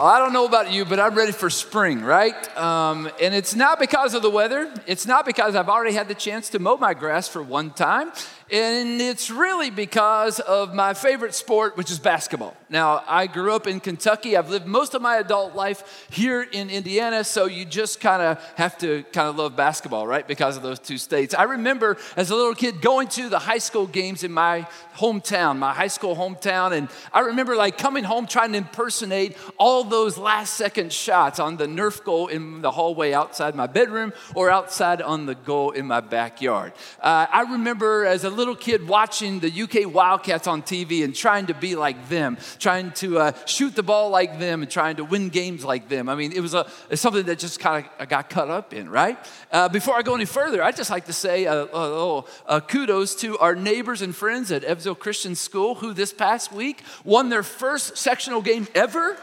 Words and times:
Oh, 0.00 0.06
I 0.06 0.20
don't 0.20 0.32
know 0.32 0.44
about 0.44 0.70
you, 0.70 0.84
but 0.84 1.00
I'm 1.00 1.16
ready 1.16 1.32
for 1.32 1.50
spring, 1.50 2.02
right? 2.02 2.56
Um, 2.56 3.10
and 3.20 3.34
it's 3.34 3.56
not 3.56 3.80
because 3.80 4.14
of 4.14 4.22
the 4.22 4.30
weather. 4.30 4.72
It's 4.86 5.08
not 5.08 5.26
because 5.26 5.56
I've 5.56 5.68
already 5.68 5.92
had 5.92 6.06
the 6.06 6.14
chance 6.14 6.50
to 6.50 6.60
mow 6.60 6.76
my 6.76 6.94
grass 6.94 7.26
for 7.26 7.42
one 7.42 7.70
time. 7.70 8.12
And 8.50 8.98
it's 9.02 9.30
really 9.30 9.68
because 9.68 10.40
of 10.40 10.72
my 10.72 10.94
favorite 10.94 11.34
sport, 11.34 11.76
which 11.76 11.90
is 11.90 11.98
basketball. 11.98 12.56
Now, 12.70 13.04
I 13.06 13.26
grew 13.26 13.52
up 13.52 13.66
in 13.66 13.78
Kentucky. 13.78 14.38
I've 14.38 14.48
lived 14.48 14.66
most 14.66 14.94
of 14.94 15.02
my 15.02 15.16
adult 15.16 15.54
life 15.54 16.06
here 16.10 16.42
in 16.42 16.70
Indiana, 16.70 17.24
so 17.24 17.44
you 17.44 17.66
just 17.66 18.00
kind 18.00 18.22
of 18.22 18.42
have 18.56 18.78
to 18.78 19.02
kind 19.12 19.28
of 19.28 19.36
love 19.36 19.54
basketball, 19.54 20.06
right? 20.06 20.26
Because 20.26 20.56
of 20.56 20.62
those 20.62 20.78
two 20.78 20.96
states. 20.96 21.34
I 21.34 21.42
remember 21.42 21.98
as 22.16 22.30
a 22.30 22.34
little 22.34 22.54
kid 22.54 22.80
going 22.80 23.08
to 23.08 23.28
the 23.28 23.38
high 23.38 23.58
school 23.58 23.86
games 23.86 24.24
in 24.24 24.32
my 24.32 24.66
hometown, 24.96 25.58
my 25.58 25.74
high 25.74 25.88
school 25.88 26.16
hometown, 26.16 26.72
and 26.72 26.88
I 27.12 27.20
remember 27.20 27.54
like 27.54 27.76
coming 27.76 28.04
home 28.04 28.26
trying 28.26 28.52
to 28.52 28.58
impersonate 28.58 29.36
all 29.58 29.84
those 29.84 30.16
last 30.16 30.54
second 30.54 30.92
shots 30.92 31.38
on 31.38 31.58
the 31.58 31.66
Nerf 31.66 32.02
goal 32.02 32.28
in 32.28 32.62
the 32.62 32.70
hallway 32.70 33.12
outside 33.12 33.54
my 33.54 33.66
bedroom 33.66 34.12
or 34.34 34.50
outside 34.50 35.02
on 35.02 35.26
the 35.26 35.34
goal 35.34 35.70
in 35.70 35.86
my 35.86 36.00
backyard. 36.00 36.72
Uh, 37.00 37.26
I 37.30 37.42
remember 37.42 38.04
as 38.04 38.24
a 38.24 38.37
little 38.38 38.56
kid 38.56 38.88
watching 38.88 39.40
the 39.40 39.62
UK 39.62 39.92
Wildcats 39.92 40.46
on 40.46 40.62
TV 40.62 41.04
and 41.04 41.14
trying 41.14 41.46
to 41.46 41.54
be 41.54 41.74
like 41.74 42.08
them, 42.08 42.38
trying 42.58 42.92
to 42.92 43.18
uh, 43.18 43.32
shoot 43.44 43.74
the 43.74 43.82
ball 43.82 44.10
like 44.10 44.38
them, 44.38 44.62
and 44.62 44.70
trying 44.70 44.96
to 44.96 45.04
win 45.04 45.28
games 45.28 45.64
like 45.64 45.88
them. 45.88 46.08
I 46.08 46.14
mean, 46.14 46.32
it 46.32 46.40
was 46.40 46.54
a, 46.54 46.70
something 46.94 47.26
that 47.26 47.38
just 47.38 47.60
kind 47.60 47.84
of 47.98 48.08
got 48.08 48.30
cut 48.30 48.48
up 48.48 48.72
in, 48.72 48.88
right? 48.88 49.18
Uh, 49.52 49.68
before 49.68 49.96
I 49.96 50.02
go 50.02 50.14
any 50.14 50.24
further, 50.24 50.62
I'd 50.62 50.76
just 50.76 50.90
like 50.90 51.06
to 51.06 51.12
say 51.12 51.44
a 51.44 52.62
kudos 52.68 53.14
to 53.16 53.36
our 53.38 53.54
neighbors 53.54 54.00
and 54.00 54.14
friends 54.14 54.52
at 54.52 54.64
Evansville 54.64 54.94
Christian 54.94 55.34
School 55.34 55.74
who 55.74 55.92
this 55.92 56.12
past 56.12 56.52
week 56.52 56.82
won 57.04 57.28
their 57.28 57.42
first 57.42 57.96
sectional 57.98 58.40
game 58.40 58.68
ever 58.74 59.16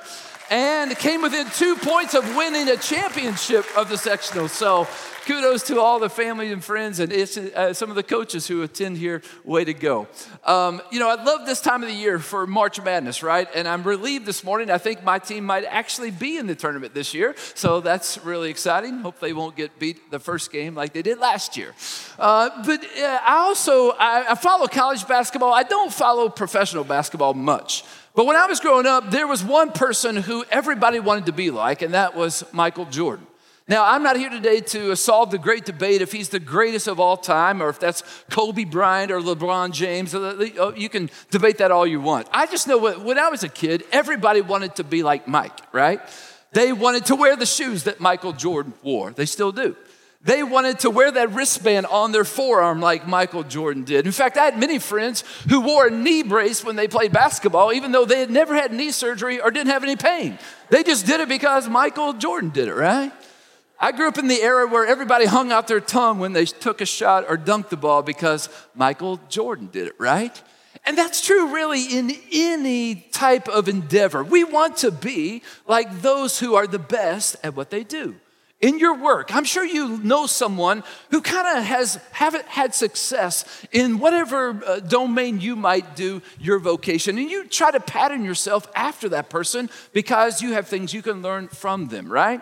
and 0.50 0.96
came 0.98 1.22
within 1.22 1.48
two 1.52 1.76
points 1.76 2.14
of 2.14 2.24
winning 2.36 2.70
a 2.70 2.78
championship 2.78 3.66
of 3.78 3.90
the 3.90 3.98
sectional. 3.98 4.48
So 4.48 4.88
kudos 5.26 5.64
to 5.64 5.80
all 5.80 6.00
the 6.00 6.10
family 6.10 6.52
and 6.52 6.64
friends 6.64 7.00
and 7.00 7.12
uh, 7.12 7.74
some 7.74 7.90
of 7.90 7.96
the 7.96 8.04
coaches 8.04 8.48
who 8.48 8.62
attend 8.62 8.98
here. 8.98 9.22
Way 9.44 9.66
to 9.66 9.74
go. 9.74 10.08
Um, 10.44 10.82
you 10.92 11.00
know, 11.00 11.10
I 11.10 11.22
love 11.24 11.46
this 11.46 11.62
time 11.62 11.82
of 11.84 11.90
the 11.90 11.96
year 11.96 12.20
for 12.20 12.46
March 12.46 12.82
Madness, 12.82 13.24
right? 13.24 13.48
And 13.56 13.68
I'm 13.68 13.84
relieved 13.84 14.26
this 14.26 14.44
morning. 14.44 14.70
I 14.70 14.78
think 14.78 15.04
my 15.04 15.20
team 15.20 15.46
might 15.46 15.66
actually 15.66 16.12
be 16.12 16.38
in 16.38 16.48
the 16.48 16.56
tournament 16.56 16.94
this 16.94 17.14
year. 17.14 17.36
So 17.56 17.82
that's 17.82 18.24
really 18.24 18.50
exciting. 18.50 19.00
Hope 19.00 19.20
they 19.20 19.34
won't 19.34 19.56
get 19.56 19.78
beat 19.80 20.12
the 20.12 20.20
first 20.20 20.52
game 20.52 20.76
like 20.76 20.94
they 20.94 21.02
did 21.02 21.20
last 21.20 21.58
year. 21.58 21.74
Uh, 22.20 22.64
but 22.66 22.84
uh, 22.84 23.20
I 23.26 23.38
also, 23.38 23.92
I, 23.92 24.32
I 24.32 24.36
follow 24.36 24.68
college 24.68 25.08
basketball. 25.08 25.54
I 25.54 25.64
don't 25.64 25.92
follow 25.92 26.30
professional 26.30 26.84
basketball 26.84 27.34
much. 27.34 27.84
But 28.16 28.26
when 28.26 28.38
I 28.38 28.46
was 28.46 28.60
growing 28.62 28.86
up, 28.86 29.12
there 29.12 29.28
was 29.28 29.44
one 29.44 29.72
person 29.72 30.16
who 30.16 30.46
everybody 30.50 31.00
wanted 31.00 31.26
to 31.26 31.34
be 31.34 31.52
like, 31.52 31.82
and 31.82 31.94
that 31.94 32.16
was 32.16 32.46
Michael 32.54 32.86
Jordan. 32.86 33.28
Now, 33.68 33.84
I'm 33.84 34.04
not 34.04 34.16
here 34.16 34.30
today 34.30 34.62
to 34.62 34.96
solve 34.96 35.32
the 35.32 35.40
great 35.40 35.66
debate 35.66 36.02
if 36.02 36.12
he's 36.12 36.30
the 36.30 36.40
greatest 36.40 36.88
of 36.88 37.00
all 37.00 37.18
time 37.18 37.64
or 37.64 37.70
if 37.70 37.80
that's 37.80 38.04
Kobe 38.30 38.64
Bryant 38.64 39.12
or 39.12 39.20
LeBron 39.20 39.72
James. 39.72 40.14
Oh, 40.14 40.74
you 40.78 40.88
can 40.88 41.10
debate 41.32 41.58
that 41.58 41.72
all 41.72 41.88
you 41.88 42.00
want. 42.00 42.28
I 42.32 42.46
just 42.46 42.68
know 42.68 42.78
when 42.78 43.18
I 43.18 43.30
was 43.30 43.44
a 43.44 43.50
kid, 43.50 43.84
everybody 43.92 44.42
wanted 44.42 44.76
to 44.76 44.84
be 44.84 45.02
like 45.02 45.28
Mike, 45.28 45.74
right? 45.74 46.00
They 46.52 46.74
wanted 46.74 47.08
to 47.08 47.16
wear 47.16 47.36
the 47.36 47.46
shoes 47.48 47.84
that 47.84 48.00
Michael 48.00 48.34
Jordan 48.34 48.74
wore. 48.84 49.12
They 49.12 49.26
still 49.26 49.52
do. 49.52 49.76
They 50.26 50.42
wanted 50.42 50.80
to 50.80 50.90
wear 50.90 51.12
that 51.12 51.34
wristband 51.34 51.86
on 51.86 52.12
their 52.12 52.24
forearm 52.24 52.82
like 52.82 53.08
Michael 53.08 53.44
Jordan 53.44 53.84
did. 53.84 54.08
In 54.08 54.12
fact, 54.12 54.38
I 54.38 54.46
had 54.46 54.60
many 54.60 54.80
friends 54.80 55.24
who 55.48 55.62
wore 55.62 55.86
a 55.86 55.92
knee 55.92 56.24
brace 56.24 56.64
when 56.64 56.76
they 56.76 56.88
played 56.88 57.12
basketball, 57.12 57.72
even 57.72 57.92
though 57.92 58.06
they 58.06 58.22
had 58.22 58.32
never 58.32 58.56
had 58.56 58.74
knee 58.74 58.90
surgery 58.90 59.40
or 59.40 59.52
didn't 59.52 59.70
have 59.70 59.84
any 59.84 59.96
pain. 59.96 60.40
They 60.72 60.82
just 60.82 61.06
did 61.06 61.20
it 61.20 61.30
because 61.30 61.70
Michael 61.70 62.14
Jordan 62.14 62.50
did 62.50 62.68
it, 62.68 62.74
right? 62.74 63.12
I 63.80 63.92
grew 63.92 64.08
up 64.08 64.18
in 64.18 64.28
the 64.28 64.42
era 64.42 64.66
where 64.68 64.88
everybody 64.88 65.26
hung 65.26 65.52
out 65.52 65.68
their 65.68 65.80
tongue 65.80 66.18
when 66.18 66.34
they 66.34 66.46
took 66.46 66.82
a 66.82 66.88
shot 66.88 67.26
or 67.30 67.38
dunked 67.38 67.70
the 67.70 67.78
ball 67.78 68.02
because 68.02 68.50
Michael 68.74 69.20
Jordan 69.30 69.70
did 69.72 69.88
it, 69.88 69.94
right? 70.00 70.42
And 70.88 70.98
that's 70.98 71.24
true 71.24 71.54
really 71.54 71.84
in 71.84 72.12
any 72.34 72.96
type 73.12 73.48
of 73.48 73.68
endeavor. 73.68 74.24
We 74.24 74.44
want 74.44 74.78
to 74.78 74.90
be 74.90 75.44
like 75.68 76.02
those 76.02 76.40
who 76.40 76.56
are 76.56 76.66
the 76.66 76.80
best 76.80 77.36
at 77.44 77.56
what 77.56 77.70
they 77.70 77.84
do 77.84 78.16
in 78.66 78.80
your 78.80 78.96
work. 78.96 79.34
I'm 79.36 79.44
sure 79.44 79.64
you 79.64 80.00
know 80.00 80.26
someone 80.26 80.84
who 81.12 81.22
kind 81.22 81.56
of 81.56 81.64
has 81.64 82.00
haven't 82.12 82.48
had 82.48 82.74
success 82.74 83.46
in 83.72 84.00
whatever 84.00 84.60
uh, 84.66 84.80
domain 84.80 85.40
you 85.40 85.56
might 85.56 85.96
do 85.96 86.24
your 86.40 86.58
vocation 86.58 87.20
and 87.20 87.30
you 87.30 87.48
try 87.48 87.70
to 87.70 87.80
pattern 87.80 88.26
yourself 88.26 88.68
after 88.74 89.10
that 89.10 89.30
person 89.30 89.70
because 89.94 90.42
you 90.42 90.54
have 90.54 90.68
things 90.68 90.96
you 90.96 91.04
can 91.04 91.22
learn 91.22 91.48
from 91.48 91.90
them 91.90 92.12
right 92.12 92.42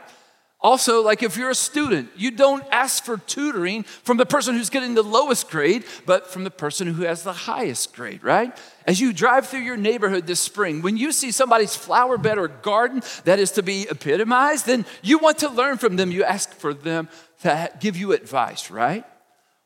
also, 0.64 1.04
like 1.04 1.22
if 1.24 1.36
you're 1.36 1.50
a 1.50 1.56
student, 1.56 2.10
you 2.16 2.32
don't 2.32 2.64
ask 2.72 3.04
for 3.04 3.18
tutoring 3.18 3.84
from 3.84 4.16
the 4.16 4.26
person 4.26 4.56
who's 4.56 4.70
getting 4.70 4.94
the 4.94 5.04
lowest 5.04 5.50
grade, 5.50 5.84
but 6.06 6.32
from 6.32 6.46
the 6.46 6.52
person 6.52 6.88
who 6.88 7.04
has 7.04 7.24
the 7.24 7.34
highest 7.34 7.94
grade, 7.94 8.24
right? 8.24 8.58
As 8.88 9.02
you 9.02 9.12
drive 9.12 9.48
through 9.48 9.60
your 9.60 9.76
neighborhood 9.76 10.26
this 10.26 10.40
spring, 10.40 10.82
when 10.82 10.96
you 10.96 11.12
see 11.12 11.32
somebody's 11.32 11.76
flower 11.76 12.18
bed 12.18 12.38
or 12.38 12.48
garden 12.48 13.02
that 13.26 13.40
is 13.40 13.52
to 13.52 13.62
be 13.62 13.88
epitomized, 13.90 14.66
then 14.66 14.86
you 15.02 15.18
want 15.18 15.40
to 15.40 15.50
learn 15.50 15.78
from 15.78 15.98
them. 15.98 16.12
You 16.12 16.24
ask 16.24 16.54
for 16.54 16.74
them 16.74 17.10
to 17.42 17.70
give 17.82 17.98
you 17.98 18.14
advice, 18.14 18.72
right? 18.72 19.04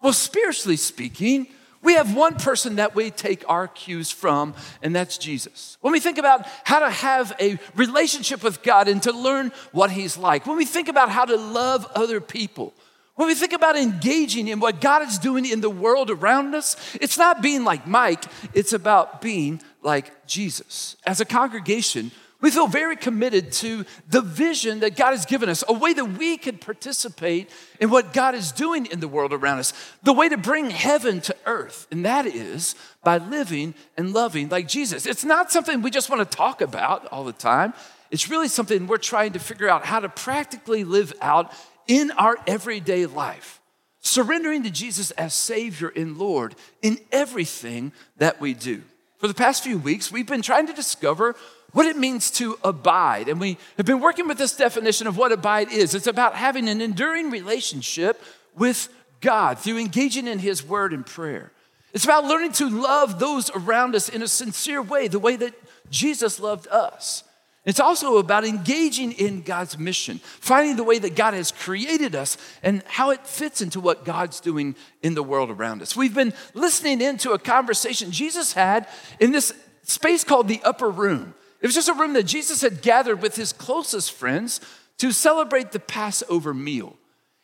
Well, 0.01 0.13
spiritually 0.13 0.77
speaking, 0.77 1.47
we 1.87 1.93
have 1.93 2.13
one 2.13 2.35
person 2.35 2.75
that 2.75 2.95
we 2.95 3.09
take 3.09 3.45
our 3.47 3.65
cues 3.69 4.11
from, 4.11 4.53
and 4.81 4.93
that's 4.93 5.17
Jesus. 5.17 5.77
When 5.79 5.93
we 5.93 6.01
think 6.01 6.17
about 6.17 6.45
how 6.65 6.79
to 6.79 6.89
have 6.89 7.33
a 7.39 7.57
relationship 7.75 8.43
with 8.43 8.61
God 8.61 8.89
and 8.89 9.01
to 9.03 9.13
learn 9.13 9.53
what 9.71 9.89
He's 9.89 10.17
like, 10.17 10.45
when 10.45 10.57
we 10.57 10.65
think 10.65 10.89
about 10.89 11.09
how 11.09 11.23
to 11.23 11.37
love 11.37 11.89
other 11.95 12.19
people, 12.19 12.73
when 13.15 13.29
we 13.29 13.35
think 13.35 13.53
about 13.53 13.77
engaging 13.77 14.49
in 14.49 14.59
what 14.59 14.81
God 14.81 15.01
is 15.07 15.17
doing 15.17 15.45
in 15.45 15.61
the 15.61 15.69
world 15.69 16.11
around 16.11 16.53
us, 16.55 16.75
it's 16.99 17.17
not 17.17 17.41
being 17.41 17.63
like 17.63 17.87
Mike, 17.87 18.25
it's 18.53 18.73
about 18.73 19.21
being 19.21 19.61
like 19.81 20.27
Jesus. 20.27 20.97
As 21.05 21.21
a 21.21 21.25
congregation, 21.25 22.11
we 22.39 22.51
feel 22.51 22.67
very 22.67 22.95
committed 22.95 23.51
to 23.53 23.85
the 24.09 24.21
vision 24.21 24.81
that 24.81 24.95
God 24.95 25.11
has 25.11 25.25
given 25.25 25.49
us, 25.49 25.63
a 25.67 25.73
way 25.73 25.93
that 25.93 26.05
we 26.05 26.37
can 26.37 26.57
participate 26.57 27.49
in 27.79 27.89
what 27.89 28.13
God 28.13 28.35
is 28.35 28.51
doing 28.51 28.85
in 28.85 28.99
the 28.99 29.07
world 29.07 29.33
around 29.33 29.57
us, 29.59 29.73
the 30.03 30.13
way 30.13 30.29
to 30.29 30.37
bring 30.37 30.69
heaven 30.69 31.19
to 31.21 31.35
earth, 31.45 31.87
and 31.89 32.05
that 32.05 32.27
is 32.27 32.75
by 33.03 33.17
living 33.17 33.73
and 33.97 34.13
loving 34.13 34.49
like 34.49 34.67
Jesus. 34.67 35.07
It's 35.07 35.25
not 35.25 35.51
something 35.51 35.81
we 35.81 35.89
just 35.89 36.09
want 36.09 36.29
to 36.29 36.37
talk 36.37 36.61
about 36.61 37.07
all 37.07 37.23
the 37.23 37.33
time. 37.33 37.73
It's 38.11 38.29
really 38.29 38.47
something 38.47 38.85
we're 38.85 38.97
trying 38.97 39.33
to 39.33 39.39
figure 39.39 39.67
out 39.67 39.85
how 39.85 39.99
to 39.99 40.09
practically 40.09 40.83
live 40.83 41.13
out 41.21 41.51
in 41.87 42.11
our 42.11 42.37
everyday 42.45 43.05
life, 43.07 43.61
surrendering 44.01 44.63
to 44.63 44.69
Jesus 44.69 45.09
as 45.11 45.33
Savior 45.33 45.91
and 45.95 46.17
Lord 46.17 46.55
in 46.81 46.99
everything 47.11 47.93
that 48.17 48.39
we 48.39 48.53
do. 48.53 48.83
For 49.17 49.27
the 49.27 49.33
past 49.33 49.63
few 49.63 49.79
weeks, 49.79 50.11
we've 50.11 50.27
been 50.27 50.43
trying 50.43 50.67
to 50.67 50.73
discover 50.73 51.35
what 51.73 51.85
it 51.85 51.97
means 51.97 52.31
to 52.31 52.57
abide. 52.63 53.29
And 53.29 53.39
we 53.39 53.57
have 53.77 53.85
been 53.85 53.99
working 53.99 54.27
with 54.27 54.37
this 54.37 54.55
definition 54.55 55.07
of 55.07 55.17
what 55.17 55.31
abide 55.31 55.71
is. 55.71 55.93
It's 55.93 56.07
about 56.07 56.35
having 56.35 56.67
an 56.69 56.81
enduring 56.81 57.29
relationship 57.29 58.21
with 58.55 58.89
God 59.21 59.59
through 59.59 59.77
engaging 59.77 60.27
in 60.27 60.39
His 60.39 60.63
word 60.63 60.93
and 60.93 61.05
prayer. 61.05 61.51
It's 61.93 62.05
about 62.05 62.25
learning 62.25 62.53
to 62.53 62.69
love 62.69 63.19
those 63.19 63.49
around 63.51 63.95
us 63.95 64.09
in 64.09 64.21
a 64.21 64.27
sincere 64.27 64.81
way, 64.81 65.07
the 65.07 65.19
way 65.19 65.35
that 65.35 65.53
Jesus 65.89 66.39
loved 66.39 66.67
us. 66.67 67.23
It's 67.65 67.81
also 67.81 68.17
about 68.17 68.45
engaging 68.45 69.11
in 69.11 69.41
God's 69.41 69.77
mission, 69.77 70.19
finding 70.19 70.77
the 70.77 70.85
way 70.85 70.99
that 70.99 71.17
God 71.17 71.33
has 71.33 71.51
created 71.51 72.15
us 72.15 72.37
and 72.63 72.81
how 72.87 73.09
it 73.09 73.27
fits 73.27 73.61
into 73.61 73.81
what 73.81 74.05
God's 74.05 74.39
doing 74.39 74.73
in 75.01 75.15
the 75.15 75.23
world 75.23 75.49
around 75.49 75.81
us. 75.81 75.93
We've 75.93 76.15
been 76.15 76.33
listening 76.53 77.01
into 77.01 77.31
a 77.31 77.39
conversation 77.39 78.11
Jesus 78.11 78.53
had 78.53 78.87
in 79.19 79.33
this 79.33 79.51
space 79.83 80.23
called 80.23 80.47
the 80.47 80.61
upper 80.63 80.89
room. 80.89 81.33
It 81.61 81.65
was 81.65 81.75
just 81.75 81.89
a 81.89 81.93
room 81.93 82.13
that 82.13 82.23
Jesus 82.23 82.61
had 82.61 82.81
gathered 82.81 83.21
with 83.21 83.35
his 83.35 83.53
closest 83.53 84.11
friends 84.11 84.61
to 84.97 85.11
celebrate 85.11 85.71
the 85.71 85.79
Passover 85.79 86.53
meal. 86.53 86.95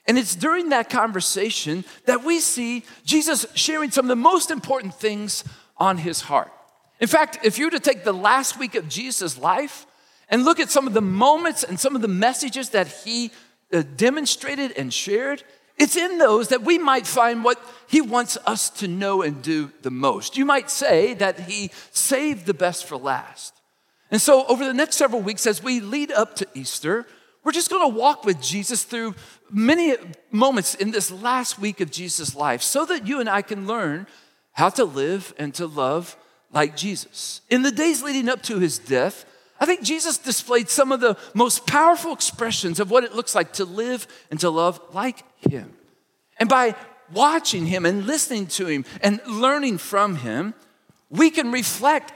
And 0.06 0.18
it's 0.18 0.36
during 0.36 0.70
that 0.70 0.90
conversation 0.90 1.86
that 2.06 2.24
we 2.24 2.40
see 2.40 2.84
Jesus 3.06 3.46
sharing 3.56 3.92
some 3.92 4.06
of 4.06 4.10
the 4.10 4.16
most 4.16 4.52
important 4.52 4.96
things 4.96 5.44
on 5.78 5.98
his 5.98 6.22
heart. 6.22 6.52
In 7.00 7.08
fact, 7.08 7.40
if 7.44 7.58
you 7.58 7.66
were 7.66 7.72
to 7.72 7.80
take 7.80 8.04
the 8.04 8.14
last 8.14 8.60
week 8.60 8.76
of 8.76 8.90
Jesus' 8.90 9.38
life 9.38 9.86
and 10.30 10.46
look 10.46 10.60
at 10.60 10.70
some 10.70 10.88
of 10.88 10.94
the 10.94 11.02
moments 11.02 11.64
and 11.64 11.80
some 11.80 11.96
of 11.96 12.02
the 12.02 12.08
messages 12.08 12.70
that 12.70 12.88
he 12.88 13.32
uh, 13.72 13.84
demonstrated 13.96 14.72
and 14.74 14.94
shared, 14.94 15.44
it's 15.78 15.96
in 15.96 16.18
those 16.18 16.50
that 16.50 16.64
we 16.64 16.78
might 16.78 17.08
find 17.08 17.44
what 17.44 17.60
he 17.88 18.02
wants 18.02 18.38
us 18.46 18.70
to 18.72 18.88
know 18.88 19.22
and 19.22 19.42
do 19.42 19.72
the 19.82 19.92
most. 19.92 20.38
You 20.38 20.46
might 20.46 20.70
say 20.70 21.14
that 21.16 21.40
he 21.42 21.72
saved 21.92 22.46
the 22.46 22.54
best 22.54 22.86
for 22.86 22.98
last. 22.98 23.54
And 24.14 24.22
so, 24.22 24.46
over 24.46 24.64
the 24.64 24.76
next 24.76 24.98
several 24.98 25.24
weeks, 25.24 25.48
as 25.48 25.64
we 25.64 25.80
lead 25.80 26.12
up 26.12 26.36
to 26.36 26.48
Easter, 26.54 27.08
we're 27.44 27.52
just 27.52 27.72
going 27.72 27.82
to 27.82 27.98
walk 27.98 28.26
with 28.26 28.40
Jesus 28.40 28.84
through 28.84 29.16
many 29.50 29.96
moments 30.30 30.76
in 30.76 30.92
this 30.92 31.10
last 31.10 31.58
week 31.58 31.82
of 31.82 31.90
Jesus' 31.90 32.36
life 32.36 32.62
so 32.62 32.86
that 32.86 33.08
you 33.08 33.20
and 33.20 33.28
I 33.28 33.42
can 33.42 33.66
learn 33.66 34.06
how 34.52 34.70
to 34.70 34.86
live 34.86 35.34
and 35.40 35.52
to 35.56 35.66
love 35.66 36.16
like 36.52 36.78
Jesus. 36.78 37.42
In 37.50 37.64
the 37.64 37.72
days 37.72 38.04
leading 38.04 38.30
up 38.30 38.44
to 38.44 38.60
his 38.60 38.78
death, 38.78 39.26
I 39.60 39.66
think 39.66 39.82
Jesus 39.82 40.20
displayed 40.20 40.70
some 40.70 40.92
of 40.92 41.00
the 41.00 41.18
most 41.34 41.66
powerful 41.66 42.14
expressions 42.14 42.80
of 42.80 42.92
what 42.92 43.04
it 43.04 43.16
looks 43.16 43.34
like 43.34 43.54
to 43.54 43.66
live 43.66 44.06
and 44.30 44.40
to 44.42 44.52
love 44.52 44.80
like 44.94 45.24
him. 45.50 45.74
And 46.38 46.48
by 46.48 46.76
watching 47.12 47.66
him 47.66 47.84
and 47.84 48.06
listening 48.06 48.46
to 48.46 48.68
him 48.68 48.86
and 49.02 49.20
learning 49.26 49.80
from 49.80 50.18
him, 50.18 50.54
we 51.10 51.32
can 51.32 51.52
reflect 51.52 52.14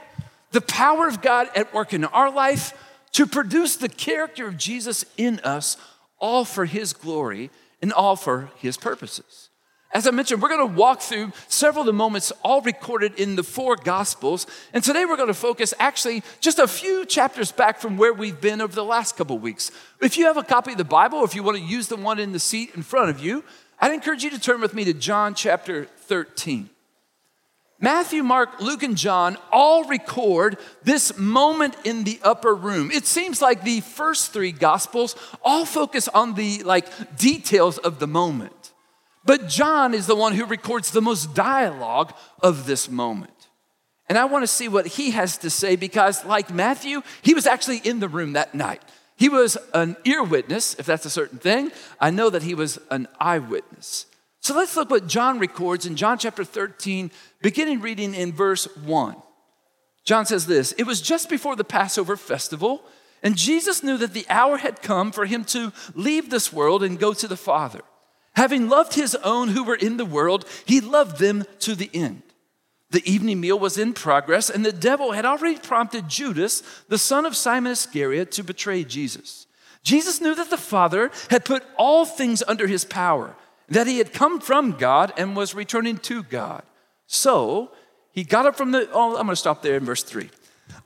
the 0.50 0.60
power 0.60 1.06
of 1.06 1.20
God 1.22 1.48
at 1.54 1.72
work 1.74 1.92
in 1.92 2.04
our 2.04 2.30
life 2.30 2.72
to 3.12 3.26
produce 3.26 3.76
the 3.76 3.88
character 3.88 4.46
of 4.46 4.56
Jesus 4.56 5.04
in 5.16 5.40
us, 5.40 5.76
all 6.18 6.44
for 6.44 6.64
his 6.64 6.92
glory 6.92 7.50
and 7.80 7.92
all 7.92 8.16
for 8.16 8.50
his 8.56 8.76
purposes. 8.76 9.50
As 9.90 10.06
I 10.06 10.10
mentioned, 10.10 10.42
we're 10.42 10.50
going 10.50 10.68
to 10.68 10.78
walk 10.78 11.00
through 11.00 11.32
several 11.48 11.80
of 11.80 11.86
the 11.86 11.94
moments 11.94 12.30
all 12.44 12.60
recorded 12.60 13.14
in 13.14 13.36
the 13.36 13.42
four 13.42 13.74
Gospels. 13.74 14.46
And 14.74 14.84
today 14.84 15.06
we're 15.06 15.16
going 15.16 15.28
to 15.28 15.34
focus 15.34 15.72
actually 15.78 16.22
just 16.40 16.58
a 16.58 16.68
few 16.68 17.06
chapters 17.06 17.50
back 17.52 17.80
from 17.80 17.96
where 17.96 18.12
we've 18.12 18.38
been 18.38 18.60
over 18.60 18.74
the 18.74 18.84
last 18.84 19.16
couple 19.16 19.38
weeks. 19.38 19.70
If 20.02 20.18
you 20.18 20.26
have 20.26 20.36
a 20.36 20.42
copy 20.42 20.72
of 20.72 20.78
the 20.78 20.84
Bible, 20.84 21.24
if 21.24 21.34
you 21.34 21.42
want 21.42 21.56
to 21.56 21.62
use 21.62 21.88
the 21.88 21.96
one 21.96 22.18
in 22.18 22.32
the 22.32 22.38
seat 22.38 22.72
in 22.74 22.82
front 22.82 23.08
of 23.08 23.20
you, 23.20 23.44
I'd 23.80 23.94
encourage 23.94 24.24
you 24.24 24.30
to 24.30 24.40
turn 24.40 24.60
with 24.60 24.74
me 24.74 24.84
to 24.84 24.92
John 24.92 25.34
chapter 25.34 25.86
13. 25.86 26.68
Matthew, 27.80 28.24
Mark, 28.24 28.60
Luke, 28.60 28.82
and 28.82 28.96
John 28.96 29.36
all 29.52 29.84
record 29.84 30.58
this 30.82 31.16
moment 31.16 31.76
in 31.84 32.02
the 32.02 32.18
upper 32.24 32.54
room. 32.54 32.90
It 32.90 33.06
seems 33.06 33.40
like 33.40 33.62
the 33.62 33.80
first 33.80 34.32
three 34.32 34.50
gospels 34.50 35.14
all 35.42 35.64
focus 35.64 36.08
on 36.08 36.34
the 36.34 36.62
like 36.64 37.16
details 37.16 37.78
of 37.78 38.00
the 38.00 38.08
moment. 38.08 38.72
But 39.24 39.48
John 39.48 39.94
is 39.94 40.06
the 40.06 40.16
one 40.16 40.34
who 40.34 40.44
records 40.44 40.90
the 40.90 41.02
most 41.02 41.34
dialogue 41.34 42.14
of 42.42 42.66
this 42.66 42.90
moment. 42.90 43.32
And 44.08 44.16
I 44.16 44.24
want 44.24 44.42
to 44.42 44.48
see 44.48 44.68
what 44.68 44.86
he 44.86 45.10
has 45.10 45.36
to 45.38 45.50
say 45.50 45.76
because, 45.76 46.24
like 46.24 46.52
Matthew, 46.52 47.02
he 47.22 47.34
was 47.34 47.46
actually 47.46 47.78
in 47.78 48.00
the 48.00 48.08
room 48.08 48.32
that 48.32 48.54
night. 48.54 48.82
He 49.16 49.28
was 49.28 49.58
an 49.74 49.96
ear 50.04 50.24
witness, 50.24 50.74
if 50.78 50.86
that's 50.86 51.04
a 51.04 51.10
certain 51.10 51.38
thing. 51.38 51.70
I 52.00 52.10
know 52.10 52.30
that 52.30 52.42
he 52.42 52.54
was 52.54 52.78
an 52.90 53.06
eyewitness. 53.20 54.06
So 54.40 54.54
let's 54.54 54.76
look 54.76 54.90
what 54.90 55.06
John 55.06 55.38
records 55.38 55.86
in 55.86 55.96
John 55.96 56.18
chapter 56.18 56.44
13, 56.44 57.10
beginning 57.42 57.80
reading 57.80 58.14
in 58.14 58.32
verse 58.32 58.64
1. 58.76 59.16
John 60.04 60.26
says 60.26 60.46
this 60.46 60.72
It 60.72 60.86
was 60.86 61.00
just 61.00 61.28
before 61.28 61.56
the 61.56 61.64
Passover 61.64 62.16
festival, 62.16 62.82
and 63.22 63.36
Jesus 63.36 63.82
knew 63.82 63.96
that 63.98 64.14
the 64.14 64.26
hour 64.28 64.58
had 64.58 64.80
come 64.80 65.12
for 65.12 65.26
him 65.26 65.44
to 65.46 65.72
leave 65.94 66.30
this 66.30 66.52
world 66.52 66.82
and 66.82 66.98
go 66.98 67.12
to 67.12 67.28
the 67.28 67.36
Father. 67.36 67.80
Having 68.34 68.68
loved 68.68 68.94
his 68.94 69.16
own 69.16 69.48
who 69.48 69.64
were 69.64 69.74
in 69.74 69.96
the 69.96 70.04
world, 70.04 70.46
he 70.64 70.80
loved 70.80 71.18
them 71.18 71.44
to 71.60 71.74
the 71.74 71.90
end. 71.92 72.22
The 72.90 73.06
evening 73.10 73.40
meal 73.40 73.58
was 73.58 73.76
in 73.76 73.92
progress, 73.92 74.48
and 74.48 74.64
the 74.64 74.72
devil 74.72 75.12
had 75.12 75.26
already 75.26 75.58
prompted 75.58 76.08
Judas, 76.08 76.62
the 76.88 76.96
son 76.98 77.26
of 77.26 77.36
Simon 77.36 77.72
Iscariot, 77.72 78.30
to 78.32 78.42
betray 78.42 78.84
Jesus. 78.84 79.46
Jesus 79.82 80.20
knew 80.20 80.34
that 80.34 80.50
the 80.50 80.56
Father 80.56 81.10
had 81.30 81.44
put 81.44 81.64
all 81.76 82.06
things 82.06 82.42
under 82.48 82.66
his 82.66 82.84
power, 82.84 83.36
that 83.68 83.86
he 83.86 83.98
had 83.98 84.12
come 84.12 84.40
from 84.40 84.72
God 84.72 85.12
and 85.16 85.36
was 85.36 85.54
returning 85.54 85.98
to 85.98 86.22
God. 86.22 86.62
So 87.06 87.70
he 88.12 88.24
got 88.24 88.46
up 88.46 88.56
from 88.56 88.72
the, 88.72 88.88
oh, 88.92 89.10
I'm 89.10 89.26
going 89.26 89.28
to 89.28 89.36
stop 89.36 89.62
there 89.62 89.76
in 89.76 89.84
verse 89.84 90.02
3. 90.02 90.30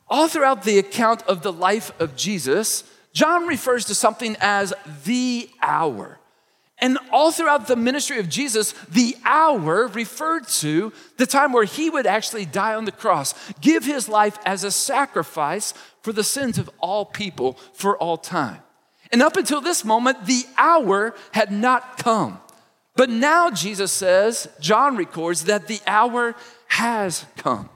All 0.09 0.29
throughout 0.29 0.65
the 0.65 0.79
account 0.79 1.23
of 1.23 1.43
the 1.43 1.53
life 1.53 1.93
of 2.01 2.17
Jesus, 2.17 2.85
John 3.13 3.47
refers 3.47 3.85
to 3.87 3.95
something 3.95 4.37
as 4.41 4.75
the 5.05 5.49
hour. 5.61 6.19
And 6.79 6.99
all 7.13 7.31
throughout 7.31 7.69
the 7.69 7.77
ministry 7.77 8.19
of 8.19 8.29
Jesus, 8.29 8.73
the 8.89 9.17
hour 9.25 9.87
referred 9.87 10.49
to 10.49 10.93
the 11.17 11.27
time 11.27 11.53
where 11.53 11.65
he 11.65 11.89
would 11.89 12.07
actually 12.07 12.45
die 12.45 12.75
on 12.75 12.87
the 12.87 12.93
cross, 12.93 13.35
give 13.61 13.85
his 13.85 14.09
life 14.09 14.37
as 14.45 14.65
a 14.65 14.71
sacrifice 14.73 15.75
for 16.03 16.13
the 16.13 16.25
sins 16.25 16.59
of 16.59 16.69
all 16.81 17.05
people 17.05 17.57
for 17.73 17.97
all 17.97 18.17
time. 18.17 18.59
And 19.13 19.23
up 19.23 19.37
until 19.37 19.61
this 19.61 19.85
moment, 19.85 20.27
the 20.27 20.45
hour 20.59 21.15
had 21.31 21.53
not 21.53 21.99
come. 21.99 22.41
But 22.97 23.11
now 23.11 23.51
Jesus 23.51 23.91
says, 23.93 24.49
John 24.61 24.97
records 24.97 25.45
that 25.45 25.67
the 25.67 25.81
hour 25.87 26.35
has 26.69 27.25
come. 27.37 27.69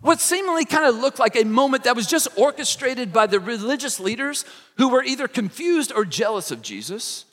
What 0.00 0.20
seemingly 0.20 0.64
kind 0.64 0.86
of 0.86 0.96
looked 0.96 1.18
like 1.18 1.36
a 1.36 1.44
moment 1.44 1.84
that 1.84 1.96
was 1.96 2.06
just 2.06 2.28
orchestrated 2.36 3.12
by 3.12 3.26
the 3.26 3.40
religious 3.40 3.98
leaders 4.00 4.44
who 4.76 4.88
were 4.88 5.02
either 5.02 5.28
confused 5.28 5.92
or 5.94 6.04
jealous 6.04 6.50
of 6.50 6.62
Jesus 6.62 7.24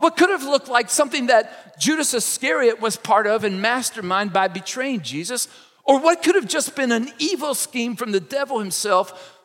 what 0.00 0.16
could 0.16 0.30
have 0.30 0.42
looked 0.42 0.68
like 0.68 0.88
something 0.88 1.26
that 1.26 1.78
Judas 1.78 2.14
Iscariot 2.14 2.80
was 2.80 2.96
part 2.96 3.26
of 3.26 3.44
and 3.44 3.60
mastermind 3.60 4.32
by 4.32 4.48
betraying 4.48 5.02
Jesus, 5.02 5.46
or 5.84 6.00
what 6.00 6.22
could 6.22 6.34
have 6.34 6.48
just 6.48 6.74
been 6.74 6.90
an 6.90 7.12
evil 7.18 7.54
scheme 7.54 7.96
from 7.96 8.12
the 8.12 8.20
devil 8.20 8.58
himself, 8.58 9.38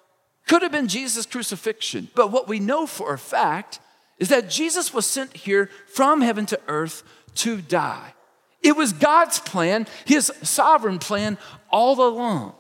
could 0.47 0.61
have 0.61 0.71
been 0.71 0.87
Jesus' 0.87 1.25
crucifixion. 1.25 2.07
But 2.15 2.31
what 2.31 2.47
we 2.47 2.59
know 2.59 2.87
for 2.87 3.13
a 3.13 3.17
fact 3.17 3.81
is 4.17 4.29
that 4.29 4.49
Jesus 4.49 4.93
was 4.93 5.05
sent 5.05 5.35
here 5.35 5.69
from 5.87 6.21
heaven 6.21 6.45
to 6.45 6.59
earth 6.69 7.03
to 7.35 7.61
die. 7.61 8.13
It 8.61 8.75
was 8.75 8.93
God's 8.93 9.39
plan, 9.39 9.87
his 10.05 10.31
sovereign 10.41 10.99
plan 10.99 11.37
all 11.69 12.01
along. 12.01 12.55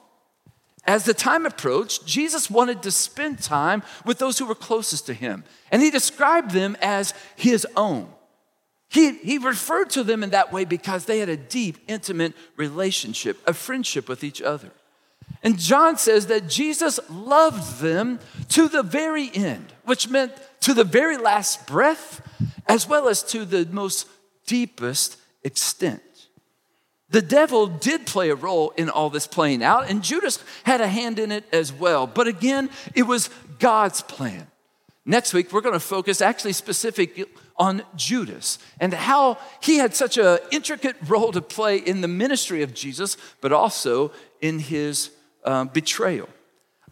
As 0.85 1.03
the 1.03 1.15
time 1.15 1.47
approached, 1.47 2.05
Jesus 2.05 2.49
wanted 2.49 2.83
to 2.83 2.91
spend 2.91 3.41
time 3.41 3.81
with 4.05 4.19
those 4.19 4.37
who 4.37 4.45
were 4.45 4.53
closest 4.53 5.07
to 5.07 5.15
him, 5.15 5.43
and 5.71 5.81
he 5.81 5.89
described 5.89 6.51
them 6.51 6.77
as 6.79 7.13
his 7.35 7.65
own. 7.75 8.07
He, 8.87 9.17
he 9.17 9.39
referred 9.39 9.89
to 9.91 10.03
them 10.03 10.23
in 10.23 10.29
that 10.29 10.53
way 10.53 10.63
because 10.63 11.05
they 11.05 11.17
had 11.19 11.27
a 11.29 11.35
deep, 11.35 11.79
intimate 11.87 12.33
relationship, 12.55 13.39
a 13.47 13.53
friendship 13.53 14.07
with 14.07 14.23
each 14.23 14.43
other. 14.43 14.71
And 15.41 15.57
John 15.57 15.97
says 15.97 16.27
that 16.27 16.47
Jesus 16.47 16.99
loved 17.09 17.81
them 17.81 18.19
to 18.49 18.67
the 18.67 18.83
very 18.83 19.31
end, 19.33 19.73
which 19.85 20.07
meant 20.07 20.33
to 20.61 20.73
the 20.73 20.83
very 20.83 21.17
last 21.17 21.65
breath, 21.67 22.21
as 22.67 22.87
well 22.87 23.07
as 23.07 23.23
to 23.23 23.43
the 23.43 23.65
most 23.71 24.07
deepest 24.45 25.17
extent. 25.43 26.01
The 27.09 27.21
devil 27.21 27.67
did 27.67 28.05
play 28.05 28.29
a 28.29 28.35
role 28.35 28.71
in 28.77 28.89
all 28.89 29.09
this 29.09 29.27
playing 29.27 29.63
out, 29.63 29.89
and 29.89 30.03
Judas 30.03 30.43
had 30.63 30.81
a 30.81 30.87
hand 30.87 31.19
in 31.19 31.31
it 31.31 31.45
as 31.51 31.71
well. 31.71 32.07
But 32.07 32.27
again, 32.27 32.69
it 32.93 33.03
was 33.03 33.29
God's 33.59 34.01
plan. 34.01 34.47
Next 35.05 35.33
week, 35.33 35.53
we're 35.53 35.61
going 35.61 35.73
to 35.73 35.79
focus 35.79 36.19
actually 36.19 36.53
specific 36.53 37.29
on 37.57 37.83
Judas 37.95 38.57
and 38.79 38.93
how 38.93 39.37
he 39.61 39.77
had 39.77 39.93
such 39.93 40.17
an 40.17 40.39
intricate 40.51 40.95
role 41.07 41.31
to 41.31 41.41
play 41.41 41.77
in 41.77 42.01
the 42.01 42.07
ministry 42.07 42.63
of 42.63 42.73
Jesus, 42.73 43.15
but 43.39 43.53
also 43.53 44.11
in 44.41 44.59
his 44.59 45.11
um, 45.45 45.69
betrayal. 45.69 46.27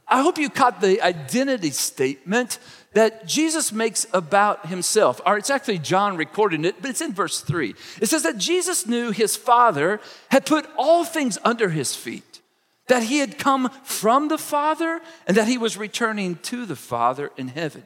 I 0.07 0.21
hope 0.21 0.37
you 0.37 0.49
caught 0.49 0.81
the 0.81 1.01
identity 1.01 1.71
statement 1.71 2.59
that 2.93 3.25
Jesus 3.25 3.71
makes 3.71 4.05
about 4.13 4.67
himself. 4.67 5.19
Or 5.25 5.37
it's 5.37 5.49
actually 5.49 5.79
John 5.79 6.17
recording 6.17 6.65
it, 6.65 6.81
but 6.81 6.91
it's 6.91 7.01
in 7.01 7.13
verse 7.13 7.41
3. 7.41 7.73
It 8.01 8.07
says 8.07 8.23
that 8.23 8.37
Jesus 8.37 8.85
knew 8.85 9.11
his 9.11 9.35
Father 9.35 9.99
had 10.29 10.45
put 10.45 10.69
all 10.77 11.03
things 11.03 11.37
under 11.43 11.69
his 11.69 11.95
feet, 11.95 12.41
that 12.87 13.03
he 13.03 13.19
had 13.19 13.39
come 13.39 13.69
from 13.83 14.27
the 14.27 14.37
Father, 14.37 15.01
and 15.25 15.37
that 15.37 15.47
he 15.47 15.57
was 15.57 15.77
returning 15.77 16.35
to 16.43 16.65
the 16.65 16.75
Father 16.75 17.31
in 17.37 17.47
heaven. 17.47 17.85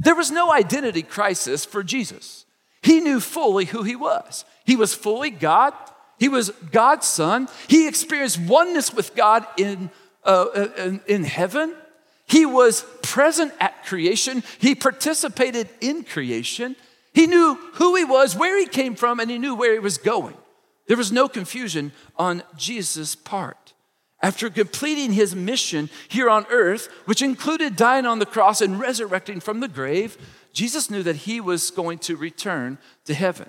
There 0.00 0.14
was 0.14 0.30
no 0.30 0.52
identity 0.52 1.02
crisis 1.02 1.64
for 1.64 1.82
Jesus. 1.82 2.44
He 2.82 3.00
knew 3.00 3.20
fully 3.20 3.66
who 3.66 3.82
he 3.82 3.96
was. 3.96 4.44
He 4.64 4.76
was 4.76 4.94
fully 4.94 5.30
God, 5.30 5.74
he 6.18 6.28
was 6.28 6.50
God's 6.70 7.06
Son, 7.06 7.48
he 7.66 7.88
experienced 7.88 8.40
oneness 8.40 8.92
with 8.94 9.14
God 9.14 9.46
in, 9.56 9.90
uh, 10.28 10.46
uh 10.54 10.68
in, 10.76 11.00
in 11.06 11.24
heaven. 11.24 11.74
He 12.26 12.46
was 12.46 12.84
present 13.02 13.52
at 13.58 13.86
creation, 13.86 14.44
he 14.58 14.74
participated 14.74 15.68
in 15.80 16.04
creation. 16.04 16.76
He 17.14 17.26
knew 17.26 17.58
who 17.74 17.96
he 17.96 18.04
was, 18.04 18.36
where 18.36 18.60
he 18.60 18.66
came 18.66 18.94
from, 18.94 19.18
and 19.18 19.30
he 19.30 19.38
knew 19.38 19.54
where 19.54 19.72
he 19.72 19.78
was 19.78 19.98
going. 19.98 20.36
There 20.86 20.96
was 20.96 21.10
no 21.10 21.28
confusion 21.28 21.92
on 22.16 22.42
Jesus' 22.56 23.14
part. 23.14 23.72
After 24.20 24.50
completing 24.50 25.12
his 25.12 25.34
mission 25.34 25.90
here 26.08 26.28
on 26.28 26.46
earth, 26.50 26.88
which 27.04 27.22
included 27.22 27.76
dying 27.76 28.04
on 28.04 28.18
the 28.18 28.26
cross 28.26 28.60
and 28.60 28.80
resurrecting 28.80 29.40
from 29.40 29.60
the 29.60 29.68
grave, 29.68 30.18
Jesus 30.52 30.90
knew 30.90 31.02
that 31.04 31.16
he 31.16 31.40
was 31.40 31.70
going 31.70 31.98
to 32.00 32.16
return 32.16 32.78
to 33.04 33.14
heaven. 33.14 33.48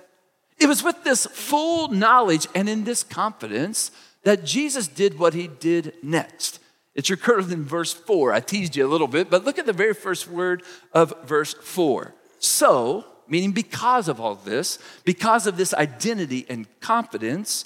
It 0.58 0.68
was 0.68 0.82
with 0.82 1.02
this 1.02 1.26
full 1.26 1.88
knowledge 1.88 2.46
and 2.54 2.68
in 2.68 2.84
this 2.84 3.02
confidence 3.02 3.90
that 4.22 4.44
Jesus 4.44 4.86
did 4.86 5.18
what 5.18 5.34
he 5.34 5.48
did 5.48 5.94
next. 6.02 6.59
It's 6.94 7.10
recorded 7.10 7.52
in 7.52 7.64
verse 7.64 7.92
4. 7.92 8.32
I 8.32 8.40
teased 8.40 8.76
you 8.76 8.86
a 8.86 8.88
little 8.88 9.06
bit, 9.06 9.30
but 9.30 9.44
look 9.44 9.58
at 9.58 9.66
the 9.66 9.72
very 9.72 9.94
first 9.94 10.28
word 10.28 10.62
of 10.92 11.14
verse 11.24 11.54
4. 11.54 12.14
So, 12.38 13.04
meaning 13.28 13.52
because 13.52 14.08
of 14.08 14.20
all 14.20 14.34
this, 14.34 14.78
because 15.04 15.46
of 15.46 15.56
this 15.56 15.72
identity 15.72 16.46
and 16.48 16.66
confidence, 16.80 17.64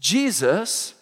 Jesus 0.00 0.94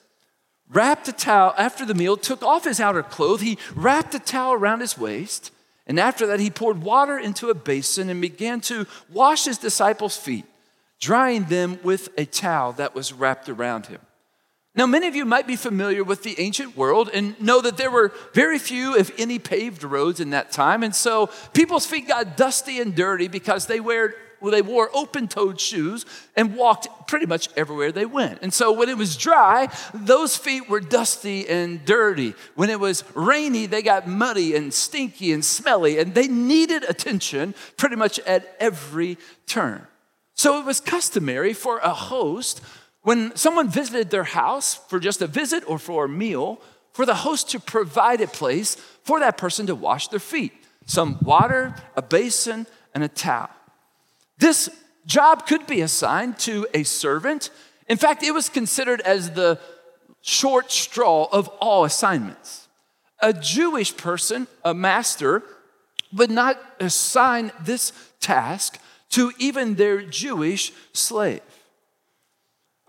wrapped 0.68 1.08
a 1.08 1.12
towel 1.12 1.54
after 1.56 1.84
the 1.84 1.94
meal, 1.94 2.16
took 2.16 2.42
off 2.42 2.64
his 2.64 2.80
outer 2.80 3.02
clothes, 3.02 3.40
he 3.40 3.58
wrapped 3.74 4.14
a 4.14 4.18
towel 4.18 4.52
around 4.52 4.80
his 4.80 4.98
waist, 4.98 5.52
and 5.86 5.98
after 5.98 6.26
that, 6.26 6.40
he 6.40 6.50
poured 6.50 6.82
water 6.82 7.18
into 7.18 7.50
a 7.50 7.54
basin 7.54 8.08
and 8.08 8.20
began 8.20 8.60
to 8.62 8.86
wash 9.10 9.44
his 9.44 9.58
disciples' 9.58 10.16
feet, 10.16 10.44
drying 11.00 11.44
them 11.44 11.80
with 11.82 12.10
a 12.16 12.24
towel 12.24 12.72
that 12.74 12.94
was 12.94 13.12
wrapped 13.12 13.48
around 13.48 13.86
him. 13.86 14.00
Now, 14.76 14.86
many 14.86 15.08
of 15.08 15.16
you 15.16 15.24
might 15.24 15.48
be 15.48 15.56
familiar 15.56 16.04
with 16.04 16.22
the 16.22 16.38
ancient 16.38 16.76
world 16.76 17.10
and 17.12 17.40
know 17.40 17.60
that 17.60 17.76
there 17.76 17.90
were 17.90 18.12
very 18.34 18.58
few, 18.58 18.96
if 18.96 19.10
any, 19.18 19.40
paved 19.40 19.82
roads 19.82 20.20
in 20.20 20.30
that 20.30 20.52
time. 20.52 20.84
And 20.84 20.94
so 20.94 21.28
people's 21.52 21.86
feet 21.86 22.06
got 22.06 22.36
dusty 22.36 22.80
and 22.80 22.94
dirty 22.94 23.26
because 23.26 23.66
they 23.66 23.80
wore, 23.80 24.14
well, 24.40 24.52
they 24.52 24.62
wore 24.62 24.88
open 24.94 25.26
toed 25.26 25.60
shoes 25.60 26.06
and 26.36 26.54
walked 26.54 27.08
pretty 27.08 27.26
much 27.26 27.48
everywhere 27.56 27.90
they 27.90 28.06
went. 28.06 28.38
And 28.42 28.54
so 28.54 28.70
when 28.70 28.88
it 28.88 28.96
was 28.96 29.16
dry, 29.16 29.68
those 29.92 30.36
feet 30.36 30.68
were 30.68 30.80
dusty 30.80 31.48
and 31.48 31.84
dirty. 31.84 32.34
When 32.54 32.70
it 32.70 32.78
was 32.78 33.02
rainy, 33.16 33.66
they 33.66 33.82
got 33.82 34.06
muddy 34.06 34.54
and 34.54 34.72
stinky 34.72 35.32
and 35.32 35.44
smelly, 35.44 35.98
and 35.98 36.14
they 36.14 36.28
needed 36.28 36.84
attention 36.88 37.56
pretty 37.76 37.96
much 37.96 38.20
at 38.20 38.56
every 38.60 39.18
turn. 39.46 39.84
So 40.34 40.60
it 40.60 40.64
was 40.64 40.80
customary 40.80 41.54
for 41.54 41.78
a 41.78 41.92
host 41.92 42.62
when 43.02 43.34
someone 43.36 43.68
visited 43.68 44.10
their 44.10 44.24
house 44.24 44.74
for 44.74 45.00
just 45.00 45.22
a 45.22 45.26
visit 45.26 45.64
or 45.66 45.78
for 45.78 46.04
a 46.04 46.08
meal, 46.08 46.60
for 46.92 47.06
the 47.06 47.14
host 47.14 47.50
to 47.50 47.60
provide 47.60 48.20
a 48.20 48.26
place 48.26 48.74
for 49.04 49.20
that 49.20 49.38
person 49.38 49.66
to 49.66 49.74
wash 49.74 50.08
their 50.08 50.20
feet 50.20 50.52
some 50.86 51.18
water, 51.22 51.74
a 51.94 52.02
basin, 52.02 52.66
and 52.94 53.04
a 53.04 53.08
towel. 53.08 53.48
This 54.38 54.68
job 55.06 55.46
could 55.46 55.66
be 55.66 55.82
assigned 55.82 56.38
to 56.40 56.66
a 56.74 56.82
servant. 56.82 57.50
In 57.88 57.96
fact, 57.96 58.24
it 58.24 58.32
was 58.32 58.48
considered 58.48 59.00
as 59.02 59.30
the 59.30 59.60
short 60.20 60.72
straw 60.72 61.28
of 61.30 61.46
all 61.60 61.84
assignments. 61.84 62.66
A 63.20 63.32
Jewish 63.32 63.96
person, 63.96 64.48
a 64.64 64.74
master, 64.74 65.44
would 66.12 66.30
not 66.30 66.60
assign 66.80 67.52
this 67.62 67.92
task 68.20 68.80
to 69.10 69.32
even 69.38 69.76
their 69.76 70.02
Jewish 70.02 70.72
slave. 70.92 71.42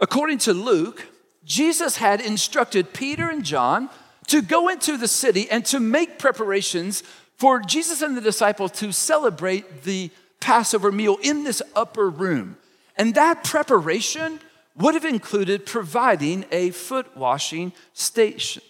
According 0.01 0.39
to 0.39 0.53
Luke, 0.53 1.07
Jesus 1.45 1.97
had 1.97 2.21
instructed 2.21 2.91
Peter 2.91 3.29
and 3.29 3.45
John 3.45 3.89
to 4.27 4.41
go 4.41 4.67
into 4.67 4.97
the 4.97 5.07
city 5.07 5.49
and 5.49 5.63
to 5.67 5.79
make 5.79 6.17
preparations 6.17 7.03
for 7.37 7.59
Jesus 7.59 8.01
and 8.01 8.17
the 8.17 8.21
disciples 8.21 8.71
to 8.73 8.91
celebrate 8.91 9.83
the 9.83 10.09
Passover 10.39 10.91
meal 10.91 11.17
in 11.21 11.43
this 11.43 11.61
upper 11.75 12.09
room. 12.09 12.57
And 12.97 13.13
that 13.13 13.43
preparation 13.43 14.39
would 14.75 14.95
have 14.95 15.05
included 15.05 15.65
providing 15.67 16.45
a 16.51 16.71
foot 16.71 17.15
washing 17.15 17.71
station. 17.93 18.63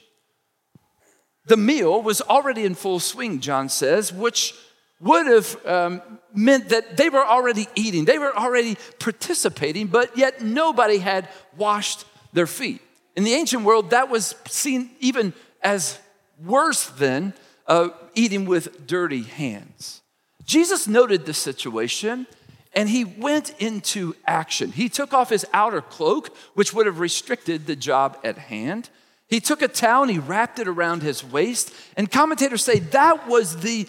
The 1.46 1.58
meal 1.58 2.02
was 2.02 2.22
already 2.22 2.66
in 2.66 2.76
full 2.76 3.00
swing, 3.00 3.40
John 3.40 3.70
says, 3.70 4.12
which 4.12 4.54
would 5.02 5.28
have 5.28 5.66
um, 5.66 6.02
meant 6.34 6.70
that 6.70 6.96
they 6.98 7.10
were 7.10 7.26
already 7.26 7.68
eating, 7.76 8.06
they 8.06 8.20
were 8.20 8.36
already 8.36 8.78
participating, 9.00 9.88
but 9.88 10.18
yet 10.18 10.42
nobody 10.42 11.00
had 11.00 11.28
washed 11.58 12.06
their 12.34 12.48
feet. 12.48 12.82
In 13.16 13.24
the 13.24 13.34
ancient 13.34 13.64
world, 13.64 13.90
that 13.90 14.10
was 14.10 14.36
seen 14.48 14.92
even 15.00 15.34
as 15.62 16.00
worse 16.44 16.86
than 16.86 17.34
uh, 17.68 17.90
eating 18.16 18.46
with 18.46 18.88
dirty 18.88 19.24
hands. 19.24 20.02
Jesus 20.46 20.88
noted 20.88 21.26
the 21.26 21.34
situation 21.34 22.28
and 22.74 22.90
he 22.90 23.04
went 23.04 23.54
into 23.60 24.16
action. 24.26 24.72
He 24.72 24.88
took 24.88 25.14
off 25.14 25.30
his 25.30 25.46
outer 25.54 25.82
cloak, 25.82 26.36
which 26.54 26.74
would 26.74 26.86
have 26.86 27.00
restricted 27.00 27.66
the 27.66 27.76
job 27.76 28.18
at 28.24 28.38
hand. 28.38 28.90
He 29.28 29.40
took 29.40 29.62
a 29.62 29.68
towel 29.68 30.04
and 30.04 30.12
he 30.12 30.20
wrapped 30.20 30.60
it 30.60 30.68
around 30.68 31.04
his 31.04 31.24
waist. 31.24 31.74
And 31.98 32.12
commentators 32.12 32.64
say 32.64 32.80
that 32.80 33.28
was 33.28 33.58
the 33.62 33.88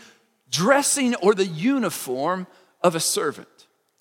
dressing 0.53 1.17
or 1.17 1.35
the 1.35 1.47
uniform 1.47 2.47
of 2.83 2.95
a 2.95 3.01
servant. 3.01 3.49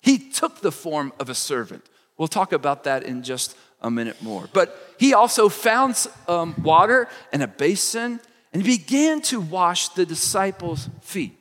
He 0.00 0.18
took 0.18 0.60
the 0.60 0.70
form 0.70 1.12
of 1.18 1.28
a 1.28 1.34
servant. 1.34 1.84
We'll 2.16 2.28
talk 2.28 2.52
about 2.52 2.84
that 2.84 3.02
in 3.02 3.24
just 3.24 3.56
a 3.80 3.90
minute 3.90 4.22
more. 4.22 4.48
But 4.52 4.94
he 4.98 5.14
also 5.14 5.48
found 5.48 6.06
um, 6.28 6.54
water 6.62 7.08
and 7.32 7.42
a 7.42 7.48
basin 7.48 8.20
and 8.52 8.62
began 8.62 9.20
to 9.22 9.40
wash 9.40 9.88
the 9.88 10.06
disciples' 10.06 10.88
feet. 11.00 11.38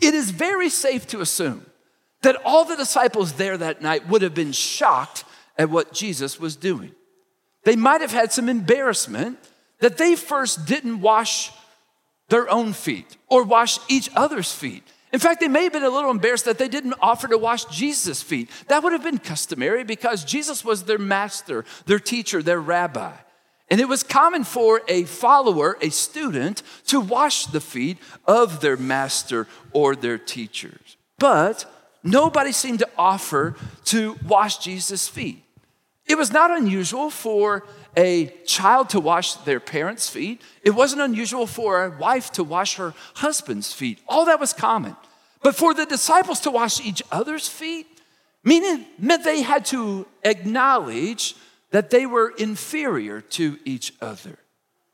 It 0.00 0.12
is 0.12 0.30
very 0.30 0.68
safe 0.68 1.06
to 1.08 1.20
assume 1.20 1.64
that 2.22 2.36
all 2.44 2.64
the 2.64 2.76
disciples 2.76 3.34
there 3.34 3.56
that 3.56 3.80
night 3.80 4.08
would 4.08 4.22
have 4.22 4.34
been 4.34 4.52
shocked 4.52 5.24
at 5.56 5.70
what 5.70 5.92
Jesus 5.92 6.40
was 6.40 6.56
doing. 6.56 6.92
They 7.64 7.76
might 7.76 8.00
have 8.00 8.12
had 8.12 8.32
some 8.32 8.48
embarrassment 8.48 9.38
that 9.80 9.98
they 9.98 10.16
first 10.16 10.66
didn't 10.66 11.00
wash 11.00 11.52
their 12.28 12.48
own 12.50 12.72
feet 12.72 13.16
or 13.28 13.42
wash 13.42 13.78
each 13.88 14.10
other's 14.14 14.52
feet. 14.52 14.82
In 15.12 15.20
fact, 15.20 15.40
they 15.40 15.48
may 15.48 15.64
have 15.64 15.72
been 15.72 15.84
a 15.84 15.90
little 15.90 16.10
embarrassed 16.10 16.44
that 16.44 16.58
they 16.58 16.68
didn't 16.68 16.94
offer 17.00 17.28
to 17.28 17.38
wash 17.38 17.64
Jesus' 17.66 18.22
feet. 18.22 18.50
That 18.68 18.82
would 18.82 18.92
have 18.92 19.02
been 19.02 19.18
customary 19.18 19.82
because 19.82 20.24
Jesus 20.24 20.64
was 20.64 20.84
their 20.84 20.98
master, 20.98 21.64
their 21.86 21.98
teacher, 21.98 22.42
their 22.42 22.60
rabbi. 22.60 23.14
And 23.70 23.80
it 23.80 23.88
was 23.88 24.02
common 24.02 24.44
for 24.44 24.82
a 24.88 25.04
follower, 25.04 25.76
a 25.80 25.90
student, 25.90 26.62
to 26.86 27.00
wash 27.00 27.46
the 27.46 27.60
feet 27.60 27.98
of 28.26 28.60
their 28.60 28.76
master 28.76 29.46
or 29.72 29.94
their 29.94 30.18
teachers. 30.18 30.96
But 31.18 31.64
nobody 32.02 32.52
seemed 32.52 32.78
to 32.80 32.88
offer 32.96 33.56
to 33.86 34.16
wash 34.26 34.58
Jesus' 34.58 35.08
feet. 35.08 35.42
It 36.06 36.16
was 36.16 36.32
not 36.32 36.50
unusual 36.50 37.10
for 37.10 37.66
a 37.98 38.32
child 38.46 38.90
to 38.90 39.00
wash 39.00 39.34
their 39.34 39.58
parents' 39.58 40.08
feet. 40.08 40.40
It 40.62 40.70
wasn't 40.70 41.02
unusual 41.02 41.46
for 41.46 41.84
a 41.84 41.98
wife 41.98 42.30
to 42.32 42.44
wash 42.44 42.76
her 42.76 42.94
husband's 43.14 43.72
feet. 43.72 43.98
All 44.08 44.24
that 44.26 44.38
was 44.38 44.52
common. 44.52 44.96
But 45.42 45.56
for 45.56 45.74
the 45.74 45.84
disciples 45.84 46.40
to 46.40 46.50
wash 46.52 46.80
each 46.80 47.02
other's 47.10 47.48
feet, 47.48 47.86
meaning 48.44 48.86
meant 48.98 49.24
they 49.24 49.42
had 49.42 49.64
to 49.66 50.06
acknowledge 50.24 51.34
that 51.72 51.90
they 51.90 52.06
were 52.06 52.32
inferior 52.38 53.20
to 53.20 53.58
each 53.64 53.92
other. 54.00 54.38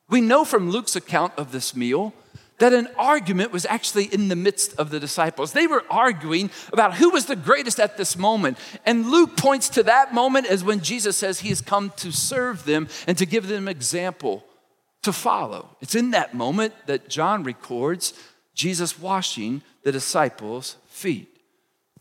We 0.08 0.22
know 0.22 0.44
from 0.44 0.70
Luke's 0.70 0.96
account 0.96 1.34
of 1.36 1.52
this 1.52 1.76
meal 1.76 2.14
that 2.58 2.72
an 2.72 2.88
argument 2.96 3.52
was 3.52 3.66
actually 3.66 4.04
in 4.04 4.28
the 4.28 4.36
midst 4.36 4.78
of 4.78 4.90
the 4.90 5.00
disciples. 5.00 5.52
They 5.52 5.66
were 5.66 5.84
arguing 5.90 6.50
about 6.72 6.94
who 6.94 7.10
was 7.10 7.26
the 7.26 7.36
greatest 7.36 7.80
at 7.80 7.96
this 7.96 8.16
moment. 8.16 8.58
And 8.86 9.10
Luke 9.10 9.36
points 9.36 9.68
to 9.70 9.82
that 9.84 10.14
moment 10.14 10.46
as 10.46 10.62
when 10.62 10.80
Jesus 10.80 11.16
says 11.16 11.40
he 11.40 11.48
has 11.48 11.60
come 11.60 11.92
to 11.96 12.12
serve 12.12 12.64
them 12.64 12.88
and 13.06 13.18
to 13.18 13.26
give 13.26 13.48
them 13.48 13.66
example 13.66 14.44
to 15.02 15.12
follow. 15.12 15.76
It's 15.80 15.94
in 15.94 16.12
that 16.12 16.34
moment 16.34 16.74
that 16.86 17.08
John 17.08 17.42
records 17.42 18.14
Jesus 18.54 18.98
washing 18.98 19.62
the 19.82 19.92
disciples' 19.92 20.76
feet. 20.86 21.28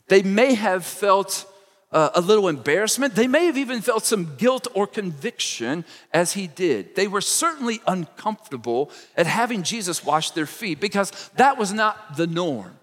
They 0.08 0.22
may 0.22 0.54
have 0.54 0.86
felt 0.86 1.46
uh, 1.94 2.10
a 2.16 2.22
little 2.22 2.48
embarrassment. 2.50 3.16
They 3.16 3.28
may 3.28 3.46
have 3.46 3.58
even 3.58 3.82
felt 3.82 4.04
some 4.04 4.36
guilt 4.36 4.68
or 4.74 4.88
conviction 4.88 5.86
as 6.12 6.34
he 6.34 6.48
did. 6.48 6.96
They 6.96 7.08
were 7.08 7.22
certainly 7.22 7.82
uncomfortable 7.88 8.92
at 9.16 9.28
having 9.28 9.64
Jesus 9.64 10.04
wash 10.04 10.32
their 10.32 10.48
feet 10.48 10.80
because 10.80 11.12
that 11.36 11.58
was 11.58 11.72
not 11.72 12.18
the 12.18 12.28
norm. 12.28 12.76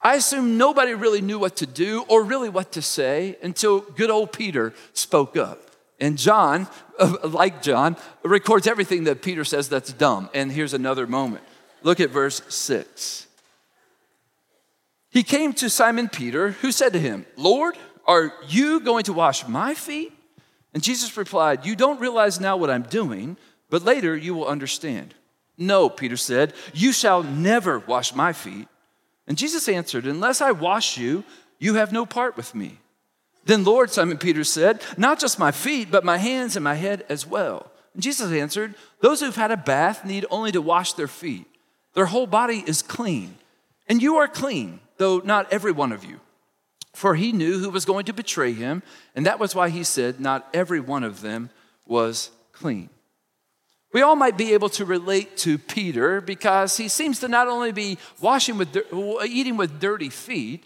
I 0.00 0.14
assume 0.14 0.58
nobody 0.58 0.94
really 0.94 1.20
knew 1.20 1.38
what 1.38 1.56
to 1.56 1.66
do 1.66 2.04
or 2.08 2.22
really 2.22 2.48
what 2.48 2.72
to 2.72 2.82
say 2.82 3.36
until 3.42 3.80
good 3.80 4.10
old 4.10 4.32
Peter 4.32 4.72
spoke 4.92 5.36
up. 5.36 5.62
And 5.98 6.16
John, 6.16 6.68
like 7.24 7.62
John, 7.62 7.96
records 8.22 8.66
everything 8.66 9.04
that 9.04 9.22
Peter 9.22 9.44
says 9.44 9.68
that's 9.68 9.92
dumb. 9.92 10.30
And 10.34 10.52
here's 10.52 10.74
another 10.74 11.06
moment. 11.06 11.42
Look 11.82 12.00
at 12.00 12.10
verse 12.10 12.42
6. 12.48 13.27
He 15.10 15.22
came 15.22 15.52
to 15.54 15.70
Simon 15.70 16.08
Peter, 16.08 16.52
who 16.52 16.70
said 16.70 16.92
to 16.92 17.00
him, 17.00 17.26
Lord, 17.36 17.76
are 18.06 18.32
you 18.46 18.80
going 18.80 19.04
to 19.04 19.12
wash 19.12 19.46
my 19.46 19.74
feet? 19.74 20.12
And 20.74 20.82
Jesus 20.82 21.16
replied, 21.16 21.64
You 21.64 21.76
don't 21.76 22.00
realize 22.00 22.40
now 22.40 22.56
what 22.56 22.70
I'm 22.70 22.82
doing, 22.82 23.36
but 23.70 23.82
later 23.82 24.16
you 24.16 24.34
will 24.34 24.46
understand. 24.46 25.14
No, 25.56 25.88
Peter 25.88 26.16
said, 26.16 26.52
You 26.72 26.92
shall 26.92 27.22
never 27.22 27.78
wash 27.78 28.14
my 28.14 28.32
feet. 28.32 28.68
And 29.26 29.36
Jesus 29.36 29.68
answered, 29.68 30.06
Unless 30.06 30.40
I 30.40 30.52
wash 30.52 30.96
you, 30.96 31.24
you 31.58 31.74
have 31.74 31.92
no 31.92 32.06
part 32.06 32.36
with 32.36 32.54
me. 32.54 32.78
Then, 33.44 33.64
Lord, 33.64 33.90
Simon 33.90 34.18
Peter 34.18 34.44
said, 34.44 34.82
Not 34.96 35.18
just 35.18 35.38
my 35.38 35.50
feet, 35.50 35.90
but 35.90 36.04
my 36.04 36.18
hands 36.18 36.54
and 36.54 36.64
my 36.64 36.74
head 36.74 37.04
as 37.08 37.26
well. 37.26 37.70
And 37.94 38.02
Jesus 38.02 38.30
answered, 38.30 38.74
Those 39.00 39.20
who've 39.20 39.34
had 39.34 39.50
a 39.50 39.56
bath 39.56 40.04
need 40.04 40.26
only 40.30 40.52
to 40.52 40.62
wash 40.62 40.92
their 40.92 41.08
feet. 41.08 41.46
Their 41.94 42.06
whole 42.06 42.26
body 42.26 42.62
is 42.66 42.82
clean. 42.82 43.36
And 43.88 44.02
you 44.02 44.16
are 44.16 44.28
clean 44.28 44.80
though 44.98 45.18
not 45.18 45.52
every 45.52 45.72
one 45.72 45.92
of 45.92 46.04
you. 46.04 46.20
For 46.94 47.14
he 47.14 47.32
knew 47.32 47.58
who 47.58 47.70
was 47.70 47.84
going 47.84 48.06
to 48.06 48.12
betray 48.12 48.52
him, 48.52 48.82
and 49.14 49.26
that 49.26 49.38
was 49.38 49.54
why 49.54 49.68
he 49.68 49.84
said, 49.84 50.20
Not 50.20 50.48
every 50.52 50.80
one 50.80 51.04
of 51.04 51.20
them 51.20 51.50
was 51.86 52.30
clean. 52.52 52.90
We 53.92 54.02
all 54.02 54.16
might 54.16 54.36
be 54.36 54.52
able 54.52 54.68
to 54.70 54.84
relate 54.84 55.36
to 55.38 55.56
Peter 55.56 56.20
because 56.20 56.76
he 56.76 56.88
seems 56.88 57.20
to 57.20 57.28
not 57.28 57.48
only 57.48 57.72
be 57.72 57.98
washing 58.20 58.58
with, 58.58 58.76
eating 59.26 59.56
with 59.56 59.80
dirty 59.80 60.10
feet, 60.10 60.64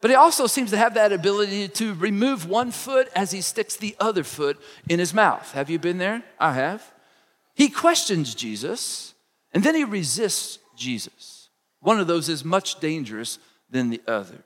but 0.00 0.10
he 0.10 0.16
also 0.16 0.46
seems 0.46 0.70
to 0.70 0.76
have 0.76 0.94
that 0.94 1.12
ability 1.12 1.68
to 1.68 1.94
remove 1.94 2.48
one 2.48 2.72
foot 2.72 3.08
as 3.14 3.30
he 3.30 3.40
sticks 3.40 3.76
the 3.76 3.94
other 4.00 4.24
foot 4.24 4.60
in 4.88 4.98
his 4.98 5.14
mouth. 5.14 5.52
Have 5.52 5.70
you 5.70 5.78
been 5.78 5.98
there? 5.98 6.22
I 6.38 6.54
have. 6.54 6.92
He 7.54 7.68
questions 7.68 8.34
Jesus 8.34 9.14
and 9.54 9.62
then 9.62 9.76
he 9.76 9.84
resists 9.84 10.58
Jesus. 10.76 11.48
One 11.80 12.00
of 12.00 12.08
those 12.08 12.28
is 12.28 12.44
much 12.44 12.80
dangerous 12.80 13.38
than 13.74 13.90
the 13.90 14.00
other. 14.06 14.42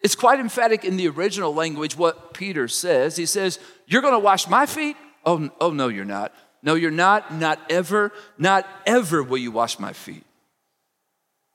It's 0.00 0.14
quite 0.14 0.38
emphatic 0.38 0.84
in 0.84 0.96
the 0.96 1.08
original 1.08 1.52
language 1.52 1.96
what 1.96 2.34
Peter 2.34 2.68
says. 2.68 3.16
He 3.16 3.26
says, 3.26 3.58
You're 3.86 4.02
going 4.02 4.14
to 4.14 4.20
wash 4.20 4.46
my 4.46 4.66
feet? 4.66 4.96
Oh, 5.24 5.50
oh 5.60 5.70
no, 5.72 5.88
you're 5.88 6.04
not. 6.04 6.32
No, 6.62 6.74
you're 6.74 6.92
not. 6.92 7.34
Not 7.34 7.58
ever. 7.68 8.12
Not 8.36 8.68
ever 8.86 9.22
will 9.22 9.38
you 9.38 9.50
wash 9.50 9.80
my 9.80 9.92
feet. 9.92 10.24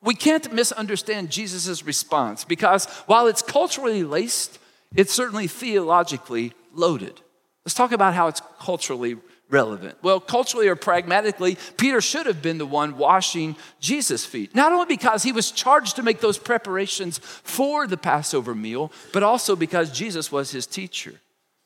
We 0.01 0.15
can't 0.15 0.51
misunderstand 0.51 1.29
Jesus' 1.29 1.85
response 1.85 2.43
because 2.43 2.85
while 3.05 3.27
it's 3.27 3.41
culturally 3.41 4.03
laced, 4.03 4.59
it's 4.93 5.13
certainly 5.13 5.47
theologically 5.47 6.53
loaded. 6.73 7.21
Let's 7.63 7.75
talk 7.75 7.93
about 7.93 8.13
how 8.13 8.27
it's 8.27 8.41
culturally 8.59 9.17
relevant. 9.53 9.97
Well, 10.01 10.19
culturally 10.19 10.67
or 10.67 10.75
pragmatically, 10.75 11.57
Peter 11.77 12.01
should 12.01 12.25
have 12.25 12.41
been 12.41 12.57
the 12.57 12.65
one 12.65 12.97
washing 12.97 13.55
Jesus' 13.79 14.25
feet. 14.25 14.53
Not 14.53 14.73
only 14.73 14.87
because 14.87 15.23
he 15.23 15.31
was 15.31 15.51
charged 15.51 15.95
to 15.95 16.03
make 16.03 16.19
those 16.19 16.37
preparations 16.37 17.19
for 17.19 17.87
the 17.87 17.95
Passover 17.95 18.55
meal, 18.55 18.91
but 19.13 19.23
also 19.23 19.55
because 19.55 19.91
Jesus 19.91 20.31
was 20.31 20.51
his 20.51 20.65
teacher. 20.65 21.21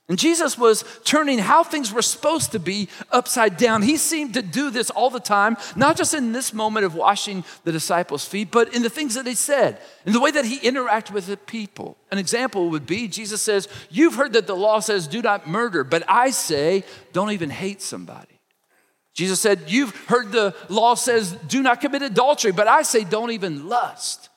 And 0.09 0.17
Jesus 0.17 0.57
was 0.57 0.85
turning 1.03 1.37
how 1.37 1.63
things 1.63 1.91
were 1.91 2.01
supposed 2.01 2.53
to 2.53 2.59
be 2.59 2.87
upside 3.11 3.57
down. 3.57 3.81
He 3.81 3.97
seemed 3.97 4.35
to 4.35 4.41
do 4.41 4.69
this 4.69 4.89
all 4.89 5.09
the 5.09 5.19
time, 5.19 5.57
not 5.75 5.97
just 5.97 6.13
in 6.13 6.31
this 6.31 6.53
moment 6.53 6.85
of 6.85 6.95
washing 6.95 7.43
the 7.65 7.73
disciples' 7.73 8.23
feet, 8.23 8.49
but 8.49 8.73
in 8.73 8.83
the 8.83 8.89
things 8.89 9.15
that 9.15 9.27
he 9.27 9.35
said, 9.35 9.81
in 10.05 10.13
the 10.13 10.21
way 10.21 10.31
that 10.31 10.45
he 10.45 10.59
interacted 10.59 11.11
with 11.11 11.27
the 11.27 11.35
people. 11.35 11.97
An 12.09 12.19
example 12.19 12.69
would 12.69 12.85
be 12.85 13.09
Jesus 13.09 13.41
says, 13.41 13.67
You've 13.89 14.15
heard 14.15 14.31
that 14.33 14.47
the 14.47 14.55
law 14.55 14.79
says, 14.79 15.07
do 15.07 15.21
not 15.21 15.45
murder, 15.45 15.83
but 15.83 16.03
I 16.07 16.29
say, 16.29 16.85
don't 17.11 17.31
even 17.31 17.49
hate 17.49 17.81
somebody. 17.81 18.39
Jesus 19.13 19.41
said, 19.41 19.63
You've 19.67 19.95
heard 20.05 20.31
the 20.31 20.55
law 20.69 20.93
says, 20.93 21.33
do 21.47 21.61
not 21.61 21.81
commit 21.81 22.01
adultery, 22.01 22.53
but 22.53 22.67
I 22.67 22.83
say, 22.83 23.03
don't 23.03 23.31
even 23.31 23.67
lust. 23.67 24.29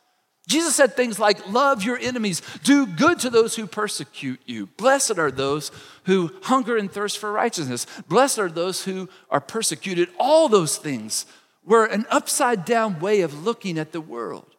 Jesus 0.49 0.75
said 0.75 0.95
things 0.95 1.19
like, 1.19 1.49
Love 1.49 1.83
your 1.83 1.99
enemies, 1.99 2.43
do 2.65 2.87
good 2.87 3.19
to 3.21 3.31
those 3.31 3.57
who 3.57 3.67
persecute 3.67 4.41
you. 4.47 4.67
Blessed 4.67 5.19
are 5.19 5.31
those 5.31 5.71
who 6.05 6.33
hunger 6.43 6.77
and 6.77 6.91
thirst 6.91 7.19
for 7.19 7.33
righteousness. 7.33 7.87
Blessed 8.09 8.39
are 8.39 8.49
those 8.49 8.85
who 8.85 9.09
are 9.31 9.41
persecuted. 9.41 10.09
All 10.19 10.49
those 10.49 10.77
things 10.77 11.27
were 11.65 11.85
an 11.85 12.07
upside 12.11 12.65
down 12.65 13.01
way 13.01 13.21
of 13.21 13.45
looking 13.45 13.79
at 13.79 13.93
the 13.93 14.01
world. 14.01 14.57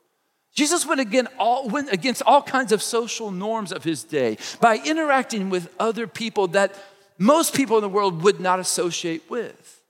Jesus 0.54 0.86
went, 0.86 1.00
again, 1.00 1.28
all, 1.40 1.68
went 1.70 1.92
against 1.92 2.22
all 2.24 2.42
kinds 2.42 2.72
of 2.72 2.82
social 2.82 3.32
norms 3.32 3.72
of 3.72 3.84
his 3.84 4.04
day 4.04 4.38
by 4.60 4.78
interacting 4.86 5.50
with 5.50 5.74
other 5.80 6.08
people 6.08 6.48
that 6.50 6.76
most 7.18 7.56
people 7.56 7.78
in 7.78 7.82
the 7.82 7.90
world 7.90 8.22
would 8.24 8.40
not 8.40 8.60
associate 8.60 9.30
with. 9.30 9.82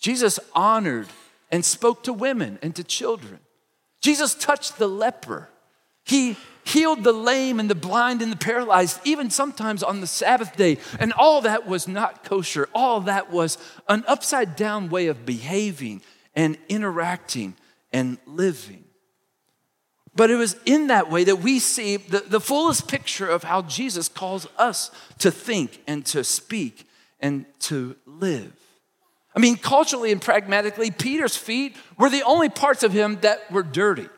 Jesus 0.00 0.40
honored 0.54 1.06
and 1.50 1.64
spoke 1.64 2.02
to 2.04 2.12
women 2.12 2.58
and 2.62 2.74
to 2.74 2.82
children. 2.82 3.38
Jesus 4.02 4.34
touched 4.34 4.78
the 4.78 4.88
leper. 4.88 5.48
He 6.04 6.36
healed 6.64 7.04
the 7.04 7.12
lame 7.12 7.58
and 7.60 7.70
the 7.70 7.74
blind 7.74 8.20
and 8.20 8.30
the 8.30 8.36
paralyzed, 8.36 9.00
even 9.04 9.30
sometimes 9.30 9.82
on 9.82 10.00
the 10.00 10.06
Sabbath 10.06 10.56
day. 10.56 10.78
And 10.98 11.12
all 11.12 11.40
that 11.42 11.66
was 11.66 11.88
not 11.88 12.24
kosher. 12.24 12.68
All 12.74 13.00
that 13.02 13.30
was 13.30 13.58
an 13.88 14.04
upside 14.06 14.56
down 14.56 14.90
way 14.90 15.06
of 15.06 15.24
behaving 15.24 16.02
and 16.34 16.58
interacting 16.68 17.54
and 17.92 18.18
living. 18.26 18.84
But 20.14 20.30
it 20.30 20.36
was 20.36 20.56
in 20.66 20.88
that 20.88 21.10
way 21.10 21.24
that 21.24 21.36
we 21.36 21.58
see 21.58 21.96
the, 21.96 22.20
the 22.20 22.40
fullest 22.40 22.86
picture 22.88 23.28
of 23.28 23.44
how 23.44 23.62
Jesus 23.62 24.08
calls 24.08 24.46
us 24.58 24.90
to 25.18 25.30
think 25.30 25.82
and 25.86 26.04
to 26.06 26.22
speak 26.22 26.86
and 27.18 27.46
to 27.60 27.96
live. 28.04 28.52
I 29.34 29.40
mean, 29.40 29.56
culturally 29.56 30.12
and 30.12 30.20
pragmatically, 30.20 30.90
Peter's 30.90 31.36
feet 31.36 31.76
were 31.98 32.10
the 32.10 32.22
only 32.22 32.48
parts 32.48 32.82
of 32.82 32.92
him 32.92 33.18
that 33.22 33.50
were 33.50 33.62
dirty. 33.62 34.08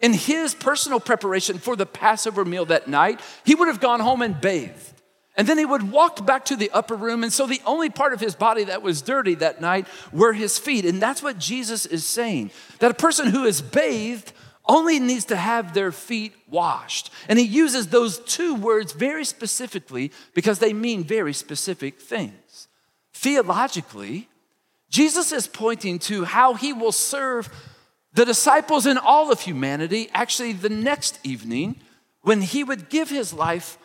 In 0.00 0.12
his 0.12 0.54
personal 0.54 0.98
preparation 0.98 1.58
for 1.58 1.76
the 1.76 1.86
Passover 1.86 2.44
meal 2.44 2.64
that 2.66 2.88
night, 2.88 3.20
he 3.44 3.54
would 3.54 3.68
have 3.68 3.80
gone 3.80 4.00
home 4.00 4.22
and 4.22 4.40
bathed. 4.40 4.92
And 5.36 5.46
then 5.46 5.58
he 5.58 5.64
would 5.64 5.90
walk 5.90 6.26
back 6.26 6.44
to 6.46 6.56
the 6.56 6.70
upper 6.72 6.94
room. 6.94 7.22
And 7.22 7.32
so 7.32 7.46
the 7.46 7.62
only 7.64 7.88
part 7.88 8.12
of 8.12 8.20
his 8.20 8.34
body 8.34 8.64
that 8.64 8.82
was 8.82 9.00
dirty 9.00 9.34
that 9.36 9.60
night 9.60 9.86
were 10.12 10.32
his 10.32 10.58
feet. 10.58 10.84
And 10.84 11.00
that's 11.00 11.22
what 11.22 11.38
Jesus 11.38 11.86
is 11.86 12.04
saying 12.04 12.50
that 12.80 12.90
a 12.90 12.94
person 12.94 13.28
who 13.28 13.44
is 13.44 13.62
bathed 13.62 14.32
only 14.66 14.98
needs 14.98 15.24
to 15.26 15.36
have 15.36 15.74
their 15.74 15.90
feet 15.90 16.34
washed. 16.48 17.10
And 17.28 17.38
he 17.38 17.44
uses 17.44 17.88
those 17.88 18.18
two 18.20 18.54
words 18.54 18.92
very 18.92 19.24
specifically 19.24 20.12
because 20.34 20.58
they 20.58 20.72
mean 20.72 21.02
very 21.02 21.32
specific 21.32 22.00
things. 22.00 22.68
Theologically, 23.14 24.28
Jesus 24.92 25.32
is 25.32 25.46
pointing 25.46 25.98
to 26.00 26.24
how 26.24 26.52
he 26.52 26.74
will 26.74 26.92
serve 26.92 27.48
the 28.12 28.26
disciples 28.26 28.84
and 28.84 28.98
all 28.98 29.32
of 29.32 29.40
humanity 29.40 30.10
actually 30.12 30.52
the 30.52 30.68
next 30.68 31.18
evening 31.24 31.76
when 32.20 32.42
he 32.42 32.62
would 32.62 32.90
give 32.90 33.08
his 33.08 33.32
life 33.32 33.78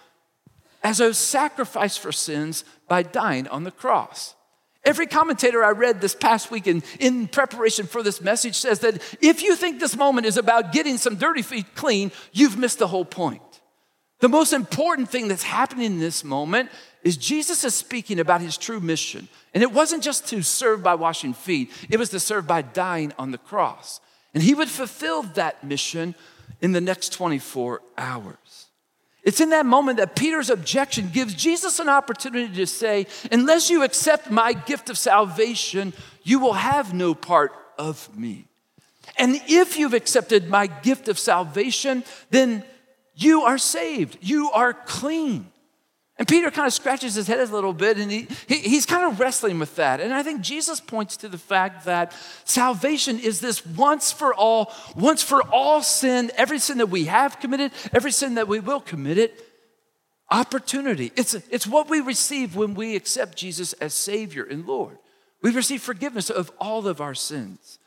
as 0.84 1.00
a 1.00 1.13
sacrifice 1.13 1.96
for 1.96 2.12
sins 2.12 2.65
by 2.89 3.04
dying 3.04 3.48
on 3.48 3.63
the 3.63 3.72
cross. 3.72 4.36
Every 4.84 5.08
commentator 5.08 5.63
I 5.63 5.72
read 5.72 6.02
this 6.02 6.13
past 6.13 6.52
week 6.52 6.67
in, 6.67 6.84
in 7.00 7.30
preparation 7.30 7.88
for 7.88 8.04
this 8.04 8.20
message 8.20 8.56
says 8.56 8.80
that 8.80 9.02
if 9.22 9.41
you 9.41 9.56
think 9.56 9.80
this 9.80 9.96
moment 9.96 10.28
is 10.28 10.38
about 10.38 10.74
getting 10.74 10.98
some 10.98 11.15
dirty 11.15 11.41
feet 11.41 11.74
clean, 11.76 12.12
you've 12.34 12.58
missed 12.58 12.80
the 12.80 12.88
whole 12.88 13.06
point. 13.06 13.41
The 14.20 14.30
most 14.30 14.52
important 14.52 15.10
thing 15.10 15.30
that's 15.30 15.43
happening 15.43 15.86
in 15.86 16.00
this 16.00 16.24
moment 16.24 16.70
is 17.08 17.15
Jesus 17.15 17.63
is 17.63 17.74
speaking 17.74 18.20
about 18.20 18.41
his 18.41 18.58
true 18.58 18.82
mission. 18.82 19.30
And 19.54 19.63
it 19.63 19.72
wasn't 19.72 20.04
just 20.04 20.28
to 20.28 20.41
serve 20.41 20.84
by 20.84 20.96
washing 20.96 21.34
feet, 21.34 21.72
it 21.89 21.98
was 21.98 22.10
to 22.10 22.20
serve 22.20 22.46
by 22.46 22.62
dying 22.62 23.13
on 23.17 23.32
the 23.32 23.38
cross. 23.38 24.02
And 24.34 24.43
he 24.43 24.54
would 24.54 24.67
fulfill 24.67 25.24
that 25.24 25.63
mission 25.63 26.15
in 26.60 26.74
the 26.74 26.82
next 26.82 27.13
24 27.13 27.82
hours. 27.98 28.65
It's 29.24 29.39
in 29.39 29.52
that 29.52 29.65
moment 29.65 30.00
that 30.00 30.17
Peter's 30.17 30.50
objection 30.50 31.10
gives 31.13 31.34
Jesus 31.34 31.80
an 31.80 31.88
opportunity 31.88 32.54
to 32.56 32.67
say, 32.67 33.08
Unless 33.32 33.70
you 33.70 33.84
accept 33.84 34.30
my 34.30 34.52
gift 34.52 34.89
of 34.89 34.98
salvation, 34.98 35.93
you 36.24 36.39
will 36.39 36.54
have 36.54 36.93
no 36.93 37.15
part 37.15 37.54
of 37.78 38.15
me. 38.17 38.48
And 39.17 39.39
if 39.48 39.80
you've 39.80 39.93
accepted 39.93 40.50
my 40.50 40.67
gift 40.67 41.08
of 41.08 41.17
salvation, 41.17 42.04
then 42.32 42.65
you 43.15 43.43
are 43.43 43.58
saved, 43.58 44.17
you 44.20 44.52
are 44.52 44.74
clean. 44.74 45.52
And 46.20 46.28
Peter 46.28 46.50
kind 46.50 46.66
of 46.66 46.74
scratches 46.74 47.14
his 47.14 47.28
head 47.28 47.40
a 47.40 47.54
little 47.54 47.74
bit 47.74 47.98
and 47.98 48.12
he, 48.12 48.28
he, 48.48 48.56
he's 48.56 48.88
kind 48.88 49.12
of 49.12 49.20
wrestling 49.20 49.60
with 49.60 49.76
that. 49.76 50.02
And 50.02 50.12
I 50.12 50.24
think 50.24 50.42
Jesus 50.42 50.80
points 50.80 51.16
to 51.18 51.30
the 51.30 51.38
fact 51.38 51.86
that 51.86 52.12
salvation 52.44 53.20
is 53.20 53.40
this 53.40 53.64
once 53.66 54.12
for 54.12 54.34
all, 54.34 54.74
once 54.96 55.22
for 55.22 55.44
all 55.44 55.84
sin, 55.84 56.32
every 56.36 56.58
sin 56.58 56.80
that 56.80 56.90
we 56.90 57.06
have 57.06 57.40
committed, 57.40 57.72
every 57.94 58.12
sin 58.12 58.36
that 58.36 58.48
we 58.48 58.60
will 58.60 58.80
commit 58.80 59.20
it, 59.20 59.44
opportunity. 60.32 61.12
It's, 61.16 61.36
it's 61.36 61.68
what 61.68 61.88
we 61.88 62.00
receive 62.00 62.56
when 62.56 62.74
we 62.74 62.96
accept 62.96 63.38
Jesus 63.38 63.74
as 63.74 63.94
Savior 63.94 64.44
and 64.44 64.66
Lord. 64.66 64.98
We 65.44 65.52
receive 65.52 65.84
forgiveness 65.84 66.32
of 66.32 66.52
all 66.60 66.88
of 66.88 67.00
our 67.00 67.14
sins. 67.14 67.78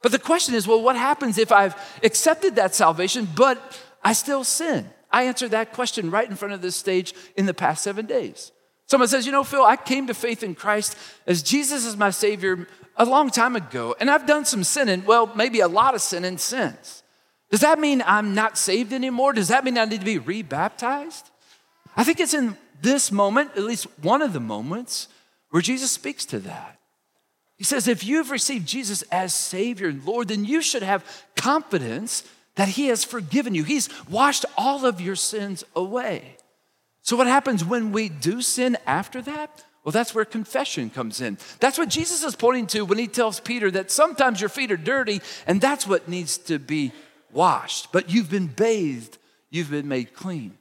But 0.00 0.10
the 0.10 0.18
question 0.18 0.54
is 0.54 0.66
well, 0.66 0.82
what 0.82 0.96
happens 0.96 1.36
if 1.36 1.52
I've 1.52 1.76
accepted 2.02 2.56
that 2.56 2.74
salvation, 2.74 3.28
but 3.36 3.78
I 4.02 4.14
still 4.14 4.42
sin? 4.42 4.88
I 5.14 5.22
answered 5.22 5.52
that 5.52 5.72
question 5.72 6.10
right 6.10 6.28
in 6.28 6.34
front 6.34 6.54
of 6.54 6.60
this 6.60 6.74
stage 6.74 7.14
in 7.36 7.46
the 7.46 7.54
past 7.54 7.84
seven 7.84 8.04
days. 8.04 8.50
Someone 8.86 9.08
says, 9.08 9.26
You 9.26 9.30
know, 9.30 9.44
Phil, 9.44 9.64
I 9.64 9.76
came 9.76 10.08
to 10.08 10.14
faith 10.14 10.42
in 10.42 10.56
Christ 10.56 10.98
as 11.24 11.40
Jesus 11.40 11.86
is 11.86 11.96
my 11.96 12.10
Savior 12.10 12.66
a 12.96 13.04
long 13.04 13.30
time 13.30 13.54
ago, 13.54 13.94
and 14.00 14.10
I've 14.10 14.26
done 14.26 14.44
some 14.44 14.64
sinning, 14.64 15.04
well, 15.04 15.30
maybe 15.36 15.60
a 15.60 15.68
lot 15.68 15.94
of 15.94 16.00
sinning 16.00 16.36
since. 16.36 17.04
Does 17.48 17.60
that 17.60 17.78
mean 17.78 18.02
I'm 18.04 18.34
not 18.34 18.58
saved 18.58 18.92
anymore? 18.92 19.32
Does 19.32 19.48
that 19.48 19.64
mean 19.64 19.78
I 19.78 19.84
need 19.84 20.00
to 20.00 20.04
be 20.04 20.18
rebaptized? 20.18 21.30
I 21.96 22.02
think 22.02 22.18
it's 22.18 22.34
in 22.34 22.56
this 22.82 23.12
moment, 23.12 23.52
at 23.56 23.62
least 23.62 23.86
one 24.02 24.20
of 24.20 24.32
the 24.32 24.40
moments, 24.40 25.06
where 25.50 25.62
Jesus 25.62 25.92
speaks 25.92 26.24
to 26.26 26.40
that. 26.40 26.80
He 27.56 27.62
says, 27.62 27.86
If 27.86 28.02
you've 28.02 28.32
received 28.32 28.66
Jesus 28.66 29.02
as 29.12 29.32
Savior 29.32 29.86
and 29.86 30.04
Lord, 30.04 30.26
then 30.26 30.44
you 30.44 30.60
should 30.60 30.82
have 30.82 31.04
confidence 31.36 32.24
that 32.56 32.68
He 32.68 32.88
has 32.88 33.04
forgiven 33.04 33.54
you. 33.54 33.64
He's 33.64 33.88
washed 34.08 34.44
all 34.56 34.86
of 34.86 35.00
your 35.00 35.16
sins 35.16 35.64
away. 35.74 36.36
So, 37.02 37.16
what 37.16 37.26
happens 37.26 37.64
when 37.64 37.92
we 37.92 38.08
do 38.08 38.40
sin 38.40 38.78
after 38.86 39.20
that? 39.22 39.64
Well, 39.84 39.92
that's 39.92 40.14
where 40.14 40.24
confession 40.24 40.88
comes 40.88 41.20
in. 41.20 41.36
That's 41.60 41.76
what 41.76 41.90
Jesus 41.90 42.24
is 42.24 42.34
pointing 42.34 42.66
to 42.68 42.86
when 42.86 42.96
he 42.96 43.06
tells 43.06 43.38
Peter 43.38 43.70
that 43.72 43.90
sometimes 43.90 44.40
your 44.40 44.48
feet 44.48 44.72
are 44.72 44.78
dirty 44.78 45.20
and 45.46 45.60
that's 45.60 45.86
what 45.86 46.08
needs 46.08 46.38
to 46.38 46.58
be 46.58 46.92
washed. 47.30 47.92
But 47.92 48.08
you've 48.08 48.30
been 48.30 48.46
bathed, 48.46 49.18
you've 49.50 49.70
been 49.70 49.86
made 49.86 50.14
clean. 50.14 50.56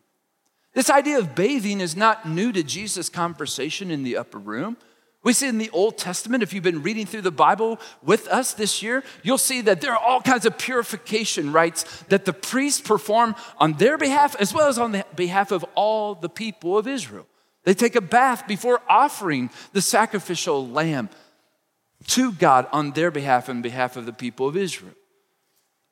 This 0.74 0.90
idea 0.90 1.20
of 1.20 1.36
bathing 1.36 1.80
is 1.80 1.96
not 1.96 2.28
new 2.28 2.52
to 2.52 2.64
Jesus' 2.64 3.08
conversation 3.08 3.92
in 3.92 4.04
the 4.04 4.18
upper 4.18 4.40
room. 4.40 4.76
We 5.24 5.32
see 5.32 5.48
in 5.48 5.58
the 5.58 5.70
Old 5.70 5.98
Testament, 5.98 6.44
if 6.44 6.54
you've 6.54 6.66
been 6.66 6.84
reading 6.84 7.06
through 7.06 7.22
the 7.22 7.32
Bible 7.32 7.80
with 8.04 8.28
us 8.28 8.54
this 8.54 8.84
year, 8.84 9.04
you'll 9.24 9.38
see 9.38 9.62
that 9.62 9.80
there 9.80 9.94
are 9.94 9.98
all 9.98 10.22
kinds 10.22 10.46
of 10.46 10.58
purification 10.58 11.54
rites 11.54 12.04
that 12.10 12.26
the 12.26 12.34
priests 12.34 12.82
perform 12.82 13.34
on 13.58 13.74
their 13.74 13.98
behalf 13.98 14.36
as 14.40 14.54
well 14.54 14.68
as 14.68 14.78
on 14.78 14.92
the 14.92 15.06
behalf 15.16 15.52
of 15.52 15.64
all 15.76 16.14
the 16.14 16.28
people 16.28 16.78
of 16.78 16.90
Israel. 16.90 17.26
They 17.64 17.74
take 17.74 17.96
a 17.96 18.02
bath 18.02 18.48
before 18.48 18.82
offering 18.90 19.50
the 19.72 19.82
sacrificial 19.82 20.68
lamb 20.68 21.10
to 22.08 22.34
God 22.34 22.68
on 22.74 22.92
their 22.92 23.10
behalf 23.10 23.48
and 23.48 23.64
behalf 23.64 23.96
of 23.96 24.06
the 24.06 24.12
people 24.12 24.50
of 24.50 24.58
Israel. 24.58 24.92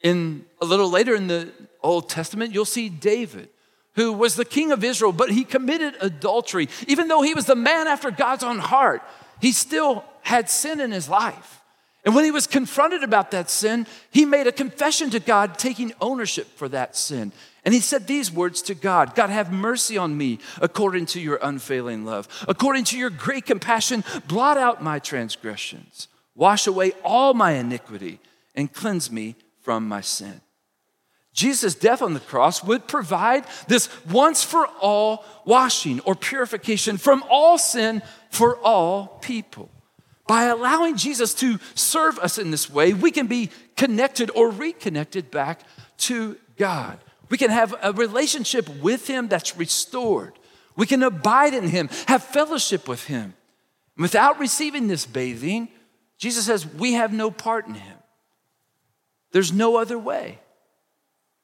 In 0.02 0.46
a 0.62 0.65
little 0.65 0.89
later 0.89 1.15
in 1.15 1.28
the 1.28 1.54
Old 1.82 2.10
Testament, 2.10 2.54
you'll 2.54 2.65
see 2.65 2.89
David 2.89 3.48
who 3.96 4.13
was 4.13 4.36
the 4.36 4.46
king 4.46 4.72
of 4.72 4.84
Israel, 4.84 5.12
but 5.12 5.32
he 5.32 5.44
committed 5.44 5.96
adultery. 6.00 6.70
Even 6.88 7.08
though 7.08 7.22
he 7.22 7.34
was 7.34 7.46
the 7.46 7.56
man 7.56 7.88
after 7.88 8.10
God's 8.10 8.44
own 8.44 8.60
heart, 8.60 9.04
he 9.41 9.51
still 9.51 10.06
had 10.21 10.49
sin 10.49 10.80
in 10.80 10.91
his 10.91 11.10
life. 11.10 11.62
And 12.04 12.15
when 12.15 12.23
he 12.23 12.32
was 12.32 12.47
confronted 12.47 13.04
about 13.04 13.32
that 13.32 13.49
sin, 13.49 13.86
he 14.10 14.25
made 14.25 14.47
a 14.47 14.51
confession 14.51 15.10
to 15.12 15.19
God, 15.19 15.60
taking 15.60 15.93
ownership 16.01 16.47
for 16.56 16.67
that 16.69 16.95
sin. 16.95 17.32
And 17.63 17.75
he 17.75 17.80
said 17.80 18.08
these 18.08 18.32
words 18.32 18.62
to 18.63 18.75
God 18.75 19.13
God, 19.13 19.30
have 19.30 19.51
mercy 19.51 19.97
on 19.97 20.17
me 20.17 20.39
according 20.62 21.06
to 21.08 21.19
your 21.19 21.39
unfailing 21.41 22.06
love. 22.06 22.27
According 22.47 22.86
to 22.86 22.97
your 22.97 23.12
great 23.12 23.45
compassion, 23.45 24.04
blot 24.27 24.58
out 24.58 24.82
my 24.82 24.97
transgressions, 24.97 26.08
wash 26.36 26.65
away 26.65 26.93
all 27.04 27.34
my 27.34 27.51
iniquity, 27.51 28.19
and 28.56 28.73
cleanse 28.73 29.12
me 29.12 29.36
from 29.62 29.88
my 29.88 30.01
sin. 30.01 30.41
Jesus' 31.34 31.75
death 31.75 32.01
on 32.01 32.13
the 32.13 32.19
cross 32.19 32.63
would 32.63 32.88
provide 32.88 33.45
this 33.67 33.89
once 34.06 34.43
for 34.43 34.67
all 34.82 35.23
washing 35.45 36.01
or 36.01 36.13
purification 36.13 36.97
from 36.97 37.23
all 37.30 37.58
sin 37.58 38.01
for 38.32 38.58
all 38.58 39.20
people. 39.22 39.70
By 40.28 40.46
allowing 40.46 40.96
Jesus 40.96 41.34
to 41.36 41.60
serve 41.76 42.17
us 42.20 42.38
in 42.38 42.50
this 42.50 42.70
way, 42.70 42.94
we 42.94 43.12
can 43.12 43.28
be 43.28 43.50
connected 43.76 44.32
or 44.34 44.50
reconnected 44.50 45.30
back 45.30 45.62
to 46.00 46.38
God. 46.58 46.98
We 47.30 47.38
can 47.38 47.50
have 47.50 47.76
a 47.82 47.94
relationship 47.94 48.67
with 48.82 49.08
Him 49.08 49.28
that's 49.28 49.58
restored. 49.58 50.34
We 50.76 50.86
can 50.86 51.04
abide 51.04 51.54
in 51.54 51.67
Him, 51.67 51.89
have 52.08 52.24
fellowship 52.24 52.88
with 52.88 53.06
Him. 53.06 53.34
Without 53.98 54.39
receiving 54.39 54.88
this 54.88 55.06
bathing, 55.06 55.67
Jesus 56.17 56.46
says 56.46 56.65
we 56.65 56.94
have 56.94 57.12
no 57.12 57.30
part 57.30 57.67
in 57.67 57.74
Him. 57.74 57.98
There's 59.32 59.52
no 59.52 59.78
other 59.78 60.00
way. 60.00 60.39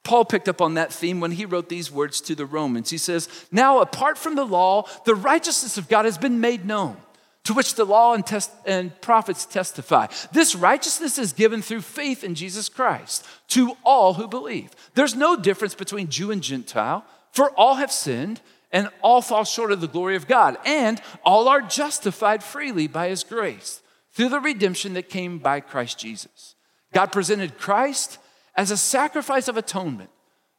Paul 0.08 0.24
picked 0.24 0.48
up 0.48 0.62
on 0.62 0.72
that 0.74 0.90
theme 0.90 1.20
when 1.20 1.32
he 1.32 1.44
wrote 1.44 1.68
these 1.68 1.92
words 1.92 2.22
to 2.22 2.34
the 2.34 2.46
Romans. 2.46 2.88
He 2.88 2.96
says, 2.96 3.28
Now, 3.52 3.80
apart 3.80 4.16
from 4.16 4.36
the 4.36 4.46
law, 4.46 4.88
the 5.04 5.14
righteousness 5.14 5.76
of 5.76 5.86
God 5.86 6.06
has 6.06 6.16
been 6.16 6.40
made 6.40 6.64
known 6.64 6.96
to 7.44 7.52
which 7.52 7.74
the 7.74 7.84
law 7.84 8.14
and, 8.14 8.24
and 8.64 8.98
prophets 9.02 9.44
testify. 9.44 10.06
This 10.32 10.54
righteousness 10.54 11.18
is 11.18 11.34
given 11.34 11.60
through 11.60 11.82
faith 11.82 12.24
in 12.24 12.34
Jesus 12.34 12.70
Christ 12.70 13.26
to 13.48 13.76
all 13.84 14.14
who 14.14 14.26
believe. 14.26 14.70
There's 14.94 15.14
no 15.14 15.36
difference 15.36 15.74
between 15.74 16.08
Jew 16.08 16.30
and 16.30 16.42
Gentile, 16.42 17.04
for 17.32 17.50
all 17.50 17.74
have 17.74 17.92
sinned 17.92 18.40
and 18.72 18.88
all 19.02 19.20
fall 19.20 19.44
short 19.44 19.72
of 19.72 19.82
the 19.82 19.88
glory 19.88 20.16
of 20.16 20.26
God, 20.26 20.56
and 20.64 21.02
all 21.22 21.48
are 21.48 21.60
justified 21.60 22.42
freely 22.42 22.86
by 22.86 23.10
his 23.10 23.24
grace 23.24 23.82
through 24.12 24.30
the 24.30 24.40
redemption 24.40 24.94
that 24.94 25.10
came 25.10 25.38
by 25.38 25.60
Christ 25.60 25.98
Jesus. 25.98 26.54
God 26.94 27.12
presented 27.12 27.58
Christ 27.58 28.18
as 28.58 28.72
a 28.72 28.76
sacrifice 28.76 29.46
of 29.46 29.56
atonement 29.56 30.10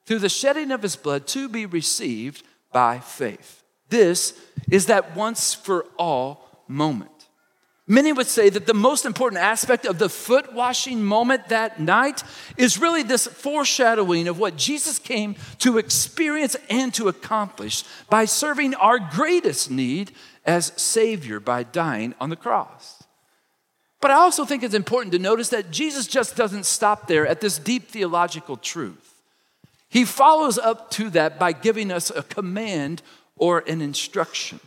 through 0.05 0.19
the 0.19 0.29
shedding 0.29 0.71
of 0.71 0.81
his 0.81 0.95
blood 0.95 1.27
to 1.27 1.49
be 1.49 1.65
received 1.65 2.43
by 2.71 2.97
faith. 2.97 3.61
This 3.89 4.39
is 4.71 4.85
that 4.85 5.17
once 5.17 5.53
for 5.53 5.85
all 5.97 6.63
moment. 6.67 7.11
Many 7.85 8.13
would 8.13 8.27
say 8.27 8.49
that 8.49 8.67
the 8.67 8.73
most 8.73 9.03
important 9.03 9.41
aspect 9.41 9.85
of 9.85 9.99
the 9.99 10.07
foot 10.07 10.53
washing 10.53 11.03
moment 11.03 11.49
that 11.49 11.79
night 11.79 12.23
is 12.55 12.79
really 12.79 13.03
this 13.03 13.27
foreshadowing 13.27 14.27
of 14.27 14.39
what 14.39 14.55
Jesus 14.55 14.97
came 14.97 15.35
to 15.57 15.77
experience 15.77 16.55
and 16.69 16.93
to 16.93 17.09
accomplish 17.09 17.83
by 18.09 18.25
serving 18.25 18.75
our 18.75 18.99
greatest 18.99 19.69
need 19.69 20.11
as 20.45 20.71
Savior 20.77 21.39
by 21.39 21.63
dying 21.63 22.13
on 22.21 22.29
the 22.29 22.35
cross. 22.35 22.98
But 24.01 24.11
I 24.11 24.15
also 24.15 24.45
think 24.45 24.63
it's 24.63 24.73
important 24.73 25.11
to 25.13 25.19
notice 25.19 25.49
that 25.49 25.71
Jesus 25.71 26.07
just 26.07 26.35
doesn't 26.35 26.65
stop 26.65 27.07
there 27.07 27.27
at 27.27 27.41
this 27.41 27.59
deep 27.59 27.89
theological 27.89 28.55
truth. 28.55 29.21
He 29.89 30.05
follows 30.05 30.57
up 30.57 30.91
to 30.91 31.09
that 31.11 31.39
by 31.39 31.51
giving 31.51 31.91
us 31.91 32.09
a 32.09 32.23
command 32.23 33.01
or 33.35 33.63
an 33.67 33.81
instruction. 33.81 34.59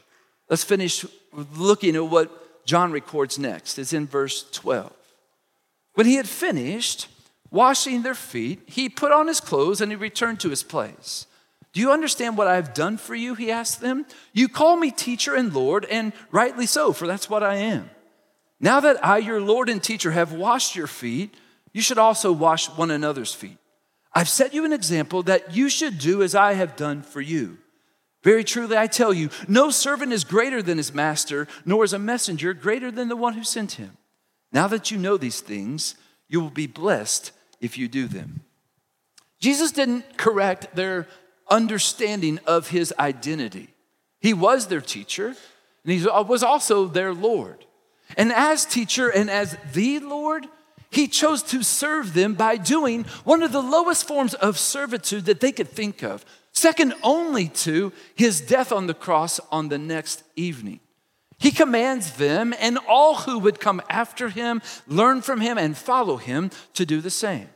Let's 0.50 0.64
finish 0.64 1.06
looking 1.54 1.96
at 1.96 2.06
what 2.06 2.66
John 2.66 2.92
records 2.92 3.38
next. 3.38 3.78
It's 3.78 3.92
in 3.92 4.06
verse 4.06 4.44
12. 4.50 4.92
When 5.94 6.06
he 6.06 6.16
had 6.16 6.28
finished 6.28 7.08
washing 7.50 8.02
their 8.02 8.14
feet, 8.14 8.62
he 8.66 8.88
put 8.88 9.12
on 9.12 9.28
his 9.28 9.40
clothes 9.40 9.80
and 9.80 9.92
he 9.92 9.96
returned 9.96 10.40
to 10.40 10.50
his 10.50 10.62
place. 10.62 11.26
Do 11.72 11.80
you 11.80 11.90
understand 11.90 12.36
what 12.36 12.48
I've 12.48 12.74
done 12.74 12.98
for 12.98 13.14
you? 13.14 13.34
He 13.34 13.50
asked 13.50 13.80
them. 13.80 14.04
You 14.32 14.48
call 14.48 14.76
me 14.76 14.90
teacher 14.90 15.34
and 15.34 15.54
Lord, 15.54 15.86
and 15.86 16.12
rightly 16.30 16.66
so, 16.66 16.92
for 16.92 17.06
that's 17.06 17.30
what 17.30 17.42
I 17.42 17.56
am. 17.56 17.88
Now 18.62 18.79
that 18.81 19.05
I, 19.05 19.18
your 19.18 19.40
Lord 19.40 19.68
and 19.68 19.83
teacher, 19.83 20.12
have 20.12 20.33
washed 20.33 20.77
your 20.77 20.87
feet, 20.87 21.35
you 21.72 21.83
should 21.83 21.98
also 21.98 22.31
wash 22.31 22.68
one 22.70 22.92
another's 22.92 23.35
feet. 23.35 23.59
I've 24.14 24.29
set 24.29 24.55
you 24.55 24.64
an 24.64 24.72
example 24.72 25.25
that 25.25 25.55
you 25.55 25.68
should 25.68 25.98
do 25.98 26.22
as 26.22 26.37
I 26.37 26.53
have 26.53 26.77
done 26.77 27.03
for 27.03 27.20
you. 27.20 27.59
Very 28.22 28.44
truly, 28.44 28.77
I 28.77 28.87
tell 28.87 29.12
you, 29.12 29.31
no 29.48 29.70
servant 29.70 30.12
is 30.12 30.22
greater 30.22 30.62
than 30.62 30.77
his 30.77 30.94
master, 30.94 31.48
nor 31.64 31.83
is 31.83 31.92
a 31.92 31.98
messenger 31.98 32.55
greater 32.55 32.92
than 32.92 33.09
the 33.09 33.16
one 33.16 33.35
who 33.35 33.42
sent 33.42 33.72
him. 33.72 33.96
Now 34.53 34.68
that 34.68 34.92
you 34.92 34.98
know 34.98 35.16
these 35.16 35.40
things, 35.40 35.96
you 36.29 36.40
will 36.40 36.51
be 36.51 36.68
blessed 36.68 37.33
if 37.61 37.77
you 37.77 37.88
do 37.88 38.07
them. 38.07 38.42
Jesus 39.40 39.72
didn't 39.72 40.16
correct 40.16 40.77
their 40.77 41.09
understanding 41.51 42.38
of 42.46 42.68
his 42.68 42.94
identity. 42.96 43.70
He 44.20 44.35
was 44.35 44.68
their 44.68 44.81
teacher, 44.81 45.35
and 45.85 45.92
he 45.92 46.07
was 46.07 46.44
also 46.44 46.87
their 46.87 47.12
Lord. 47.12 47.64
And 48.16 48.33
as 48.33 48.64
teacher 48.64 49.09
and 49.09 49.31
as 49.31 49.57
the 49.72 49.98
Lord, 50.01 50.46
he 50.90 51.09
chose 51.09 51.42
to 51.44 51.62
serve 51.62 52.14
them 52.14 52.35
by 52.35 52.57
doing 52.57 53.05
one 53.25 53.42
of 53.42 53.53
the 53.53 53.62
lowest 53.62 54.07
forms 54.07 54.35
of 54.35 54.59
servitude 54.59 55.25
that 55.25 55.40
they 55.40 55.53
could 55.53 55.68
think 55.68 56.03
of 56.03 56.25
second 56.53 56.94
only 57.03 57.48
to 57.48 57.92
his 58.14 58.40
death 58.40 58.72
on 58.72 58.87
the 58.87 58.94
cross 58.94 59.40
on 59.51 59.68
the 59.68 59.79
next 59.79 60.22
evening. 60.37 60.81
He 61.38 61.51
commands 61.51 62.12
them 62.12 62.55
and 62.61 62.79
all 62.87 63.16
who 63.16 63.38
would 63.40 63.59
come 63.59 63.83
after 63.90 64.29
him, 64.29 64.62
learn 64.87 65.22
from 65.22 65.40
him, 65.40 65.59
and 65.59 65.77
follow 65.77 66.16
him 66.16 66.51
to 66.75 66.87
do 66.87 67.01
the 67.01 67.11
same. 67.11 67.48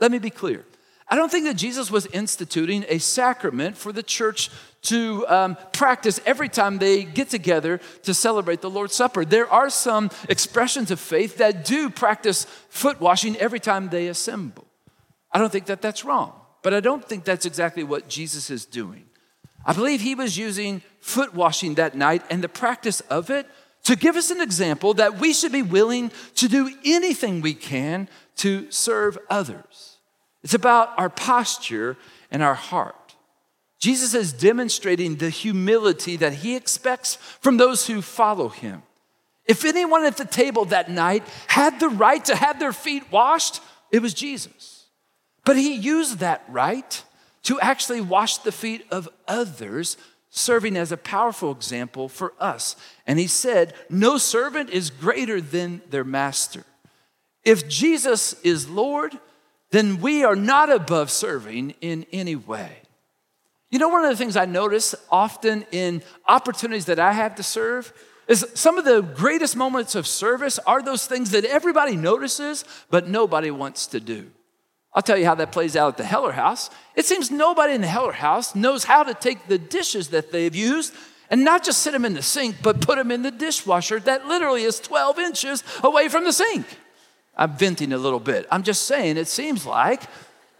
Let 0.00 0.10
me 0.10 0.18
be 0.18 0.28
clear. 0.28 0.66
I 1.12 1.14
don't 1.14 1.30
think 1.30 1.44
that 1.44 1.58
Jesus 1.58 1.90
was 1.90 2.06
instituting 2.06 2.86
a 2.88 2.96
sacrament 2.96 3.76
for 3.76 3.92
the 3.92 4.02
church 4.02 4.48
to 4.84 5.28
um, 5.28 5.58
practice 5.74 6.18
every 6.24 6.48
time 6.48 6.78
they 6.78 7.04
get 7.04 7.28
together 7.28 7.82
to 8.04 8.14
celebrate 8.14 8.62
the 8.62 8.70
Lord's 8.70 8.94
Supper. 8.94 9.26
There 9.26 9.46
are 9.46 9.68
some 9.68 10.08
expressions 10.30 10.90
of 10.90 10.98
faith 10.98 11.36
that 11.36 11.66
do 11.66 11.90
practice 11.90 12.46
foot 12.70 12.98
washing 12.98 13.36
every 13.36 13.60
time 13.60 13.90
they 13.90 14.08
assemble. 14.08 14.64
I 15.30 15.38
don't 15.38 15.52
think 15.52 15.66
that 15.66 15.82
that's 15.82 16.02
wrong. 16.02 16.32
But 16.62 16.72
I 16.72 16.80
don't 16.80 17.06
think 17.06 17.24
that's 17.24 17.44
exactly 17.44 17.84
what 17.84 18.08
Jesus 18.08 18.48
is 18.48 18.64
doing. 18.64 19.04
I 19.66 19.74
believe 19.74 20.00
he 20.00 20.14
was 20.14 20.38
using 20.38 20.80
foot 21.00 21.34
washing 21.34 21.74
that 21.74 21.94
night 21.94 22.22
and 22.30 22.42
the 22.42 22.48
practice 22.48 23.00
of 23.02 23.28
it 23.28 23.46
to 23.82 23.96
give 23.96 24.16
us 24.16 24.30
an 24.30 24.40
example 24.40 24.94
that 24.94 25.18
we 25.18 25.34
should 25.34 25.52
be 25.52 25.60
willing 25.60 26.10
to 26.36 26.48
do 26.48 26.74
anything 26.86 27.42
we 27.42 27.52
can 27.52 28.08
to 28.36 28.70
serve 28.70 29.18
others. 29.28 29.91
It's 30.42 30.54
about 30.54 30.98
our 30.98 31.10
posture 31.10 31.96
and 32.30 32.42
our 32.42 32.54
heart. 32.54 32.96
Jesus 33.78 34.14
is 34.14 34.32
demonstrating 34.32 35.16
the 35.16 35.30
humility 35.30 36.16
that 36.16 36.34
he 36.34 36.54
expects 36.54 37.16
from 37.16 37.56
those 37.56 37.86
who 37.86 38.00
follow 38.00 38.48
him. 38.48 38.82
If 39.44 39.64
anyone 39.64 40.04
at 40.04 40.16
the 40.16 40.24
table 40.24 40.64
that 40.66 40.90
night 40.90 41.24
had 41.48 41.80
the 41.80 41.88
right 41.88 42.24
to 42.26 42.36
have 42.36 42.60
their 42.60 42.72
feet 42.72 43.10
washed, 43.10 43.60
it 43.90 44.00
was 44.00 44.14
Jesus. 44.14 44.86
But 45.44 45.56
he 45.56 45.74
used 45.74 46.18
that 46.18 46.44
right 46.48 47.02
to 47.42 47.58
actually 47.60 48.00
wash 48.00 48.38
the 48.38 48.52
feet 48.52 48.86
of 48.90 49.08
others, 49.26 49.96
serving 50.30 50.76
as 50.76 50.92
a 50.92 50.96
powerful 50.96 51.50
example 51.50 52.08
for 52.08 52.34
us. 52.38 52.76
And 53.04 53.18
he 53.18 53.26
said, 53.26 53.74
No 53.90 54.16
servant 54.16 54.70
is 54.70 54.90
greater 54.90 55.40
than 55.40 55.82
their 55.90 56.04
master. 56.04 56.64
If 57.44 57.68
Jesus 57.68 58.34
is 58.44 58.68
Lord, 58.70 59.18
then 59.72 60.00
we 60.00 60.22
are 60.22 60.36
not 60.36 60.70
above 60.70 61.10
serving 61.10 61.74
in 61.80 62.06
any 62.12 62.36
way. 62.36 62.76
You 63.70 63.78
know, 63.78 63.88
one 63.88 64.04
of 64.04 64.10
the 64.10 64.16
things 64.16 64.36
I 64.36 64.44
notice 64.44 64.94
often 65.10 65.64
in 65.72 66.02
opportunities 66.28 66.84
that 66.84 66.98
I 66.98 67.12
have 67.12 67.34
to 67.36 67.42
serve 67.42 67.92
is 68.28 68.46
some 68.54 68.76
of 68.78 68.84
the 68.84 69.00
greatest 69.00 69.56
moments 69.56 69.94
of 69.94 70.06
service 70.06 70.58
are 70.60 70.82
those 70.82 71.06
things 71.06 71.30
that 71.30 71.46
everybody 71.46 71.96
notices, 71.96 72.64
but 72.90 73.08
nobody 73.08 73.50
wants 73.50 73.86
to 73.88 73.98
do. 73.98 74.30
I'll 74.94 75.02
tell 75.02 75.16
you 75.16 75.24
how 75.24 75.34
that 75.36 75.52
plays 75.52 75.74
out 75.74 75.88
at 75.88 75.96
the 75.96 76.04
Heller 76.04 76.32
house. 76.32 76.68
It 76.94 77.06
seems 77.06 77.30
nobody 77.30 77.72
in 77.72 77.80
the 77.80 77.86
Heller 77.86 78.12
house 78.12 78.54
knows 78.54 78.84
how 78.84 79.02
to 79.02 79.14
take 79.14 79.48
the 79.48 79.56
dishes 79.56 80.08
that 80.08 80.32
they've 80.32 80.54
used 80.54 80.94
and 81.30 81.44
not 81.44 81.64
just 81.64 81.80
sit 81.80 81.92
them 81.92 82.04
in 82.04 82.12
the 82.12 82.20
sink, 82.20 82.56
but 82.62 82.82
put 82.82 82.98
them 82.98 83.10
in 83.10 83.22
the 83.22 83.30
dishwasher 83.30 83.98
that 84.00 84.26
literally 84.26 84.64
is 84.64 84.78
12 84.80 85.18
inches 85.18 85.64
away 85.82 86.10
from 86.10 86.24
the 86.24 86.32
sink. 86.32 86.66
I'm 87.36 87.56
venting 87.56 87.92
a 87.92 87.98
little 87.98 88.20
bit. 88.20 88.46
I'm 88.50 88.62
just 88.62 88.84
saying 88.84 89.16
it 89.16 89.28
seems 89.28 89.66
like 89.66 90.02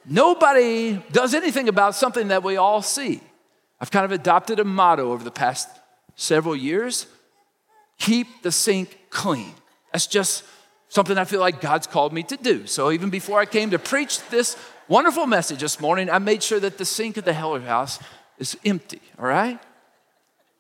nobody 0.07 1.03
does 1.13 1.35
anything 1.35 1.69
about 1.69 1.95
something 1.95 2.29
that 2.29 2.43
we 2.43 2.57
all 2.57 2.83
see. 2.83 3.21
I've 3.81 3.91
kind 3.91 4.05
of 4.05 4.13
adopted 4.13 4.61
a 4.61 4.65
motto 4.65 5.13
over 5.13 5.25
the 5.25 5.31
past 5.31 5.69
several 6.15 6.57
years 6.57 7.07
keep 8.03 8.43
the 8.43 8.51
sink 8.53 8.99
clean. 9.11 9.55
That's 9.93 10.07
just 10.07 10.45
something 10.89 11.17
I 11.17 11.25
feel 11.25 11.41
like 11.41 11.61
God's 11.61 11.87
called 11.87 12.13
me 12.13 12.25
to 12.25 12.37
do. 12.37 12.67
So 12.67 12.91
even 12.91 13.11
before 13.11 13.39
I 13.39 13.47
came 13.47 13.71
to 13.71 13.79
preach 13.79 14.21
this 14.29 14.57
wonderful 14.89 15.27
message 15.27 15.61
this 15.61 15.81
morning, 15.81 16.11
I 16.11 16.19
made 16.19 16.43
sure 16.43 16.59
that 16.61 16.79
the 16.79 16.85
sink 16.85 17.17
at 17.17 17.25
the 17.25 17.33
Heller 17.33 17.61
house 17.61 18.01
is 18.39 18.57
empty, 18.65 19.01
all 19.19 19.27
right? 19.27 19.59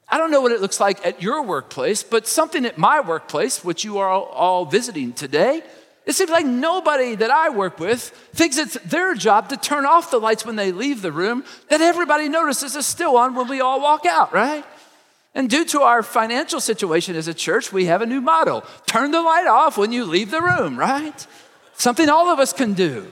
I 0.08 0.18
don't 0.18 0.30
know 0.30 0.40
what 0.40 0.52
it 0.52 0.60
looks 0.60 0.78
like 0.78 1.04
at 1.04 1.20
your 1.20 1.42
workplace, 1.42 2.02
but 2.02 2.28
something 2.28 2.64
at 2.64 2.78
my 2.78 3.00
workplace, 3.00 3.64
which 3.64 3.82
you 3.82 3.98
are 3.98 4.10
all 4.10 4.64
visiting 4.64 5.12
today, 5.12 5.62
it 6.04 6.14
seems 6.14 6.30
like 6.30 6.46
nobody 6.46 7.14
that 7.14 7.30
I 7.30 7.50
work 7.50 7.78
with 7.78 8.02
thinks 8.34 8.58
it's 8.58 8.74
their 8.84 9.14
job 9.14 9.48
to 9.50 9.56
turn 9.56 9.86
off 9.86 10.10
the 10.10 10.18
lights 10.18 10.44
when 10.44 10.56
they 10.56 10.72
leave 10.72 11.00
the 11.00 11.12
room 11.12 11.44
that 11.68 11.80
everybody 11.80 12.28
notices 12.28 12.74
is 12.74 12.86
still 12.86 13.16
on 13.16 13.34
when 13.34 13.48
we 13.48 13.60
all 13.60 13.80
walk 13.80 14.04
out, 14.04 14.32
right? 14.32 14.64
And 15.34 15.48
due 15.48 15.64
to 15.66 15.82
our 15.82 16.02
financial 16.02 16.60
situation 16.60 17.16
as 17.16 17.28
a 17.28 17.34
church, 17.34 17.72
we 17.72 17.86
have 17.86 18.02
a 18.02 18.06
new 18.06 18.20
motto 18.20 18.64
turn 18.86 19.12
the 19.12 19.22
light 19.22 19.46
off 19.46 19.78
when 19.78 19.92
you 19.92 20.04
leave 20.04 20.30
the 20.30 20.42
room, 20.42 20.78
right? 20.78 21.26
Something 21.74 22.08
all 22.08 22.28
of 22.28 22.38
us 22.38 22.52
can 22.52 22.74
do. 22.74 23.10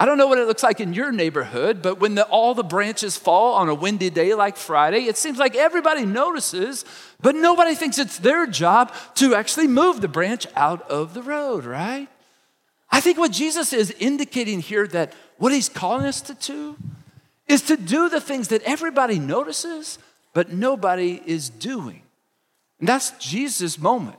I 0.00 0.06
don't 0.06 0.16
know 0.16 0.28
what 0.28 0.38
it 0.38 0.46
looks 0.46 0.62
like 0.62 0.80
in 0.80 0.94
your 0.94 1.12
neighborhood, 1.12 1.82
but 1.82 2.00
when 2.00 2.14
the, 2.14 2.24
all 2.24 2.54
the 2.54 2.64
branches 2.64 3.18
fall 3.18 3.52
on 3.56 3.68
a 3.68 3.74
windy 3.74 4.08
day 4.08 4.32
like 4.32 4.56
Friday, 4.56 5.00
it 5.00 5.18
seems 5.18 5.36
like 5.36 5.54
everybody 5.54 6.06
notices, 6.06 6.86
but 7.20 7.34
nobody 7.34 7.74
thinks 7.74 7.98
it's 7.98 8.16
their 8.16 8.46
job 8.46 8.94
to 9.16 9.34
actually 9.34 9.68
move 9.68 10.00
the 10.00 10.08
branch 10.08 10.46
out 10.56 10.90
of 10.90 11.12
the 11.12 11.22
road, 11.22 11.66
right? 11.66 12.08
I 12.90 13.02
think 13.02 13.18
what 13.18 13.30
Jesus 13.30 13.74
is 13.74 13.90
indicating 13.98 14.60
here 14.60 14.86
that 14.86 15.12
what 15.36 15.52
he's 15.52 15.68
calling 15.68 16.06
us 16.06 16.22
to 16.22 16.34
do 16.34 16.78
is 17.46 17.60
to 17.62 17.76
do 17.76 18.08
the 18.08 18.22
things 18.22 18.48
that 18.48 18.62
everybody 18.62 19.18
notices, 19.18 19.98
but 20.32 20.50
nobody 20.50 21.20
is 21.26 21.50
doing. 21.50 22.00
And 22.78 22.88
that's 22.88 23.10
Jesus' 23.18 23.78
moment. 23.78 24.16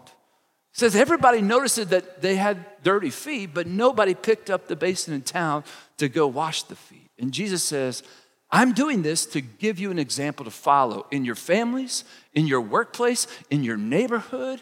It 0.73 0.79
says 0.79 0.95
everybody 0.95 1.41
noticed 1.41 1.89
that 1.89 2.21
they 2.21 2.35
had 2.35 2.63
dirty 2.83 3.09
feet, 3.09 3.51
but 3.53 3.67
nobody 3.67 4.13
picked 4.13 4.49
up 4.49 4.67
the 4.67 4.75
basin 4.75 5.13
in 5.13 5.21
town 5.21 5.63
to 5.97 6.09
go 6.09 6.27
wash 6.27 6.63
the 6.63 6.75
feet. 6.75 7.09
And 7.19 7.31
Jesus 7.31 7.63
says, 7.63 8.03
I'm 8.51 8.73
doing 8.73 9.01
this 9.01 9.25
to 9.27 9.41
give 9.41 9.79
you 9.79 9.91
an 9.91 9.99
example 9.99 10.43
to 10.45 10.51
follow 10.51 11.05
in 11.11 11.23
your 11.23 11.35
families, 11.35 12.03
in 12.33 12.47
your 12.47 12.61
workplace, 12.61 13.27
in 13.49 13.63
your 13.63 13.77
neighborhood, 13.77 14.61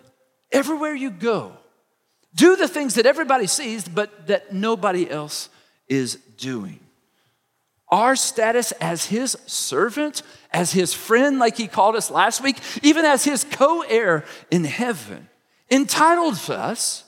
everywhere 0.52 0.94
you 0.94 1.10
go. 1.10 1.54
Do 2.36 2.56
the 2.56 2.68
things 2.68 2.96
that 2.96 3.08
everybody 3.08 3.48
sees, 3.48 3.88
but 3.88 4.28
that 4.28 4.54
nobody 4.54 5.10
else 5.10 5.50
is 5.88 6.16
doing. 6.38 6.80
Our 7.90 8.16
status 8.16 8.72
as 8.74 9.06
his 9.06 9.36
servant, 9.48 10.22
as 10.52 10.72
his 10.72 10.94
friend, 10.94 11.40
like 11.40 11.58
he 11.58 11.68
called 11.68 11.96
us 11.96 12.12
last 12.12 12.44
week, 12.44 12.60
even 12.84 13.04
as 13.04 13.24
his 13.24 13.44
co 13.44 13.82
heir 13.82 14.26
in 14.52 14.64
heaven, 14.64 15.28
entitles 15.72 16.52
us 16.52 17.04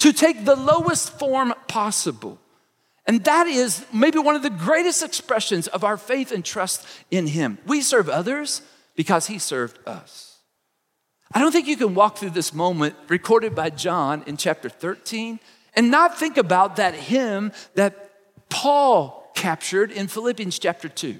to 0.00 0.12
take 0.12 0.44
the 0.44 0.56
lowest 0.56 1.18
form 1.18 1.54
possible. 1.68 2.38
And 3.06 3.22
that 3.24 3.46
is 3.46 3.84
maybe 3.92 4.18
one 4.18 4.34
of 4.34 4.42
the 4.42 4.50
greatest 4.50 5.02
expressions 5.02 5.68
of 5.68 5.84
our 5.84 5.96
faith 5.96 6.32
and 6.32 6.44
trust 6.44 6.86
in 7.10 7.26
Him. 7.28 7.58
We 7.66 7.80
serve 7.80 8.08
others 8.08 8.62
because 8.96 9.26
He 9.26 9.38
served 9.38 9.78
us. 9.86 10.38
I 11.32 11.40
don't 11.40 11.52
think 11.52 11.66
you 11.66 11.76
can 11.76 11.94
walk 11.94 12.18
through 12.18 12.30
this 12.30 12.52
moment 12.52 12.94
recorded 13.08 13.54
by 13.54 13.70
John 13.70 14.22
in 14.26 14.36
chapter 14.36 14.68
13 14.68 15.40
and 15.74 15.90
not 15.90 16.18
think 16.18 16.36
about 16.36 16.76
that 16.76 16.94
hymn 16.94 17.52
that 17.74 18.10
Paul 18.48 19.30
captured 19.34 19.92
in 19.92 20.08
Philippians 20.08 20.58
chapter 20.58 20.88
2. 20.88 21.16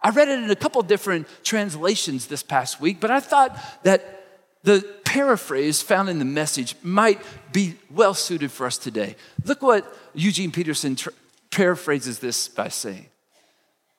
I 0.00 0.10
read 0.10 0.28
it 0.28 0.42
in 0.42 0.50
a 0.50 0.56
couple 0.56 0.80
different 0.82 1.26
translations 1.42 2.26
this 2.26 2.42
past 2.42 2.80
week, 2.80 3.00
but 3.00 3.10
I 3.10 3.20
thought 3.20 3.58
that 3.82 4.24
the 4.62 4.97
paraphrase 5.08 5.80
found 5.80 6.10
in 6.10 6.18
the 6.18 6.24
message 6.26 6.74
might 6.82 7.18
be 7.50 7.74
well 7.90 8.12
suited 8.12 8.52
for 8.52 8.66
us 8.66 8.76
today. 8.76 9.16
Look 9.42 9.62
what 9.62 9.90
Eugene 10.12 10.52
Peterson 10.52 10.96
tr- 10.96 11.08
paraphrases 11.50 12.18
this 12.18 12.46
by 12.46 12.68
saying. 12.68 13.06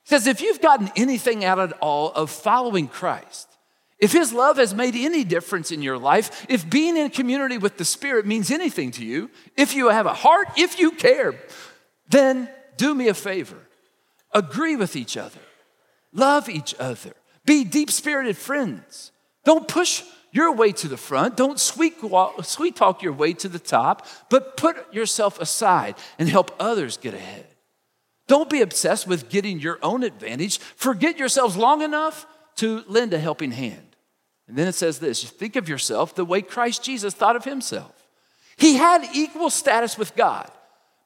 He 0.04 0.10
says, 0.10 0.28
If 0.28 0.40
you've 0.40 0.62
gotten 0.62 0.92
anything 0.96 1.44
out 1.44 1.58
at 1.58 1.72
all 1.82 2.12
of 2.12 2.30
following 2.30 2.88
Christ, 2.88 3.50
if 3.98 4.14
his 4.14 4.32
love 4.32 4.58
has 4.58 4.76
made 4.76 4.96
any 4.96 5.24
difference 5.24 5.72
in 5.72 5.82
your 5.82 5.98
life, 5.98 6.46
if 6.48 6.70
being 6.70 6.96
in 6.96 7.10
community 7.10 7.58
with 7.58 7.78
the 7.78 7.86
Spirit 7.86 8.28
means 8.28 8.52
anything 8.52 8.92
to 8.92 9.04
you, 9.04 9.32
if 9.58 9.74
you 9.74 9.90
have 9.90 10.06
a 10.06 10.14
heart, 10.14 10.48
if 10.58 10.78
you 10.78 10.92
care, 10.92 11.34
then 12.10 12.48
do 12.78 12.94
me 12.94 13.08
a 13.08 13.16
favor. 13.16 13.58
Agree 14.32 14.76
with 14.76 14.96
each 14.96 15.18
other, 15.18 15.42
love 16.14 16.50
each 16.50 16.76
other, 16.78 17.14
be 17.46 17.64
deep 17.64 17.90
spirited 17.90 18.38
friends. 18.38 19.12
Don't 19.44 19.68
push 19.68 20.04
your 20.32 20.54
way 20.54 20.72
to 20.74 20.88
the 20.88 20.98
front. 20.98 21.36
Don't 21.38 21.60
sweet, 21.60 21.96
sweet 22.44 22.76
talk 22.76 23.02
your 23.02 23.14
way 23.14 23.34
to 23.34 23.50
the 23.50 23.60
top, 23.60 24.06
but 24.30 24.58
put 24.58 24.94
yourself 24.94 25.40
aside 25.40 25.96
and 26.18 26.30
help 26.30 26.56
others 26.60 26.98
get 26.98 27.14
ahead. 27.14 27.46
Don't 28.28 28.50
be 28.50 28.62
obsessed 28.62 29.08
with 29.08 29.30
getting 29.30 29.60
your 29.60 29.80
own 29.82 30.04
advantage. 30.04 30.60
Forget 30.60 31.18
yourselves 31.18 31.58
long 31.58 31.82
enough 31.82 32.28
to 32.58 32.84
lend 32.88 33.14
a 33.14 33.20
helping 33.20 33.52
hand. 33.52 33.96
And 34.48 34.58
then 34.58 34.68
it 34.68 34.76
says 34.76 35.00
this 35.00 35.24
you 35.24 35.30
think 35.30 35.56
of 35.56 35.70
yourself 35.70 36.14
the 36.16 36.26
way 36.26 36.42
Christ 36.42 36.84
Jesus 36.84 37.14
thought 37.14 37.36
of 37.36 37.46
himself. 37.46 38.08
He 38.58 38.76
had 38.76 39.08
equal 39.14 39.50
status 39.50 39.98
with 39.98 40.16
God, 40.16 40.52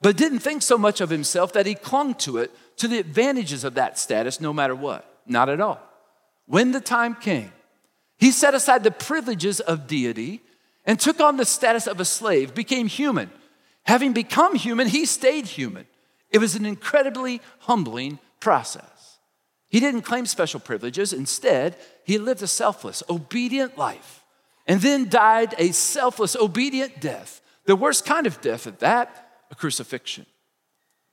but 0.02 0.18
didn't 0.18 0.40
think 0.40 0.64
so 0.64 0.78
much 0.78 1.02
of 1.02 1.10
himself 1.10 1.54
that 1.54 1.66
he 1.66 1.76
clung 1.76 2.16
to 2.16 2.38
it, 2.38 2.52
to 2.78 2.88
the 2.88 3.00
advantages 3.00 3.64
of 3.64 3.76
that 3.76 4.00
status, 4.00 4.42
no 4.42 4.52
matter 4.52 4.76
what. 4.76 5.06
Not 5.26 5.50
at 5.50 5.62
all. 5.62 5.80
When 6.46 6.72
the 6.72 6.82
time 6.82 7.16
came, 7.16 7.52
he 8.24 8.32
set 8.32 8.56
aside 8.56 8.86
the 8.86 8.92
privileges 8.92 9.60
of 9.60 9.86
deity 9.86 10.40
and 10.86 10.98
took 10.98 11.20
on 11.20 11.36
the 11.36 11.44
status 11.44 11.88
of 11.88 12.00
a 12.00 12.06
slave, 12.06 12.56
became 12.56 12.88
human. 12.88 13.30
Having 13.84 14.14
become 14.14 14.56
human, 14.56 14.88
he 14.88 15.06
stayed 15.06 15.46
human. 15.46 15.86
It 16.30 16.38
was 16.38 16.56
an 16.56 16.66
incredibly 16.66 17.42
humbling 17.60 18.20
process. 18.40 19.20
He 19.68 19.82
didn't 19.82 20.04
claim 20.04 20.26
special 20.26 20.62
privileges. 20.62 21.12
Instead, 21.12 21.76
he 22.06 22.18
lived 22.18 22.42
a 22.42 22.48
selfless, 22.48 23.04
obedient 23.10 23.78
life 23.78 24.24
and 24.68 24.80
then 24.80 25.10
died 25.10 25.54
a 25.58 25.74
selfless, 25.74 26.38
obedient 26.38 27.02
death. 27.02 27.42
The 27.66 27.76
worst 27.76 28.06
kind 28.06 28.26
of 28.26 28.40
death 28.40 28.68
at 28.68 28.80
that, 28.80 29.32
a 29.52 29.56
crucifixion. 29.56 30.28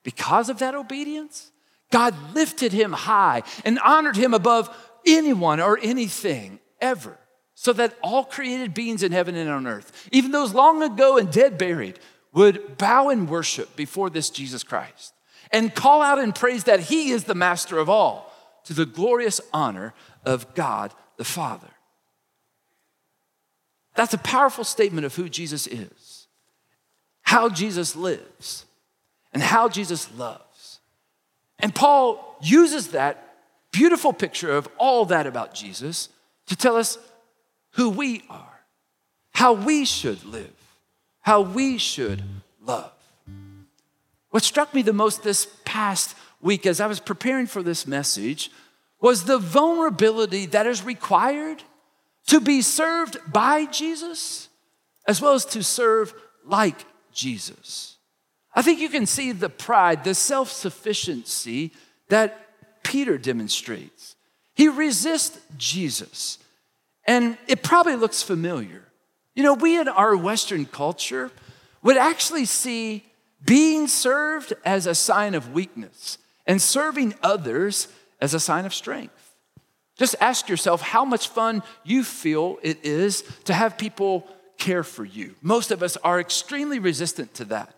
Because 0.05 0.49
of 0.49 0.61
that 0.61 0.77
obedience, 0.77 1.51
God 1.91 2.15
lifted 2.37 2.73
him 2.73 2.93
high 2.93 3.43
and 3.65 3.81
honored 3.81 4.17
him 4.17 4.33
above 4.33 4.73
anyone 5.05 5.59
or 5.59 5.77
anything 5.83 6.61
ever, 6.81 7.19
so 7.55 7.73
that 7.73 7.97
all 8.03 8.25
created 8.25 8.75
beings 8.75 9.03
in 9.03 9.13
heaven 9.13 9.35
and 9.37 9.51
on 9.51 9.67
earth, 9.67 10.09
even 10.13 10.31
those 10.31 10.55
long 10.55 10.83
ago 10.83 11.19
and 11.19 11.31
dead 11.31 11.59
buried, 11.59 11.99
would 12.33 12.79
bow 12.79 13.09
in 13.09 13.27
worship 13.27 13.77
before 13.77 14.09
this 14.09 14.31
Jesus 14.31 14.63
Christ 14.63 15.15
and 15.53 15.75
call 15.75 16.01
out 16.01 16.19
in 16.19 16.33
praise 16.33 16.65
that 16.65 16.81
he 16.81 17.11
is 17.11 17.25
the 17.25 17.35
master 17.35 17.79
of 17.79 17.89
all 17.89 18.33
to 18.65 18.75
the 18.75 18.87
glorious 18.87 19.41
honor 19.53 19.95
of 20.25 20.55
God 20.55 20.93
the 21.17 21.25
Father. 21.25 21.71
That's 23.95 24.15
a 24.15 24.19
powerful 24.19 24.65
statement 24.65 25.05
of 25.05 25.15
who 25.15 25.29
Jesus 25.29 25.67
is, 25.67 26.29
how 27.23 27.49
Jesus 27.49 27.97
lives, 27.97 28.65
and 29.33 29.43
how 29.43 29.69
Jesus 29.69 30.09
loves. 30.17 30.81
And 31.59 31.75
Paul 31.75 32.39
uses 32.41 32.89
that 32.89 33.37
beautiful 33.73 34.13
picture 34.13 34.53
of 34.53 34.69
all 34.79 35.05
that 35.07 35.27
about 35.27 35.55
Jesus 35.55 36.09
to 36.51 36.57
tell 36.57 36.77
us 36.77 36.99
who 37.75 37.89
we 37.89 38.23
are, 38.29 38.61
how 39.33 39.53
we 39.53 39.85
should 39.85 40.25
live, 40.25 40.53
how 41.21 41.41
we 41.43 41.79
should 41.79 42.23
love. 42.61 42.93
What 44.31 44.43
struck 44.43 44.75
me 44.75 44.83
the 44.83 44.93
most 44.93 45.23
this 45.23 45.47
past 45.65 46.17
week 46.41 46.67
as 46.67 46.81
I 46.81 46.89
was 46.89 46.99
preparing 46.99 47.47
for 47.47 47.63
this 47.63 47.87
message 47.87 48.51
was 49.01 49.25
the 49.25 49.39
vulnerability 49.39 50.47
that 50.47 50.67
is 50.67 50.85
required 50.85 51.63
to 52.27 52.41
be 52.41 52.63
served 52.63 53.17
by 53.33 53.67
Jesus 53.67 54.49
as 55.07 55.21
well 55.21 55.35
as 55.35 55.45
to 55.47 55.63
serve 55.63 56.13
like 56.45 56.85
Jesus. 57.13 57.97
I 58.57 58.63
think 58.63 58.81
you 58.81 58.89
can 58.89 59.07
see 59.07 59.31
the 59.31 59.49
pride, 59.49 60.03
the 60.03 60.17
self 60.17 60.51
sufficiency 60.51 61.71
that 62.09 62.83
Peter 62.83 63.19
demonstrates. 63.19 64.17
He 64.55 64.69
resists 64.69 65.39
Jesus. 65.57 66.39
And 67.07 67.37
it 67.49 67.63
probably 67.63 67.97
looks 67.97 68.23
familiar. 68.23 68.85
You 69.35 69.43
know, 69.43 69.55
we 69.55 69.79
in 69.79 69.89
our 69.89 70.17
Western 70.17 70.67
culture 70.67 71.31
would 71.83 71.97
actually 71.97 72.45
see 72.45 73.05
being 73.45 73.89
served 73.89 74.53
as 74.65 74.87
a 74.87 74.95
sign 74.95 75.35
of 75.35 75.53
weakness 75.53 76.19
and 76.47 76.61
serving 76.61 77.15
others 77.23 77.89
as 78.21 78.35
a 78.35 78.41
sign 78.41 78.67
of 78.67 78.75
strength. 78.75 79.35
Just 79.97 80.15
ask 80.21 80.49
yourself 80.49 80.81
how 80.81 81.05
much 81.05 81.29
fun 81.29 81.63
you 81.85 82.05
feel 82.05 82.59
it 82.63 82.85
is 82.85 83.23
to 83.45 83.55
have 83.55 83.79
people 83.79 84.27
care 84.59 84.83
for 84.83 85.05
you. 85.05 85.35
Most 85.43 85.71
of 85.71 85.83
us 85.83 85.97
are 85.99 86.21
extremely 86.21 86.79
resistant 86.79 87.35
to 87.35 87.45
that. 87.47 87.75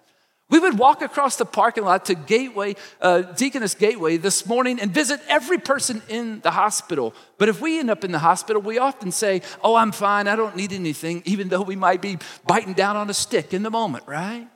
We 0.52 0.58
would 0.58 0.78
walk 0.78 1.00
across 1.00 1.36
the 1.36 1.46
parking 1.46 1.84
lot 1.84 2.04
to 2.04 2.14
Gateway, 2.14 2.76
uh, 3.00 3.22
Deaconess 3.22 3.74
Gateway 3.74 4.18
this 4.18 4.44
morning 4.44 4.78
and 4.80 4.90
visit 4.92 5.18
every 5.26 5.56
person 5.56 6.02
in 6.10 6.40
the 6.40 6.50
hospital. 6.50 7.14
But 7.38 7.48
if 7.48 7.62
we 7.62 7.78
end 7.78 7.88
up 7.88 8.04
in 8.04 8.12
the 8.12 8.18
hospital, 8.18 8.60
we 8.60 8.76
often 8.76 9.12
say, 9.12 9.40
Oh, 9.64 9.76
I'm 9.76 9.92
fine, 9.92 10.28
I 10.28 10.36
don't 10.36 10.54
need 10.54 10.74
anything, 10.74 11.22
even 11.24 11.48
though 11.48 11.62
we 11.62 11.74
might 11.74 12.02
be 12.02 12.18
biting 12.46 12.74
down 12.74 12.96
on 12.96 13.08
a 13.08 13.14
stick 13.14 13.54
in 13.54 13.62
the 13.62 13.70
moment, 13.70 14.06
right? 14.06 14.46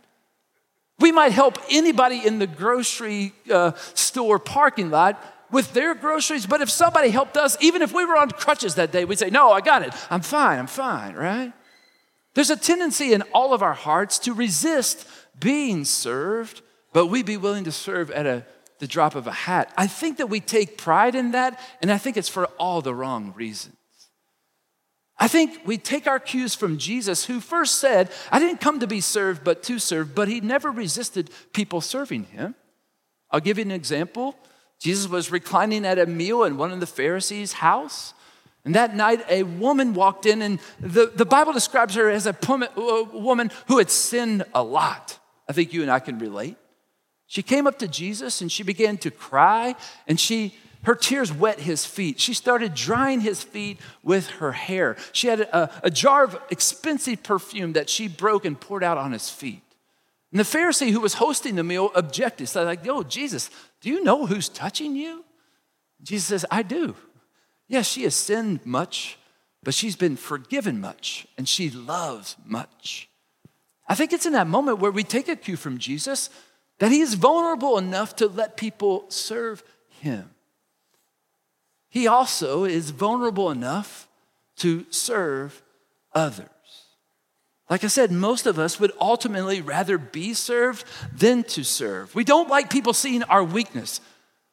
We 0.98 1.12
might 1.12 1.32
help 1.32 1.58
anybody 1.70 2.26
in 2.26 2.40
the 2.40 2.46
grocery 2.46 3.32
uh, 3.50 3.72
store 3.94 4.38
parking 4.38 4.90
lot 4.90 5.18
with 5.50 5.72
their 5.72 5.94
groceries. 5.94 6.44
But 6.44 6.60
if 6.60 6.68
somebody 6.68 7.08
helped 7.08 7.38
us, 7.38 7.56
even 7.62 7.80
if 7.80 7.94
we 7.94 8.04
were 8.04 8.18
on 8.18 8.32
crutches 8.32 8.74
that 8.74 8.92
day, 8.92 9.06
we'd 9.06 9.18
say, 9.18 9.30
No, 9.30 9.50
I 9.50 9.62
got 9.62 9.80
it. 9.80 9.94
I'm 10.10 10.20
fine. 10.20 10.58
I'm 10.58 10.66
fine, 10.66 11.14
right? 11.14 11.54
There's 12.34 12.50
a 12.50 12.56
tendency 12.56 13.14
in 13.14 13.22
all 13.32 13.54
of 13.54 13.62
our 13.62 13.72
hearts 13.72 14.18
to 14.20 14.34
resist 14.34 15.08
being 15.38 15.84
served, 15.84 16.62
but 16.92 17.06
we 17.06 17.22
be 17.22 17.36
willing 17.36 17.64
to 17.64 17.72
serve 17.72 18.10
at 18.10 18.26
a, 18.26 18.44
the 18.78 18.86
drop 18.86 19.14
of 19.14 19.26
a 19.26 19.32
hat. 19.32 19.72
I 19.76 19.86
think 19.86 20.18
that 20.18 20.28
we 20.28 20.40
take 20.40 20.78
pride 20.78 21.14
in 21.14 21.32
that, 21.32 21.60
and 21.80 21.92
I 21.92 21.98
think 21.98 22.16
it's 22.16 22.28
for 22.28 22.46
all 22.58 22.80
the 22.82 22.94
wrong 22.94 23.32
reasons. 23.36 23.74
I 25.18 25.28
think 25.28 25.60
we 25.64 25.78
take 25.78 26.06
our 26.06 26.20
cues 26.20 26.54
from 26.54 26.76
Jesus, 26.76 27.24
who 27.24 27.40
first 27.40 27.76
said, 27.76 28.10
I 28.30 28.38
didn't 28.38 28.60
come 28.60 28.80
to 28.80 28.86
be 28.86 29.00
served, 29.00 29.44
but 29.44 29.62
to 29.64 29.78
serve, 29.78 30.14
but 30.14 30.28
he 30.28 30.40
never 30.40 30.70
resisted 30.70 31.30
people 31.54 31.80
serving 31.80 32.24
him. 32.24 32.54
I'll 33.30 33.40
give 33.40 33.56
you 33.58 33.64
an 33.64 33.70
example. 33.70 34.36
Jesus 34.78 35.08
was 35.08 35.32
reclining 35.32 35.86
at 35.86 35.98
a 35.98 36.06
meal 36.06 36.44
in 36.44 36.58
one 36.58 36.70
of 36.70 36.80
the 36.80 36.86
Pharisees' 36.86 37.54
house. 37.54 38.12
And 38.66 38.74
that 38.74 38.94
night, 38.94 39.24
a 39.30 39.42
woman 39.44 39.94
walked 39.94 40.26
in, 40.26 40.42
and 40.42 40.58
the, 40.80 41.06
the 41.06 41.24
Bible 41.24 41.52
describes 41.52 41.94
her 41.94 42.10
as 42.10 42.26
a 42.26 42.36
woman 43.12 43.50
who 43.68 43.78
had 43.78 43.90
sinned 43.90 44.44
a 44.54 44.62
lot. 44.62 45.18
I 45.48 45.52
think 45.52 45.72
you 45.72 45.82
and 45.82 45.90
I 45.90 45.98
can 45.98 46.18
relate. 46.18 46.56
She 47.26 47.42
came 47.42 47.66
up 47.66 47.78
to 47.80 47.88
Jesus 47.88 48.40
and 48.40 48.50
she 48.50 48.62
began 48.62 48.98
to 48.98 49.10
cry, 49.10 49.74
and 50.06 50.18
she 50.18 50.54
her 50.86 50.94
tears 50.94 51.32
wet 51.32 51.58
his 51.58 51.84
feet. 51.84 52.20
She 52.20 52.32
started 52.32 52.72
drying 52.72 53.20
his 53.20 53.42
feet 53.42 53.80
with 54.04 54.28
her 54.28 54.52
hair. 54.52 54.96
She 55.10 55.26
had 55.26 55.40
a, 55.40 55.68
a, 55.82 55.90
jar 55.90 56.22
of 56.22 56.38
expensive 56.48 57.24
perfume 57.24 57.72
that 57.72 57.90
she 57.90 58.06
broke 58.06 58.44
and 58.44 58.58
poured 58.58 58.84
out 58.84 58.96
on 58.96 59.10
his 59.10 59.28
feet. 59.28 59.62
And 60.30 60.38
the 60.38 60.44
Pharisee 60.44 60.92
who 60.92 61.00
was 61.00 61.14
hosting 61.14 61.56
the 61.56 61.64
meal 61.64 61.90
objected. 61.96 62.48
So, 62.48 62.62
like, 62.62 62.84
yo, 62.84 63.02
Jesus, 63.02 63.50
do 63.80 63.90
you 63.90 64.04
know 64.04 64.26
who's 64.26 64.48
touching 64.48 64.94
you? 64.94 65.24
Jesus 66.04 66.28
says, 66.28 66.46
I 66.52 66.62
do. 66.62 66.94
Yes, 67.66 67.88
she 67.88 68.04
has 68.04 68.14
sinned 68.14 68.64
much, 68.64 69.18
but 69.64 69.74
she's 69.74 69.96
been 69.96 70.16
forgiven 70.16 70.80
much, 70.80 71.26
and 71.36 71.48
she 71.48 71.68
loves 71.68 72.36
much. 72.44 73.08
I 73.88 73.94
think 73.94 74.12
it's 74.12 74.26
in 74.26 74.32
that 74.32 74.46
moment 74.46 74.78
where 74.78 74.90
we 74.90 75.04
take 75.04 75.28
a 75.28 75.36
cue 75.36 75.56
from 75.56 75.78
Jesus 75.78 76.30
that 76.78 76.90
he 76.92 77.00
is 77.00 77.14
vulnerable 77.14 77.78
enough 77.78 78.16
to 78.16 78.26
let 78.26 78.56
people 78.56 79.06
serve 79.08 79.62
him 79.88 80.30
he 81.96 82.06
also 82.06 82.64
is 82.64 82.90
vulnerable 82.90 83.50
enough 83.50 84.06
to 84.56 84.84
serve 84.90 85.62
others. 86.12 86.46
Like 87.70 87.84
I 87.84 87.86
said, 87.86 88.12
most 88.12 88.44
of 88.44 88.58
us 88.58 88.78
would 88.78 88.92
ultimately 89.00 89.62
rather 89.62 89.96
be 89.96 90.34
served 90.34 90.84
than 91.10 91.42
to 91.44 91.64
serve. 91.64 92.14
We 92.14 92.22
don't 92.22 92.50
like 92.50 92.68
people 92.68 92.92
seeing 92.92 93.22
our 93.22 93.42
weakness. 93.42 94.02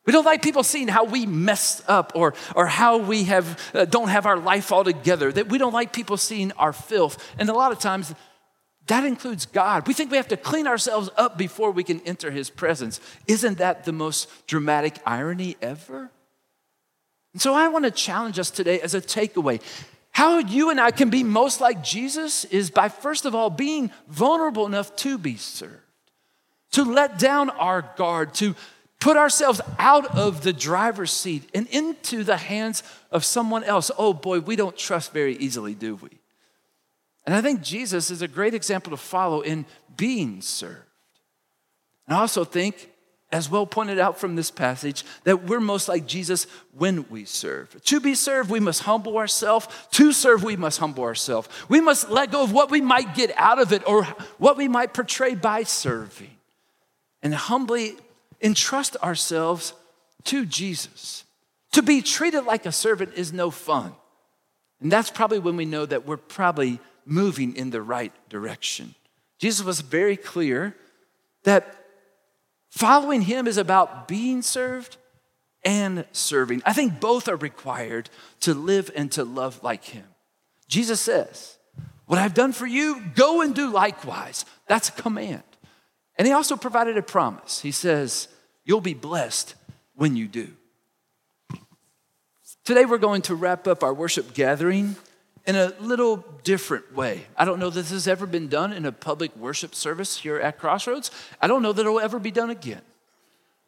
We 0.05 0.13
don't 0.13 0.23
like 0.23 0.41
people 0.41 0.63
seeing 0.63 0.87
how 0.87 1.03
we 1.03 1.25
messed 1.25 1.83
up 1.89 2.13
or, 2.15 2.33
or 2.55 2.67
how 2.67 2.95
we 2.95 3.25
have, 3.25 3.59
uh, 3.73 3.83
don't 3.83 4.07
have 4.07 4.25
our 4.25 4.37
life 4.37 4.71
all 4.71 4.85
together. 4.85 5.29
That 5.29 5.49
we 5.49 5.57
don't 5.57 5.73
like 5.73 5.91
people 5.91 6.15
seeing 6.15 6.53
our 6.53 6.71
filth. 6.71 7.21
And 7.37 7.49
a 7.49 7.53
lot 7.53 7.73
of 7.73 7.79
times, 7.79 8.15
that 8.87 9.05
includes 9.05 9.45
God. 9.45 9.87
We 9.87 9.93
think 9.93 10.11
we 10.11 10.17
have 10.17 10.27
to 10.29 10.37
clean 10.37 10.67
ourselves 10.67 11.09
up 11.15 11.37
before 11.37 11.71
we 11.71 11.83
can 11.83 12.01
enter 12.01 12.31
His 12.31 12.49
presence. 12.49 12.99
Isn't 13.27 13.59
that 13.59 13.85
the 13.85 13.93
most 13.93 14.29
dramatic 14.47 14.99
irony 15.05 15.55
ever? 15.61 16.11
And 17.31 17.41
so 17.41 17.53
I 17.53 17.69
want 17.69 17.85
to 17.85 17.91
challenge 17.91 18.39
us 18.39 18.51
today 18.51 18.81
as 18.81 18.93
a 18.93 19.01
takeaway. 19.01 19.61
How 20.11 20.37
you 20.37 20.69
and 20.69 20.79
I 20.79 20.91
can 20.91 21.09
be 21.09 21.23
most 21.23 21.61
like 21.61 21.83
Jesus 21.83 22.45
is 22.45 22.69
by, 22.69 22.89
first 22.89 23.25
of 23.25 23.33
all, 23.33 23.49
being 23.49 23.89
vulnerable 24.07 24.67
enough 24.67 24.95
to 24.97 25.17
be 25.17 25.37
served, 25.37 25.79
to 26.73 26.83
let 26.83 27.17
down 27.17 27.49
our 27.51 27.89
guard, 27.95 28.33
to 28.35 28.53
put 28.99 29.17
ourselves 29.17 29.59
out 29.79 30.05
of 30.15 30.43
the 30.43 30.53
driver's 30.53 31.11
seat 31.11 31.49
and 31.53 31.67
into 31.67 32.23
the 32.23 32.37
hands 32.37 32.83
of 33.11 33.25
someone 33.25 33.63
else. 33.63 33.89
Oh 33.97 34.13
boy, 34.13 34.39
we 34.41 34.55
don't 34.55 34.77
trust 34.77 35.13
very 35.13 35.35
easily, 35.37 35.73
do 35.73 35.95
we? 35.95 36.09
And 37.25 37.33
I 37.35 37.41
think 37.41 37.61
Jesus 37.61 38.11
is 38.11 38.21
a 38.21 38.27
great 38.27 38.53
example 38.53 38.91
to 38.91 38.97
follow 38.97 39.41
in 39.41 39.65
being 39.95 40.41
served. 40.41 40.79
And 42.07 42.17
I 42.17 42.19
also 42.19 42.43
think 42.43 42.89
as 43.33 43.49
well 43.49 43.65
pointed 43.65 43.97
out 43.97 44.19
from 44.19 44.35
this 44.35 44.51
passage, 44.51 45.03
that 45.23 45.45
we're 45.45 45.59
most 45.59 45.89
like 45.89 46.05
Jesus 46.05 46.45
when 46.77 47.03
we 47.09 47.25
serve. 47.25 47.83
To 47.85 47.99
be 47.99 48.13
served, 48.13 48.51
we 48.51 48.59
must 48.59 48.83
humble 48.83 49.17
ourselves. 49.17 49.67
To 49.93 50.11
serve, 50.11 50.43
we 50.43 50.55
must 50.55 50.77
humble 50.77 51.03
ourselves. 51.03 51.49
We 51.67 51.81
must 51.81 52.11
let 52.11 52.31
go 52.31 52.43
of 52.43 52.53
what 52.53 52.69
we 52.69 52.79
might 52.79 53.15
get 53.15 53.33
out 53.35 53.59
of 53.59 53.73
it 53.73 53.81
or 53.87 54.03
what 54.37 54.55
we 54.55 54.67
might 54.67 54.93
portray 54.93 55.33
by 55.33 55.63
serving 55.63 56.29
and 57.23 57.33
humbly 57.33 57.95
entrust 58.39 58.97
ourselves 58.97 59.73
to 60.25 60.45
Jesus. 60.45 61.23
To 61.71 61.81
be 61.81 62.03
treated 62.03 62.45
like 62.45 62.67
a 62.67 62.71
servant 62.71 63.13
is 63.15 63.33
no 63.33 63.49
fun. 63.49 63.93
And 64.79 64.91
that's 64.91 65.09
probably 65.09 65.39
when 65.39 65.57
we 65.57 65.65
know 65.65 65.87
that 65.87 66.05
we're 66.05 66.17
probably 66.17 66.79
moving 67.05 67.55
in 67.55 67.69
the 67.69 67.81
right 67.81 68.13
direction. 68.29 68.95
Jesus 69.39 69.65
was 69.65 69.81
very 69.81 70.17
clear 70.17 70.75
that 71.43 71.83
Following 72.73 73.21
him 73.21 73.45
is 73.45 73.57
about 73.57 74.07
being 74.07 74.41
served 74.41 74.97
and 75.63 76.05
serving. 76.11 76.63
I 76.65 76.73
think 76.73 76.99
both 76.99 77.27
are 77.27 77.35
required 77.35 78.09
to 78.39 78.55
live 78.55 78.89
and 78.95 79.11
to 79.11 79.23
love 79.23 79.61
like 79.61 79.83
him. 79.83 80.05
Jesus 80.67 80.99
says, 80.99 81.59
What 82.07 82.17
I've 82.17 82.33
done 82.33 82.51
for 82.51 82.65
you, 82.65 82.99
go 83.13 83.41
and 83.41 83.53
do 83.53 83.69
likewise. 83.69 84.43
That's 84.65 84.89
a 84.89 84.93
command. 84.93 85.43
And 86.17 86.25
he 86.25 86.33
also 86.33 86.55
provided 86.55 86.97
a 86.97 87.03
promise. 87.03 87.59
He 87.59 87.71
says, 87.71 88.27
You'll 88.65 88.81
be 88.81 88.95
blessed 88.95 89.53
when 89.93 90.15
you 90.15 90.27
do. 90.27 90.47
Today, 92.65 92.85
we're 92.85 92.97
going 92.97 93.21
to 93.23 93.35
wrap 93.35 93.67
up 93.67 93.83
our 93.83 93.93
worship 93.93 94.33
gathering 94.33 94.95
in 95.45 95.55
a 95.55 95.73
little 95.79 96.23
different 96.43 96.95
way. 96.95 97.25
I 97.37 97.45
don't 97.45 97.59
know 97.59 97.69
that 97.69 97.81
this 97.81 97.91
has 97.91 98.07
ever 98.07 98.25
been 98.25 98.47
done 98.47 98.71
in 98.71 98.85
a 98.85 98.91
public 98.91 99.35
worship 99.35 99.75
service 99.75 100.17
here 100.17 100.37
at 100.37 100.57
Crossroads. 100.57 101.11
I 101.41 101.47
don't 101.47 101.61
know 101.61 101.73
that 101.73 101.81
it'll 101.81 101.99
ever 101.99 102.19
be 102.19 102.31
done 102.31 102.49
again. 102.49 102.81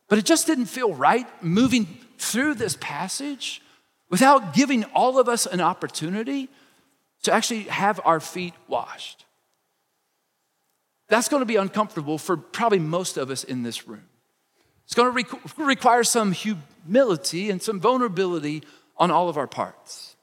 But 0.08 0.20
it 0.20 0.26
just 0.26 0.48
didn't 0.48 0.68
feel 0.68 0.94
right 0.94 1.28
moving 1.44 1.86
through 2.18 2.56
this 2.56 2.78
passage 2.80 3.62
without 4.10 4.54
giving 4.54 4.84
all 4.86 5.20
of 5.20 5.28
us 5.28 5.46
an 5.46 5.60
opportunity 5.60 6.48
to 7.24 7.34
actually 7.34 7.64
have 7.64 8.00
our 8.06 8.20
feet 8.20 8.54
washed. 8.68 9.26
That's 11.08 11.28
going 11.28 11.42
to 11.42 11.46
be 11.46 11.56
uncomfortable 11.56 12.18
for 12.18 12.38
probably 12.38 12.80
most 12.80 13.18
of 13.18 13.30
us 13.30 13.44
in 13.44 13.64
this 13.64 13.88
room. 13.88 14.08
It's 14.86 14.94
going 14.94 15.14
to 15.14 15.24
requ- 15.24 15.68
require 15.68 16.04
some 16.04 16.32
humility 16.32 17.50
and 17.50 17.62
some 17.62 17.80
vulnerability 17.80 18.64
on 18.98 19.12
all 19.12 19.28
of 19.28 19.38
our 19.38 19.48
parts. 19.48 20.15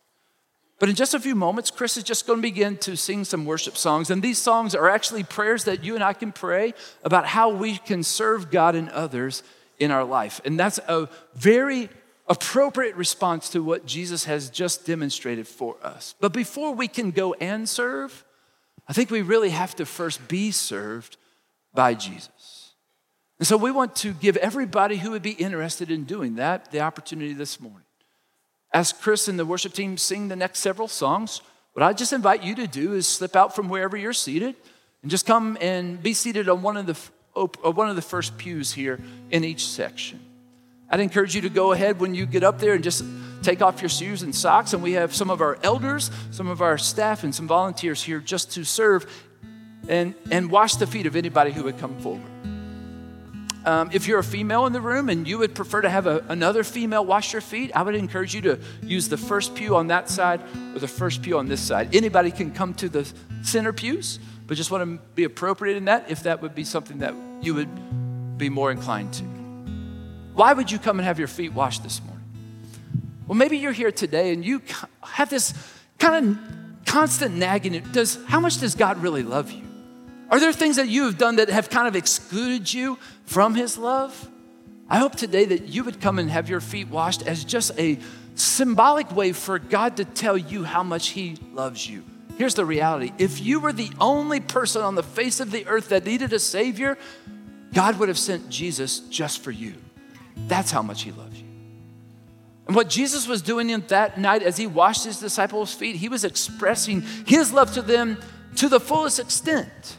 But 0.83 0.89
in 0.89 0.97
just 0.97 1.15
a 1.15 1.21
few 1.21 1.37
moments, 1.37 1.71
Chris 1.71 1.97
is 1.97 2.03
just 2.03 2.27
going 2.27 2.41
to 2.41 2.43
begin 2.43 2.77
to 2.79 2.97
sing 2.97 3.23
some 3.23 3.45
worship 3.45 3.77
songs. 3.77 4.11
And 4.11 4.21
these 4.21 4.39
songs 4.39 4.75
are 4.75 4.89
actually 4.89 5.23
prayers 5.23 5.63
that 5.63 5.85
you 5.85 5.95
and 5.95 6.03
I 6.03 6.13
can 6.13 6.33
pray 6.33 6.75
about 7.05 7.25
how 7.25 7.51
we 7.51 7.77
can 7.77 8.03
serve 8.03 8.51
God 8.51 8.75
and 8.75 8.89
others 8.89 9.45
in 9.79 9.93
our 9.93 10.03
life. 10.03 10.41
And 10.45 10.59
that's 10.59 10.79
a 10.89 11.09
very 11.37 11.89
appropriate 12.27 12.97
response 12.97 13.49
to 13.51 13.63
what 13.63 13.87
Jesus 13.87 14.25
has 14.25 14.51
just 14.51 14.85
demonstrated 14.85 15.47
for 15.47 15.77
us. 15.85 16.17
But 16.19 16.33
before 16.33 16.75
we 16.75 16.89
can 16.89 17.13
go 17.13 17.35
and 17.35 17.69
serve, 17.69 18.25
I 18.89 18.93
think 18.93 19.09
we 19.09 19.23
really 19.23 19.51
have 19.51 19.77
to 19.77 19.87
first 19.87 20.27
be 20.27 20.51
served 20.51 21.17
by 21.73 21.95
Jesus. 21.95 22.73
And 23.39 23.47
so 23.47 23.57
we 23.57 23.71
want 23.71 23.95
to 23.99 24.15
give 24.15 24.37
everybody 24.39 24.97
who 24.97 25.13
would 25.13 25.23
be 25.23 25.31
interested 25.31 25.93
in 25.93 26.03
doing 26.03 26.35
that 26.35 26.73
the 26.73 26.81
opportunity 26.81 27.35
this 27.35 27.61
morning 27.61 27.87
as 28.73 28.93
Chris 28.93 29.29
and 29.29 29.39
the 29.39 29.45
worship 29.45 29.73
team 29.73 29.97
sing 29.97 30.29
the 30.29 30.37
next 30.37 30.61
several 30.61 30.89
songs, 30.89 31.43
what 31.75 31.83
I 31.83 31.93
just 31.93 32.13
invite 32.13 32.43
you 32.43 32.55
to 32.57 32.67
do 32.67 32.95
is 32.95 33.07
slip 33.07 33.37
out 33.37 33.55
from 33.55 33.69
wherever 33.69 33.97
you're 33.97 34.13
seated 34.13 34.55
and 35.03 35.11
just 35.11 35.27
come 35.27 35.59
and 35.61 36.03
be 36.03 36.15
seated 36.15 36.49
on 36.49 36.63
one 36.63 36.77
of 36.77 36.87
the, 36.87 36.97
uh, 37.35 37.71
one 37.71 37.89
of 37.89 37.97
the 37.97 38.03
first 38.03 38.37
pews 38.39 38.73
here 38.73 38.99
in 39.31 39.45
each 39.45 39.67
section. 39.67 40.21
I'd 40.91 41.01
encourage 41.01 41.35
you 41.35 41.41
to 41.43 41.49
go 41.49 41.73
ahead 41.73 42.01
when 42.01 42.15
you 42.15 42.27
get 42.27 42.45
up 42.45 42.59
there 42.59 42.75
and 42.75 42.85
just 42.85 43.03
take 43.43 43.63
off 43.63 43.81
your 43.81 43.89
shoes 43.89 44.23
and 44.23 44.35
socks. 44.35 44.75
And 44.75 44.83
we 44.83 44.93
have 44.93 45.15
some 45.15 45.31
of 45.31 45.41
our 45.41 45.59
elders, 45.63 46.11
some 46.31 46.49
of 46.49 46.61
our 46.61 46.77
staff, 46.77 47.25
and 47.25 47.35
some 47.35 47.49
volunteers 47.49 48.03
here 48.03 48.21
just 48.21 48.53
to 48.53 48.65
serve 48.65 49.07
and, 49.89 50.15
and 50.31 50.51
wash 50.51 50.77
the 50.77 50.87
feet 50.87 51.07
of 51.07 51.17
anybody 51.17 51.51
who 51.51 51.65
would 51.65 51.79
come 51.79 51.99
forward. 52.01 52.42
Um, 53.65 53.91
if 53.93 54.09
you're 54.09 54.19
a 54.19 54.25
female 54.25 54.67
in 54.67 54.73
the 54.73 54.81
room 54.81 55.09
and 55.09 55.27
you 55.27 55.39
would 55.39 55.55
prefer 55.55 55.81
to 55.83 55.91
have 55.91 56.07
a, 56.07 56.25
another 56.29 56.65
female 56.65 57.05
wash 57.05 57.33
your 57.33 57.43
feet, 57.43 57.71
I 57.75 57.83
would 57.83 57.95
encourage 57.95 58.35
you 58.35 58.41
to 58.43 58.59
use 58.83 59.09
the 59.09 59.17
first 59.17 59.55
pew 59.55 59.77
on 59.77 59.87
that 59.89 60.09
side 60.09 60.41
or 60.75 60.81
the 60.81 60.89
first 60.89 61.23
pew 61.23 61.39
on 61.39 61.47
this 61.47 61.61
side. 61.61 61.95
Anybody 61.95 62.33
can 62.33 62.53
come 62.53 62.75
to 62.75 62.89
the 62.89 63.11
center 63.43 63.73
pews, 63.73 64.19
but 64.47 64.57
just 64.57 64.71
want 64.71 64.83
to 64.83 65.05
be 65.15 65.25
appropriate 65.25 65.77
in 65.77 65.85
that 65.85 66.11
if 66.11 66.25
that 66.25 66.43
would 66.43 66.55
be 66.55 66.65
something 66.65 66.99
that 66.99 67.15
you 67.41 67.55
would 67.55 68.39
be 68.39 68.49
more 68.49 68.73
inclined 68.73 69.13
to. 69.15 69.25
Why 70.35 70.53
would 70.53 70.71
you 70.71 70.79
come 70.79 70.99
and 70.99 71.07
have 71.07 71.19
your 71.19 71.29
feet 71.29 71.53
washed 71.53 71.85
this 71.85 72.03
morning? 72.03 72.25
Well, 73.29 73.37
maybe 73.37 73.59
you're 73.59 73.73
here 73.73 73.93
today 73.93 74.33
and 74.33 74.45
you 74.45 74.61
have 75.03 75.31
this 75.31 75.55
kind 75.99 76.27
of 76.27 76.85
constant 76.85 77.37
nagging. 77.37 77.81
Does 77.93 78.19
how 78.27 78.41
much 78.41 78.59
does 78.59 78.75
God 78.75 79.01
really 79.03 79.23
love 79.23 79.53
you? 79.53 79.63
Are 80.33 80.41
there 80.41 80.55
things 80.55 80.77
that 80.77 80.89
you 80.89 81.05
have 81.05 81.19
done 81.19 81.37
that 81.37 81.51
have 81.51 81.69
kind 81.69 81.87
of 81.87 81.95
excluded 81.95 82.73
you 82.73 82.99
from 83.27 83.55
His 83.55 83.77
love? 83.77 84.31
I 84.89 84.97
hope 84.97 85.15
today 85.15 85.45
that 85.45 85.69
you 85.69 85.85
would 85.85 86.01
come 86.01 86.19
and 86.19 86.31
have 86.31 86.49
your 86.49 86.63
feet 86.63 86.89
washed 86.89 87.27
as 87.27 87.45
just 87.45 87.79
a 87.79 87.99
symbolic 88.35 89.15
way 89.15 89.33
for 89.33 89.59
God 89.59 89.99
to 89.99 90.07
tell 90.07 90.39
you 90.39 90.65
how 90.65 90.83
much 90.83 91.09
He 91.09 91.37
loves 91.53 91.87
you. 91.87 92.03
Here's 92.39 92.55
the 92.55 92.65
reality 92.65 93.13
if 93.19 93.43
you 93.43 93.61
were 93.61 93.75
the 93.75 93.91
only 94.01 94.41
person 94.41 94.81
on 94.81 94.95
the 94.95 95.03
face 95.03 95.39
of 95.39 95.51
the 95.51 95.67
earth 95.67 95.91
that 95.91 96.07
needed 96.07 96.33
a 96.33 96.39
Savior, 96.39 96.97
God 97.75 97.99
would 97.99 98.09
have 98.09 98.19
sent 98.19 98.49
Jesus 98.49 99.01
just 99.01 99.45
for 99.45 99.51
you. 99.51 99.75
That's 100.49 100.71
how 100.71 100.81
much 100.81 101.03
He 101.03 101.13
loves 101.13 101.39
you. 101.39 101.47
And 102.67 102.75
what 102.75 102.89
Jesus 102.89 103.29
was 103.29 103.43
doing 103.43 103.69
in 103.69 103.83
that 103.89 104.17
night 104.17 104.43
as 104.43 104.57
He 104.57 104.67
washed 104.67 105.05
His 105.05 105.21
disciples' 105.21 105.75
feet, 105.75 105.97
He 105.97 106.09
was 106.09 106.25
expressing 106.25 107.03
His 107.27 107.53
love 107.53 107.75
to 107.75 107.83
them 107.83 108.17
to 108.57 108.71
the 108.71 108.81
fullest 108.81 109.19
extent, 109.19 109.99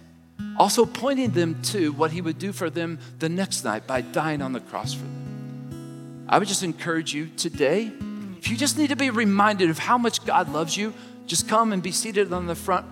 also 0.57 0.85
pointing 0.85 1.31
them 1.31 1.61
to 1.63 1.91
what 1.93 2.11
He 2.11 2.21
would 2.21 2.37
do 2.39 2.51
for 2.51 2.69
them 2.69 2.99
the 3.19 3.29
next 3.29 3.63
night 3.63 3.87
by 3.87 4.01
dying 4.01 4.41
on 4.41 4.53
the 4.53 4.59
cross 4.59 4.93
for 4.93 5.03
them. 5.03 6.25
I 6.29 6.39
would 6.39 6.47
just 6.47 6.63
encourage 6.63 7.13
you 7.13 7.27
today, 7.37 7.91
if 8.37 8.49
you 8.49 8.57
just 8.57 8.77
need 8.77 8.89
to 8.89 8.95
be 8.95 9.09
reminded 9.09 9.69
of 9.69 9.79
how 9.79 9.97
much 9.97 10.25
God 10.25 10.51
loves 10.51 10.75
you, 10.75 10.93
just 11.25 11.47
come 11.47 11.73
and 11.73 11.81
be 11.81 11.91
seated 11.91 12.31
on 12.33 12.47
the 12.47 12.55
front 12.55 12.85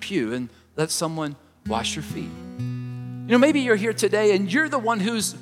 pew 0.00 0.32
and 0.32 0.48
let 0.76 0.90
someone 0.90 1.36
wash 1.66 1.96
your 1.96 2.02
feet. 2.02 2.30
You 2.58 3.32
know, 3.32 3.38
maybe 3.38 3.60
you're 3.60 3.76
here 3.76 3.92
today 3.92 4.34
and 4.34 4.50
you're 4.52 4.68
the 4.68 4.78
one 4.78 5.00
who's 5.00 5.34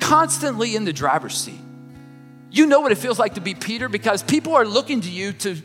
constantly 0.00 0.76
in 0.76 0.84
the 0.84 0.92
driver's 0.92 1.36
seat. 1.36 1.60
You 2.50 2.66
know 2.66 2.80
what 2.80 2.92
it 2.92 2.98
feels 2.98 3.18
like 3.18 3.34
to 3.34 3.40
be 3.40 3.54
Peter 3.54 3.88
because 3.88 4.22
people 4.22 4.54
are 4.54 4.64
looking 4.64 5.00
to 5.00 5.10
you 5.10 5.32
to 5.32 5.56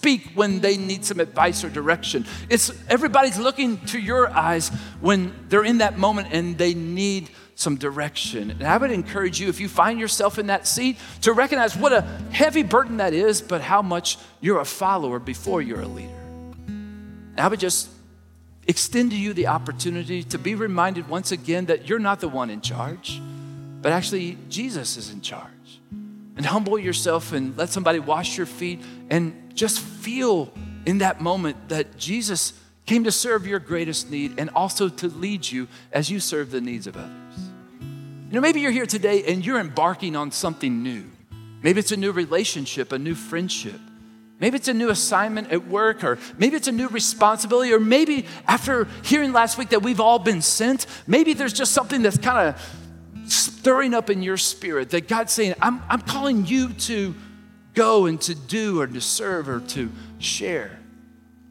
speak 0.00 0.30
when 0.34 0.60
they 0.60 0.78
need 0.78 1.04
some 1.04 1.20
advice 1.20 1.62
or 1.62 1.68
direction. 1.68 2.24
It's 2.48 2.72
everybody's 2.88 3.38
looking 3.38 3.76
to 3.88 3.98
your 3.98 4.30
eyes 4.30 4.70
when 5.02 5.34
they're 5.50 5.62
in 5.62 5.78
that 5.78 5.98
moment 5.98 6.28
and 6.32 6.56
they 6.56 6.72
need 6.72 7.28
some 7.54 7.76
direction. 7.76 8.50
And 8.50 8.62
I 8.62 8.78
would 8.78 8.90
encourage 8.92 9.38
you, 9.38 9.50
if 9.50 9.60
you 9.60 9.68
find 9.68 10.00
yourself 10.00 10.38
in 10.38 10.46
that 10.46 10.66
seat, 10.66 10.96
to 11.20 11.34
recognize 11.34 11.76
what 11.76 11.92
a 11.92 12.00
heavy 12.32 12.62
burden 12.62 12.96
that 12.96 13.12
is, 13.12 13.42
but 13.42 13.60
how 13.60 13.82
much 13.82 14.16
you're 14.40 14.60
a 14.60 14.64
follower 14.64 15.18
before 15.18 15.60
you're 15.60 15.82
a 15.82 15.86
leader. 15.86 16.22
And 16.66 17.38
I 17.38 17.48
would 17.48 17.60
just 17.60 17.90
extend 18.66 19.10
to 19.10 19.18
you 19.18 19.34
the 19.34 19.48
opportunity 19.48 20.22
to 20.22 20.38
be 20.38 20.54
reminded 20.54 21.10
once 21.10 21.30
again 21.30 21.66
that 21.66 21.90
you're 21.90 21.98
not 21.98 22.20
the 22.20 22.28
one 22.28 22.48
in 22.48 22.62
charge, 22.62 23.20
but 23.82 23.92
actually 23.92 24.38
Jesus 24.48 24.96
is 24.96 25.10
in 25.10 25.20
charge. 25.20 25.50
And 26.36 26.46
humble 26.46 26.78
yourself 26.78 27.34
and 27.34 27.54
let 27.58 27.68
somebody 27.68 27.98
wash 27.98 28.38
your 28.38 28.46
feet 28.46 28.80
and 29.10 29.49
just 29.60 29.80
feel 29.80 30.50
in 30.86 30.98
that 30.98 31.20
moment 31.20 31.68
that 31.68 31.98
Jesus 31.98 32.54
came 32.86 33.04
to 33.04 33.12
serve 33.12 33.46
your 33.46 33.58
greatest 33.58 34.10
need 34.10 34.38
and 34.38 34.48
also 34.54 34.88
to 34.88 35.08
lead 35.08 35.48
you 35.48 35.68
as 35.92 36.10
you 36.10 36.18
serve 36.18 36.50
the 36.50 36.62
needs 36.62 36.86
of 36.86 36.96
others. 36.96 37.10
You 37.78 38.36
know, 38.36 38.40
maybe 38.40 38.62
you're 38.62 38.70
here 38.70 38.86
today 38.86 39.22
and 39.24 39.44
you're 39.44 39.60
embarking 39.60 40.16
on 40.16 40.32
something 40.32 40.82
new. 40.82 41.04
Maybe 41.62 41.78
it's 41.78 41.92
a 41.92 41.96
new 41.98 42.10
relationship, 42.10 42.90
a 42.90 42.98
new 42.98 43.14
friendship. 43.14 43.78
Maybe 44.40 44.56
it's 44.56 44.68
a 44.68 44.72
new 44.72 44.88
assignment 44.88 45.52
at 45.52 45.68
work, 45.68 46.04
or 46.04 46.18
maybe 46.38 46.56
it's 46.56 46.68
a 46.68 46.72
new 46.72 46.88
responsibility, 46.88 47.74
or 47.74 47.80
maybe 47.80 48.24
after 48.46 48.88
hearing 49.04 49.34
last 49.34 49.58
week 49.58 49.68
that 49.68 49.82
we've 49.82 50.00
all 50.00 50.18
been 50.18 50.40
sent, 50.40 50.86
maybe 51.06 51.34
there's 51.34 51.52
just 51.52 51.72
something 51.72 52.00
that's 52.00 52.16
kind 52.16 52.48
of 52.48 53.30
stirring 53.30 53.92
up 53.92 54.08
in 54.08 54.22
your 54.22 54.38
spirit 54.38 54.88
that 54.88 55.06
God's 55.06 55.34
saying, 55.34 55.52
I'm, 55.60 55.82
I'm 55.90 56.00
calling 56.00 56.46
you 56.46 56.72
to 56.72 57.14
go 57.74 58.06
and 58.06 58.20
to 58.22 58.34
do, 58.34 58.80
or 58.80 58.86
to 58.86 59.00
serve, 59.00 59.48
or 59.48 59.60
to 59.60 59.90
share. 60.18 60.78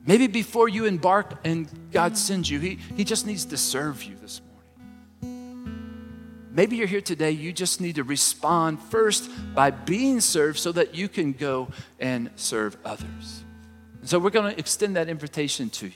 Maybe 0.06 0.28
before 0.28 0.70
you 0.70 0.86
embark 0.86 1.34
and 1.44 1.68
God 1.92 2.18
sends 2.18 2.50
you, 2.50 2.60
He, 2.60 2.80
he 2.96 3.04
just 3.04 3.28
needs 3.28 3.46
to 3.46 3.58
serve 3.58 4.04
you 4.04 4.16
this 4.16 4.42
morning. 4.42 4.50
Maybe 6.52 6.78
you're 6.78 6.88
here 6.88 7.02
today, 7.02 7.32
you 7.32 7.54
just 7.54 7.80
need 7.80 7.96
to 7.96 8.04
respond 8.04 8.82
first 8.82 9.30
by 9.54 9.72
being 9.72 10.20
served 10.20 10.58
so 10.58 10.72
that 10.72 10.96
you 10.96 11.08
can 11.08 11.34
go 11.34 11.70
and 12.00 12.32
serve 12.36 12.76
others. 12.84 13.44
And 14.02 14.10
so 14.10 14.18
we're 14.20 14.32
going 14.32 14.52
to 14.54 14.60
extend 14.60 14.96
that 14.96 15.10
invitation 15.10 15.70
to 15.70 15.88
you. 15.88 15.94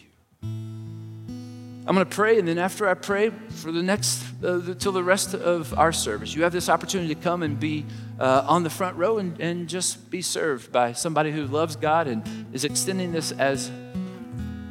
I'm 1.85 1.95
going 1.95 2.07
to 2.07 2.15
pray, 2.15 2.39
and 2.39 2.47
then 2.47 2.59
after 2.59 2.87
I 2.87 2.93
pray, 2.93 3.29
for 3.49 3.71
the 3.71 3.83
next, 3.83 4.23
uh, 4.41 4.73
till 4.79 4.93
the 4.93 5.03
rest 5.03 5.33
of 5.33 5.77
our 5.77 5.91
service, 5.91 6.33
you 6.33 6.43
have 6.43 6.53
this 6.53 6.69
opportunity 6.69 7.13
to 7.13 7.19
come 7.19 7.43
and 7.43 7.59
be 7.59 7.85
uh, 8.23 8.45
on 8.47 8.63
the 8.63 8.69
front 8.69 8.95
row 8.95 9.17
and, 9.17 9.37
and 9.41 9.67
just 9.67 10.09
be 10.09 10.21
served 10.21 10.71
by 10.71 10.93
somebody 10.93 11.29
who 11.29 11.45
loves 11.45 11.75
God 11.75 12.07
and 12.07 12.23
is 12.53 12.63
extending 12.63 13.11
this 13.11 13.33
as, 13.33 13.69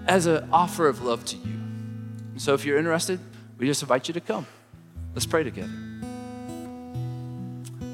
as 0.07 0.24
an 0.24 0.48
offer 0.50 0.88
of 0.88 1.03
love 1.03 1.22
to 1.26 1.36
you. 1.36 1.61
so 2.38 2.55
if 2.55 2.64
you're 2.64 2.78
interested, 2.78 3.20
we 3.59 3.66
just 3.66 3.82
invite 3.82 4.09
you 4.09 4.14
to 4.14 4.20
come. 4.20 4.46
Let's 5.14 5.26
pray 5.26 5.44
together. 5.44 5.70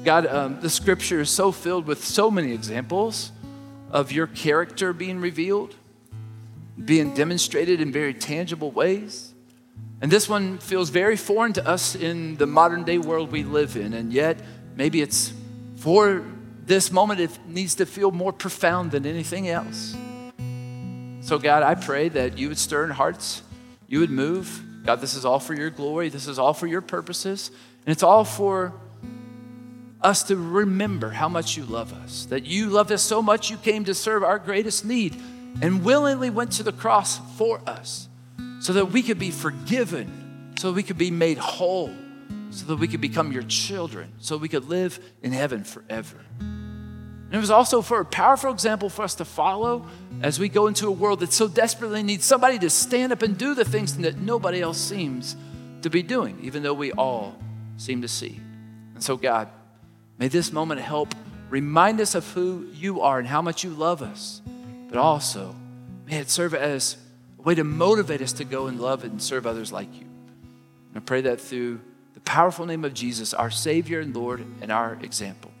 God, 0.05 0.27
um, 0.27 0.61
the 0.61 0.69
scripture 0.69 1.19
is 1.19 1.29
so 1.29 1.51
filled 1.51 1.87
with 1.87 2.05
so 2.05 2.31
many 2.31 2.53
examples 2.53 3.33
of 3.91 4.13
your 4.13 4.27
character 4.27 4.93
being 4.93 5.19
revealed, 5.19 5.75
being 6.85 7.13
demonstrated 7.13 7.81
in 7.81 7.91
very 7.91 8.13
tangible 8.13 8.71
ways. 8.71 9.33
And 9.99 10.09
this 10.09 10.29
one 10.29 10.59
feels 10.59 10.89
very 10.89 11.17
foreign 11.17 11.51
to 11.51 11.67
us 11.67 11.95
in 11.95 12.37
the 12.37 12.47
modern 12.47 12.85
day 12.85 12.97
world 12.97 13.29
we 13.33 13.43
live 13.43 13.75
in. 13.75 13.93
And 13.93 14.13
yet, 14.13 14.39
maybe 14.77 15.01
it's 15.01 15.33
for 15.79 16.23
this 16.65 16.91
moment, 16.91 17.19
it 17.19 17.31
needs 17.47 17.75
to 17.75 17.85
feel 17.85 18.11
more 18.11 18.31
profound 18.31 18.91
than 18.91 19.05
anything 19.05 19.49
else. 19.49 19.95
So, 21.21 21.39
God, 21.39 21.63
I 21.63 21.75
pray 21.75 22.09
that 22.09 22.37
you 22.37 22.49
would 22.49 22.57
stir 22.57 22.85
in 22.85 22.91
hearts, 22.91 23.43
you 23.87 23.99
would 23.99 24.11
move, 24.11 24.63
God, 24.85 25.01
this 25.01 25.13
is 25.13 25.25
all 25.25 25.39
for 25.39 25.53
your 25.53 25.69
glory. 25.69 26.09
This 26.09 26.27
is 26.27 26.39
all 26.39 26.53
for 26.53 26.67
your 26.67 26.81
purposes. 26.81 27.51
And 27.85 27.91
it's 27.91 28.03
all 28.03 28.23
for 28.23 28.73
us 30.01 30.23
to 30.23 30.35
remember 30.35 31.09
how 31.09 31.27
much 31.27 31.57
you 31.57 31.65
love 31.65 31.93
us, 31.93 32.25
that 32.25 32.45
you 32.45 32.69
loved 32.69 32.91
us 32.91 33.01
so 33.01 33.21
much 33.21 33.49
you 33.49 33.57
came 33.57 33.83
to 33.85 33.93
serve 33.93 34.23
our 34.23 34.39
greatest 34.39 34.85
need 34.85 35.15
and 35.61 35.83
willingly 35.83 36.29
went 36.29 36.53
to 36.53 36.63
the 36.63 36.71
cross 36.71 37.19
for 37.37 37.61
us 37.67 38.07
so 38.61 38.73
that 38.73 38.87
we 38.87 39.03
could 39.03 39.19
be 39.19 39.31
forgiven, 39.31 40.53
so 40.57 40.71
we 40.71 40.83
could 40.83 40.97
be 40.97 41.11
made 41.11 41.37
whole, 41.37 41.93
so 42.51 42.65
that 42.67 42.77
we 42.77 42.87
could 42.87 43.01
become 43.01 43.31
your 43.31 43.43
children, 43.43 44.13
so 44.19 44.37
we 44.37 44.49
could 44.49 44.65
live 44.65 44.99
in 45.21 45.31
heaven 45.31 45.63
forever. 45.63 46.17
And 46.39 47.35
it 47.35 47.39
was 47.39 47.51
also 47.51 47.83
for 47.83 47.99
a 47.99 48.05
powerful 48.05 48.51
example 48.51 48.89
for 48.89 49.03
us 49.03 49.13
to 49.15 49.25
follow 49.25 49.85
as 50.23 50.39
we 50.39 50.49
go 50.49 50.65
into 50.65 50.87
a 50.87 50.91
world 50.91 51.19
that 51.19 51.31
so 51.31 51.47
desperately 51.47 52.01
needs 52.01 52.25
somebody 52.25 52.57
to 52.57 52.71
stand 52.71 53.11
up 53.11 53.21
and 53.21 53.37
do 53.37 53.53
the 53.53 53.63
things 53.63 53.95
that 53.97 54.17
nobody 54.17 54.61
else 54.61 54.79
seems 54.79 55.35
to 55.83 55.91
be 55.91 56.01
doing, 56.01 56.39
even 56.41 56.63
though 56.63 56.73
we 56.73 56.91
all 56.93 57.37
seem 57.77 58.01
to 58.01 58.07
see. 58.07 58.39
And 58.95 59.03
so, 59.03 59.15
God, 59.15 59.47
may 60.17 60.27
this 60.27 60.51
moment 60.51 60.81
help 60.81 61.13
remind 61.51 62.01
us 62.01 62.15
of 62.15 62.27
who 62.33 62.67
you 62.73 63.01
are 63.01 63.19
and 63.19 63.27
how 63.27 63.43
much 63.43 63.63
you 63.63 63.69
love 63.69 64.01
us, 64.01 64.41
but 64.89 64.97
also 64.97 65.55
may 66.07 66.17
it 66.17 66.31
serve 66.31 66.55
as 66.55 66.97
a 67.37 67.43
way 67.43 67.53
to 67.53 67.63
motivate 67.63 68.23
us 68.23 68.33
to 68.33 68.43
go 68.43 68.65
and 68.65 68.79
love 68.79 69.03
and 69.03 69.21
serve 69.21 69.45
others 69.45 69.71
like 69.71 69.93
you. 69.93 70.07
And 70.89 70.97
I 70.97 70.99
pray 70.99 71.21
that 71.21 71.39
through 71.39 71.79
the 72.19 72.31
powerful 72.31 72.65
name 72.65 72.83
of 72.83 72.93
Jesus, 72.93 73.33
our 73.33 73.49
Savior 73.49 74.01
and 74.01 74.13
Lord 74.13 74.45
and 74.61 74.71
our 74.73 74.97
example. 75.01 75.51